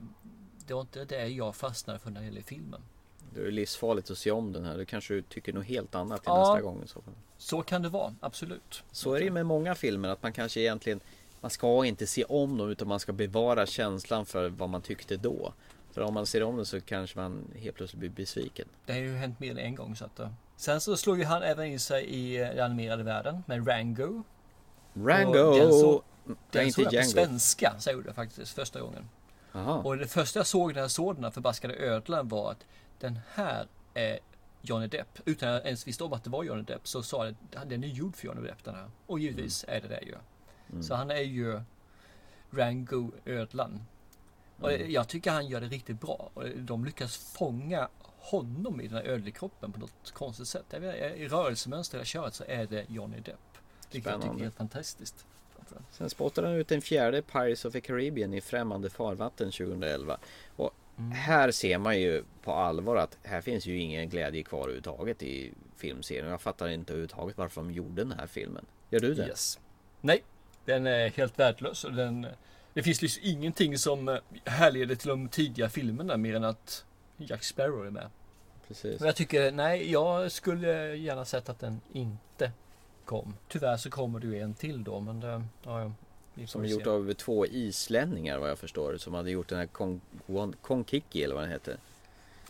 [0.67, 2.81] det var inte det jag fastnade för när det gäller filmen.
[3.33, 4.77] Det är livsfarligt att se om den här.
[4.77, 6.39] Du kanske tycker något helt annat till Ja.
[6.39, 6.83] nästa gång.
[6.87, 7.03] Så.
[7.37, 8.83] Så kan det vara, absolut.
[8.91, 10.99] så är det ju med många filmer att man kanske egentligen
[11.41, 15.17] man ska inte se om dem utan man ska bevara känslan för vad man tyckte
[15.17, 15.53] då.
[15.91, 18.67] För om man ser om den så kanske man helt plötsligt blir besviken.
[18.85, 19.95] Det har ju hänt mer än en gång.
[19.95, 20.29] Så att, eh.
[20.55, 24.23] Sen så slog ju han även in sig i eh, den animerade världen med Rango.
[24.93, 25.55] Rango!
[25.57, 29.09] Den, så, Nej, den inte såg jag på svenska, så jag gjorde faktiskt första gången.
[29.53, 29.77] Aha.
[29.77, 32.65] Och det första jag såg när jag såg den här förbaskade ödlan var att
[32.99, 34.19] den här är
[34.61, 35.19] Johnny Depp.
[35.25, 37.69] Utan att jag ens visste om att det var Johnny Depp så sa jag att
[37.69, 38.89] den är gjord för Johnny Depp den här.
[39.05, 40.15] Och givetvis är det det ju.
[40.69, 40.83] Mm.
[40.83, 41.61] Så han är ju
[42.51, 43.81] Rango ödlan.
[44.61, 44.91] Och Mm.
[44.91, 46.29] jag tycker han gör det riktigt bra.
[46.33, 47.87] Och de lyckas fånga
[48.19, 50.65] honom i den här ödlekroppen på något konstigt sätt.
[50.69, 53.35] Vet, I rörelsemönster jag köret så är det Johnny Depp.
[53.91, 54.43] Vilket jag tycker är Spännande.
[54.43, 55.25] helt fantastiskt.
[55.91, 60.17] Sen spottade han ut en fjärde Pirates of the Caribbean i främmande farvatten 2011.
[60.55, 61.11] Och Mm.
[61.11, 65.51] här ser man ju på allvar att här finns ju ingen glädje kvar överhuvudtaget i
[65.77, 66.27] filmserien.
[66.27, 68.65] Jag fattar inte överhuvudtaget varför de gjorde den här filmen.
[68.89, 69.27] Gör du det?
[69.27, 69.59] Yes.
[70.01, 70.23] Nej,
[70.65, 71.83] den är helt värdelös.
[71.83, 72.27] Och den,
[72.73, 76.85] det finns liksom ingenting som eh, härleder till de tidiga filmerna mer än att
[77.17, 78.09] Jack Sparrow är med.
[78.67, 78.99] Precis.
[78.99, 82.51] Men jag tycker, nej, jag skulle gärna sett att den inte
[83.05, 83.35] kom.
[83.47, 85.91] Tyvärr så kommer det ju en till då, men det, ja, ja.
[86.47, 88.97] Som är gjort av två islänningar vad jag förstår.
[88.97, 91.77] Som hade gjort den här Kon- Kon- Konkiki eller vad den heter.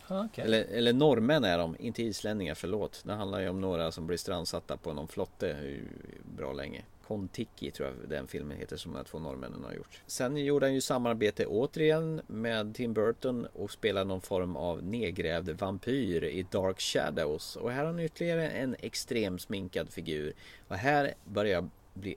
[0.08, 0.44] Ah, okej.
[0.44, 3.02] Eller, eller norrmän är de, inte islänningar, förlåt.
[3.06, 5.88] Det handlar ju om några som blir strandsatta på någon flotte hur
[6.36, 6.82] bra länge.
[7.12, 10.02] Kon-Tiki tror jag den filmen heter som de här två norrmännen har gjort.
[10.06, 15.50] Sen gjorde han ju samarbete återigen med Tim Burton och spelade någon form av nedgrävd
[15.50, 17.56] vampyr i Dark Shadows.
[17.56, 20.32] Och här har han ytterligare en extrem sminkad figur.
[20.68, 22.16] Och här börjar jag bli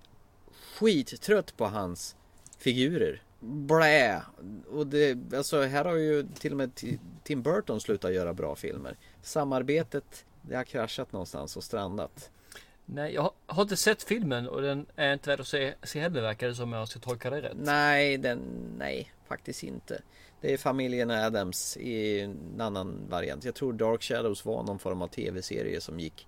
[0.77, 2.15] skittrött på hans
[2.57, 3.21] figurer.
[3.39, 4.21] Blä!
[4.71, 6.71] Och det, alltså här har ju till och med
[7.23, 8.97] Tim Burton slutat göra bra filmer.
[9.21, 12.31] Samarbetet, det har kraschat någonstans och strandat.
[12.85, 16.21] Nej, jag har- inte sett filmen och den är inte värd att se, se heller
[16.21, 17.57] verkar det som jag ska tolka det rätt.
[17.57, 18.39] Nej, den,
[18.77, 20.01] nej, faktiskt inte.
[20.41, 23.45] Det är familjen Adams i en annan variant.
[23.45, 26.27] Jag tror Dark Shadows var någon form av tv-serie som gick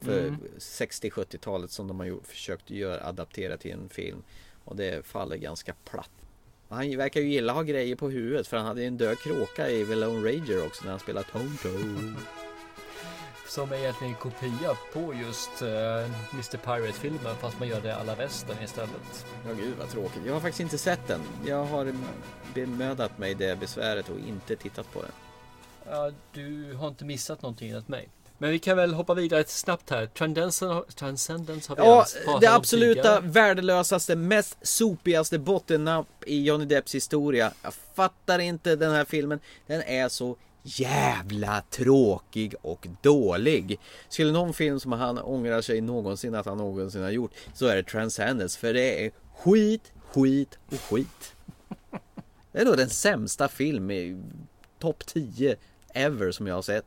[0.00, 0.36] för Mm.
[0.58, 4.22] 60-70-talet som de har gjort, försökt göra, adaptera till en film.
[4.64, 6.10] Och det faller ganska platt.
[6.68, 9.70] Han verkar ju gilla ha grejer på huvudet för han hade ju en död kråka
[9.70, 11.68] i The Lone Ranger också när han spelade Tonto.
[13.48, 15.68] Som är egentligen en kopia på just uh,
[16.32, 19.26] Mr Pirate-filmen fast man gör det alla västern istället.
[19.46, 20.22] Ja gud vad tråkigt.
[20.26, 21.20] Jag har faktiskt inte sett den.
[21.46, 21.92] Jag har
[22.54, 25.10] bemödat mig det besväret och inte tittat på den.
[25.90, 28.08] Ja, du har inte missat någonting enligt mig.
[28.38, 30.06] Men vi kan väl hoppa vidare snabbt här.
[30.06, 37.52] Transcendence, Transcendence har vi Ja, det absoluta värdelösaste, mest sopigaste bottennapp i Johnny Depps historia.
[37.62, 39.40] Jag fattar inte den här filmen.
[39.66, 40.36] Den är så
[40.66, 43.80] jävla tråkig och dålig.
[44.08, 47.76] Skulle någon film som han ångrar sig någonsin att han någonsin har gjort så är
[47.76, 48.58] det Transcendence.
[48.58, 51.34] För det är skit, skit och skit.
[52.52, 54.22] Det är nog den sämsta film i
[54.78, 55.56] topp 10
[55.94, 56.86] ever som jag har sett.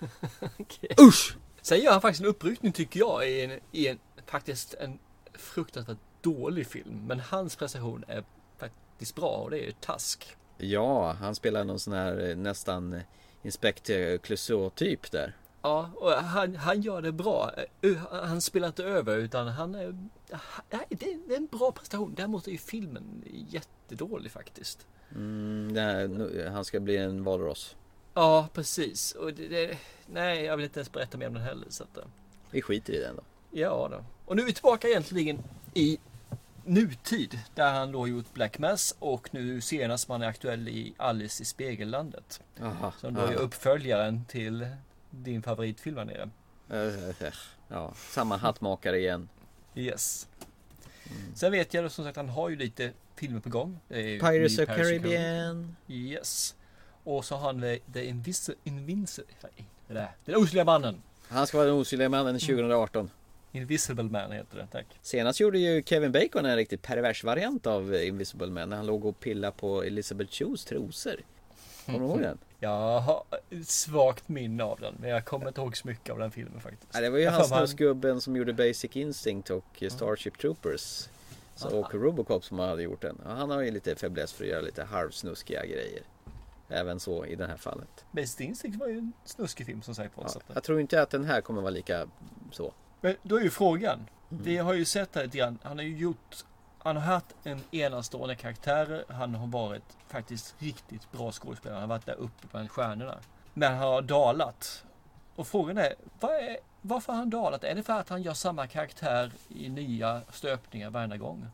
[1.00, 1.36] Usch!
[1.62, 4.98] Sen gör han faktiskt en uppryckning tycker jag i en, i en faktiskt en
[5.34, 7.06] fruktansvärt dålig film.
[7.06, 8.24] Men hans prestation är
[8.58, 10.36] faktiskt bra och det är ju Tusk.
[10.60, 13.00] Ja, han spelar någon sån här eh, nästan eh,
[13.42, 15.36] Inspector Clouseau typ där.
[15.62, 17.50] Ja, och han, han gör det bra.
[18.10, 20.08] Han spelar inte över utan han är...
[20.70, 22.14] Nej, det är en bra prestation.
[22.16, 24.86] Däremot är ju filmen jättedålig faktiskt.
[25.14, 27.76] Mm, här, han ska bli en valross.
[28.14, 29.12] Ja, precis.
[29.12, 31.66] Och det, det, nej, jag vill inte ens berätta mer om den heller.
[31.68, 32.04] Så att, eh,
[32.50, 33.22] Vi skiter i den då.
[33.50, 34.04] ja då.
[34.26, 35.42] Och nu är vi tillbaka egentligen
[35.74, 35.98] i
[36.64, 37.38] nutid.
[37.54, 41.46] Där han då gjort Black Mass och nu senast man är aktuell i Alice i
[41.46, 42.40] Spegellandet.
[42.62, 43.34] Aha, som då är aha.
[43.34, 44.66] uppföljaren till
[45.10, 46.30] din favoritfilm här nere.
[46.70, 47.32] Eh, eh,
[47.68, 49.28] Ja, samma hattmakare igen.
[49.74, 50.28] Yes.
[51.34, 53.80] Sen vet jag då som sagt han har ju lite filmer på gång.
[53.88, 55.76] Är Pirates of Caribbean.
[55.88, 56.54] Yes.
[57.04, 57.60] Och så har han
[57.92, 59.48] The Invis- Invincible...
[59.88, 60.10] Det där.
[60.24, 61.02] Den osynliga mannen.
[61.28, 63.10] Han ska vara den osynliga mannen 2018.
[63.52, 64.86] Invisible Man heter det, tack.
[65.02, 69.04] Senast gjorde ju Kevin Bacon en riktigt pervers variant av Invisible Man när han låg
[69.04, 71.16] och pillade på Elizabeth Chus trosor.
[71.86, 72.38] Kommer du ihåg den?
[72.62, 73.24] Jag har
[73.64, 76.90] svagt minne av den, men jag kommer inte ihåg så mycket av den filmen faktiskt.
[76.94, 80.38] Ja, det var ju Jag han får man- snusgubben som gjorde Basic Instinct och Starship
[80.38, 81.08] Troopers.
[81.54, 83.20] Så, och Robocop som hade gjort den.
[83.26, 86.02] Han har ju lite fäbless för att göra lite halvsnuskiga grejer.
[86.68, 88.04] Även så i det här fallet.
[88.12, 90.24] Basic Instinct var ju en snuskig film som sagt var.
[90.34, 92.06] Ja, jag tror inte att den här kommer vara lika
[92.52, 92.72] så.
[93.00, 94.06] Men då är ju frågan.
[94.28, 95.58] Vi har ju sett här lite grann.
[95.62, 96.36] Han har ju gjort.
[96.78, 99.04] Han har haft en enastående karaktär.
[99.08, 101.80] Han har varit faktiskt riktigt bra skådespelare.
[101.80, 103.18] Han har varit där uppe bland stjärnorna.
[103.54, 104.84] Men han har dalat.
[105.36, 107.64] Och frågan är, vad är varför har han dalat?
[107.64, 111.46] Är det för att han gör samma karaktär i nya stöpningar varje gång?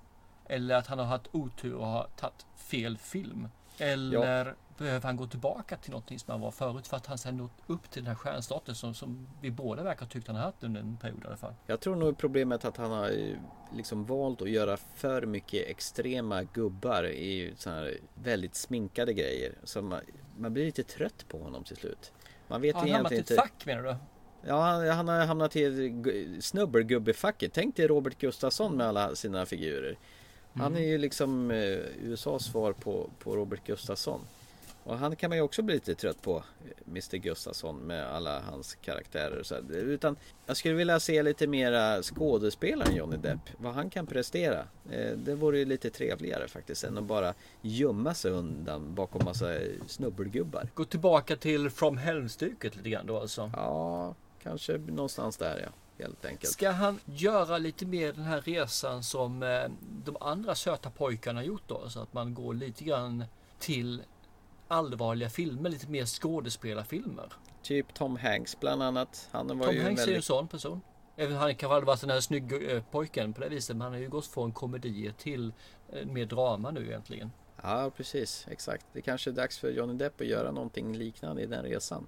[0.48, 3.48] Eller att han har haft otur och har tagit fel film?
[3.78, 7.36] Eller behöver han gå tillbaka till någonting som han var förut för att han sen
[7.36, 10.64] nått upp till den här stjärnstatusen som, som vi båda verkar tyckt han har haft
[10.64, 11.54] under en period i alla fall.
[11.66, 13.36] Jag tror nog problemet att han har eh,
[13.74, 19.54] liksom valt att göra för mycket extrema gubbar i såna här väldigt sminkade grejer.
[19.64, 20.00] Så man,
[20.36, 22.12] man blir lite trött på honom till slut.
[22.48, 23.96] Man vet Har han hamnat i ett fack menar du?
[24.48, 27.52] Ja, han, har hamnat i gu- snubbergubbefacket.
[27.52, 29.98] Tänk dig Robert Gustafsson med alla sina figurer.
[30.56, 30.82] Han Mm.
[30.84, 34.20] är ju liksom eh, USAs svar på, på Robert Gustafsson.
[34.84, 38.40] Och han kan man ju också bli lite trött på, eh, Mr Gustafsson med alla
[38.40, 39.72] hans karaktärer och så här.
[39.72, 40.16] Utan
[40.46, 44.58] jag skulle vilja se lite mera skådespelaren Johnny Depp, vad han kan prestera.
[44.90, 49.54] Eh, det vore ju lite trevligare faktiskt än att bara gömma sig undan bakom massa
[49.86, 50.68] snubbelgubbar.
[50.74, 53.50] Gå tillbaka till From Hell-stycket lite grann då alltså.
[53.56, 55.68] Ja, kanske någonstans där ja,
[55.98, 56.52] helt enkelt.
[56.52, 59.64] Ska han göra lite mer den här resan som eh,
[60.04, 61.88] de andra söta pojkarna har gjort då?
[61.88, 63.24] Så att man går lite grann
[63.58, 64.02] till
[64.68, 67.32] allvarliga filmer, lite mer skådespelarfilmer.
[67.62, 69.28] Typ Tom Hanks bland annat.
[69.32, 70.24] Han var Tom ju Hanks är ju en väldigt...
[70.24, 70.80] sån person.
[71.16, 73.76] Även han kan väl vara den här snygga eh, pojken på det viset.
[73.76, 75.52] Men han har ju gått från komedier till
[75.92, 77.30] eh, mer drama nu egentligen.
[77.62, 78.46] Ja, precis.
[78.50, 78.86] Exakt.
[78.92, 82.06] Det kanske är dags för Johnny Depp att göra någonting liknande i den resan.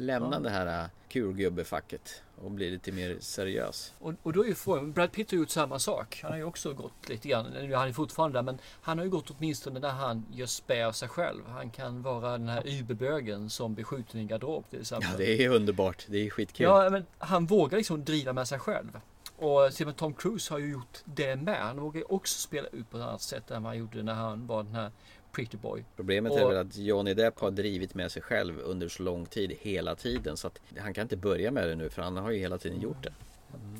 [0.00, 0.38] Lämna Ja.
[0.40, 3.92] det här äh, kurgubbefacket och bli lite mer seriös.
[3.98, 6.20] Och, och då är ju frågan, Brad Pitt har gjort samma sak.
[6.22, 9.10] Han har ju också gått lite grann, han är fortfarande där, men han har ju
[9.10, 11.46] gått åtminstone när han gör spä av sig själv.
[11.48, 15.08] Han kan vara den här überbögen som blir skjuten i en garderob till exempel.
[15.12, 16.06] Ja, det är underbart.
[16.08, 16.64] Det är skitkul.
[16.64, 19.00] Ja, men han vågar liksom driva med sig själv.
[19.36, 21.58] Och till Tom Cruise har ju gjort det med.
[21.62, 24.14] Han vågar ju också spela ut på ett annat sätt än vad han gjorde när
[24.14, 24.90] han var den här
[25.32, 25.84] Pretty Boy.
[25.96, 29.26] Problemet Och- är väl att Johnny Depp har drivit med sig själv under så lång
[29.26, 30.36] tid, hela tiden.
[30.36, 32.80] Så att han kan inte börja med det nu, för han har ju hela tiden
[32.80, 33.12] gjort det.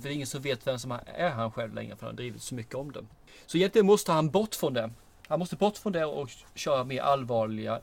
[0.02, 2.42] Det är ingen som vet vem som är han själv längre för han har drivit
[2.42, 3.00] så mycket om det.
[3.46, 4.90] Så egentligen måste han bort från det.
[5.28, 7.80] Han måste bort från det och köra mer allvarliga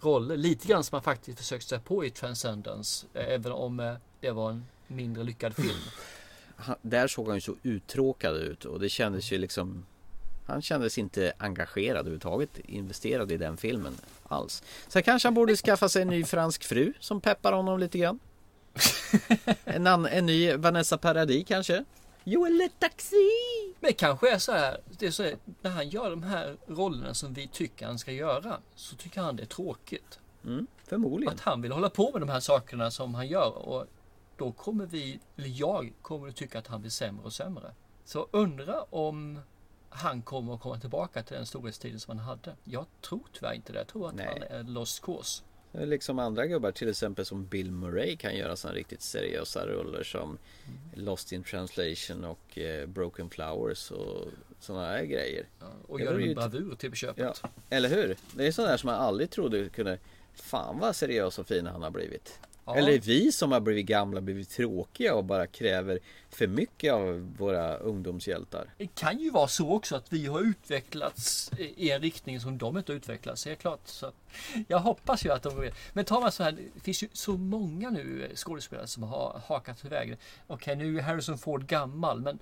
[0.00, 0.36] roller.
[0.36, 3.06] Lite grann som han faktiskt försökt sig på i Transcendence.
[3.14, 5.78] eh, Även om eh, det var en mindre lyckad film.
[6.56, 9.86] Han, där såg han ju så uttråkad ut och det kändes ju liksom
[10.52, 14.62] Han kändes inte engagerad överhuvudtaget Investerad i den filmen alls.
[14.88, 18.18] Så kanske han borde skaffa sig en ny fransk fru Som peppar honom lite grann.
[19.64, 21.84] En, an, en ny Vanessa Paradis kanske?
[22.24, 23.16] Joel Le Taxi!
[23.80, 27.14] Men kanske är så här, det är så här, när han gör de här rollerna
[27.14, 30.18] som vi tycker han ska göra så tycker han det är tråkigt.
[30.44, 31.34] mm, Förmodligen.
[31.34, 33.86] Att han vill hålla på med de här sakerna som han gör och
[34.36, 37.74] då kommer vi, eller jag kommer att tycka att han blir sämre och sämre.
[38.04, 39.38] Så undra om
[39.94, 42.56] han kommer att komma tillbaka till den storhetstiden som han hade.
[42.64, 43.78] Jag tror tyvärr inte det.
[43.78, 44.26] Jag tror att Nej.
[44.50, 45.42] han är lost cause.
[45.72, 50.02] Är Liksom andra gubbar, till exempel som Bill Murray kan göra sådana riktigt seriösa roller
[50.02, 50.38] som
[50.94, 54.28] Lost in translation och eh, Broken Flowers och
[54.60, 55.46] sådana här grejer.
[55.88, 57.40] Och Det gör var det ju med inte- bravur till köpet.
[57.42, 58.16] Ja, eller hur?
[58.36, 59.98] Det är sådär som man aldrig trodde kunde
[60.34, 62.38] Fan vad seriös och fin han har blivit.
[62.74, 62.78] Ja.
[62.78, 65.98] Eller vi som har blivit gamla blivit tråkiga och bara kräver
[66.30, 68.74] för mycket av våra ungdomshjältar.
[68.78, 72.78] Det kan ju vara så också att vi har utvecklats i en riktning som de
[72.78, 73.44] inte har utvecklats.
[73.44, 73.80] Det är klart.
[73.84, 74.12] Så
[74.68, 77.90] jag hoppas ju att de Men tar man så här, det finns ju så många
[77.90, 80.16] nu skådespelare som har hakat iväg.
[80.46, 82.38] Okej, nu är Harrison Ford gammal, men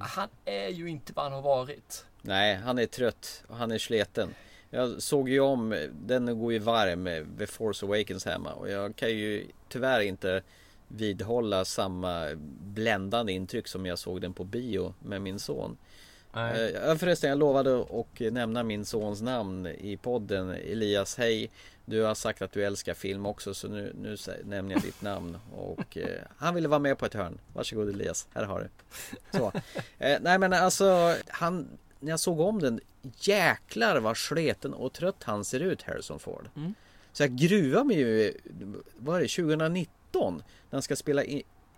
[0.00, 2.04] han är ju inte vad han har varit.
[2.22, 4.34] Nej, han är trött och han är sleten.
[4.70, 9.10] Jag såg ju om, den går ju varm, The Force Awakens hemma och jag kan
[9.10, 10.42] ju tyvärr inte
[10.88, 12.28] vidhålla samma
[12.60, 15.76] bländande intryck som jag såg den på bio med min son.
[16.36, 16.74] Nej.
[16.74, 20.50] Eh, förresten, jag lovade att nämna min sons namn i podden.
[20.50, 21.50] Elias, hej.
[21.84, 25.38] Du har sagt att du älskar film också så nu, nu nämner jag ditt namn.
[25.56, 27.38] Och eh, han ville vara med på ett hörn.
[27.54, 28.68] Varsågod Elias, här har du.
[29.38, 29.52] Så.
[29.98, 31.68] Eh, nej men alltså, han,
[32.00, 32.80] när jag såg om den,
[33.20, 36.48] jäklar vad sleten och trött han ser ut, Harrison Ford.
[36.56, 36.74] Mm.
[37.12, 38.32] Så jag gruvar mig ju,
[38.96, 40.34] vad är det, 2019?
[40.34, 41.22] När han ska spela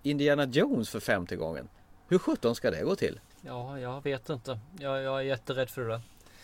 [0.03, 1.69] Indiana Jones för femte gången.
[2.09, 3.21] Hur sjutton ska det gå till?
[3.41, 4.59] Ja, jag vet inte.
[4.79, 6.01] Jag, jag är jätterädd för det där.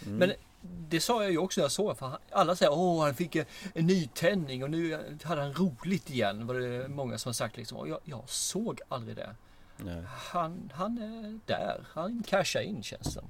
[0.06, 0.16] Mm.
[0.18, 3.36] Men det sa jag ju också när jag såg för Alla säger åh han fick
[3.36, 6.46] en, nytändning och nu hade han roligt igen.
[6.46, 7.78] Var det många som har sagt liksom.
[7.78, 9.34] Och jag, jag såg aldrig det.
[9.76, 10.02] Nej.
[10.06, 11.86] Han, han är där.
[11.92, 13.24] Han cashar in känns det.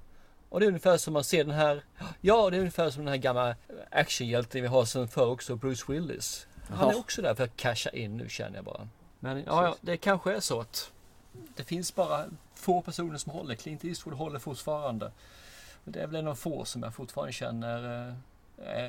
[0.49, 1.83] Och det är ungefär som man ser den här.
[2.21, 3.57] Ja, det är ungefär som den här gamla
[3.91, 6.47] actionhjälten vi har sen förr också, Bruce Willis.
[6.69, 8.89] Han är också där för att casha in nu känner jag bara.
[9.21, 10.91] Men ja, ja, det kanske är så att
[11.57, 13.55] det finns bara få personer som håller.
[13.55, 15.13] Clint Eastwood håller fortfarande.
[15.85, 18.15] Men Det är väl en av få som jag fortfarande känner eh,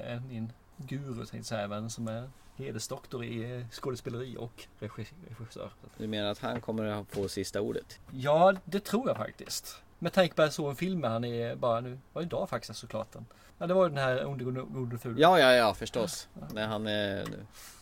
[0.10, 5.14] är min guru tänkte jag säga, även som är hedersdoktor i eh, skådespeleri och regi-
[5.30, 5.70] regissör.
[5.98, 8.00] Du menar att han kommer att få sista ordet?
[8.12, 9.82] Ja, det tror jag faktiskt.
[10.00, 12.50] Med tanke på att jag såg en film med han är bara nu, var idag
[12.50, 13.26] faktiskt såklart den.
[13.58, 15.20] Ja, det var ju den här Onde gode ful.
[15.20, 16.28] Ja, ja, ja, förstås.
[16.54, 17.26] När han är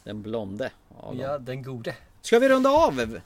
[0.03, 0.72] den blonde.
[1.14, 1.95] Ja, den gode.
[2.22, 3.19] Ska vi runda av?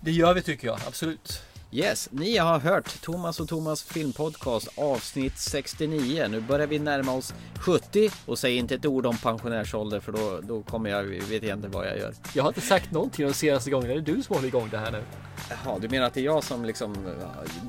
[0.00, 1.42] Det gör vi tycker jag, absolut.
[1.74, 6.26] Yes, ni har hört Thomas och Thomas filmpodcast avsnitt 69.
[6.30, 10.40] Nu börjar vi närma oss 70 och säg inte ett ord om pensionärsålder för då,
[10.42, 12.14] då kommer jag, vet jag inte vad jag gör.
[12.34, 13.94] Jag har inte sagt någonting de senaste gångerna.
[13.94, 15.02] Det är du som håller igång det här nu.
[15.50, 16.96] Jaha, du menar att det är jag som liksom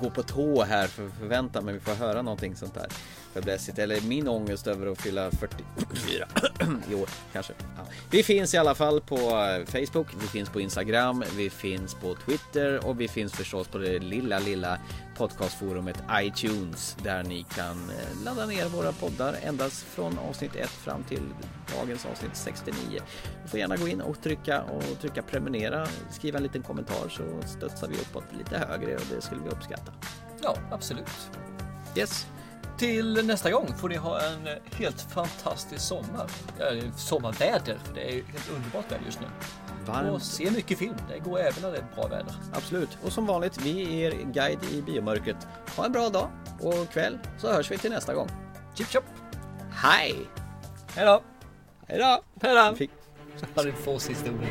[0.01, 2.87] går på tå här för att förvänta mig att få höra någonting sånt där
[3.33, 3.79] förblässigt.
[3.79, 6.27] Eller min ångest över att fylla 44
[6.91, 7.53] i år kanske.
[7.77, 7.83] Ja.
[8.11, 12.15] Vi finns i alla fall på eh, Facebook, vi finns på Instagram, vi finns på
[12.15, 14.79] Twitter och vi finns förstås på det lilla, lilla
[15.17, 21.03] podcastforumet iTunes där ni kan eh, ladda ner våra poddar endast från avsnitt 1 fram
[21.03, 21.23] till
[21.79, 22.75] dagens avsnitt 69.
[23.43, 27.47] Du får gärna gå in och trycka och trycka prenumerera, skriva en liten kommentar så
[27.47, 29.91] studsar vi uppåt lite högre och det skulle vi uppskatta.
[30.41, 31.29] Ja, absolut.
[31.95, 32.27] Yes.
[32.77, 36.27] Till nästa gång får ni ha en helt fantastisk sommar.
[36.95, 39.27] Sommarväder, för det är helt underbart väder just nu.
[39.85, 40.11] Varmt.
[40.11, 40.95] Och se mycket film.
[41.09, 42.33] Det går även när det är bra väder.
[42.53, 42.97] Absolut.
[43.03, 45.47] Och som vanligt, vi är er guide i biomörkret.
[45.75, 46.29] Ha en bra dag
[46.59, 48.29] och kväll så hörs vi till nästa gång.
[48.75, 49.03] Chip chop!
[49.71, 50.15] Hej!
[50.95, 51.21] Hej då!
[51.87, 52.23] Hej då!
[52.41, 52.75] Hej då!
[52.75, 52.91] Fick,
[53.37, 54.49] Så hade få sista ordet.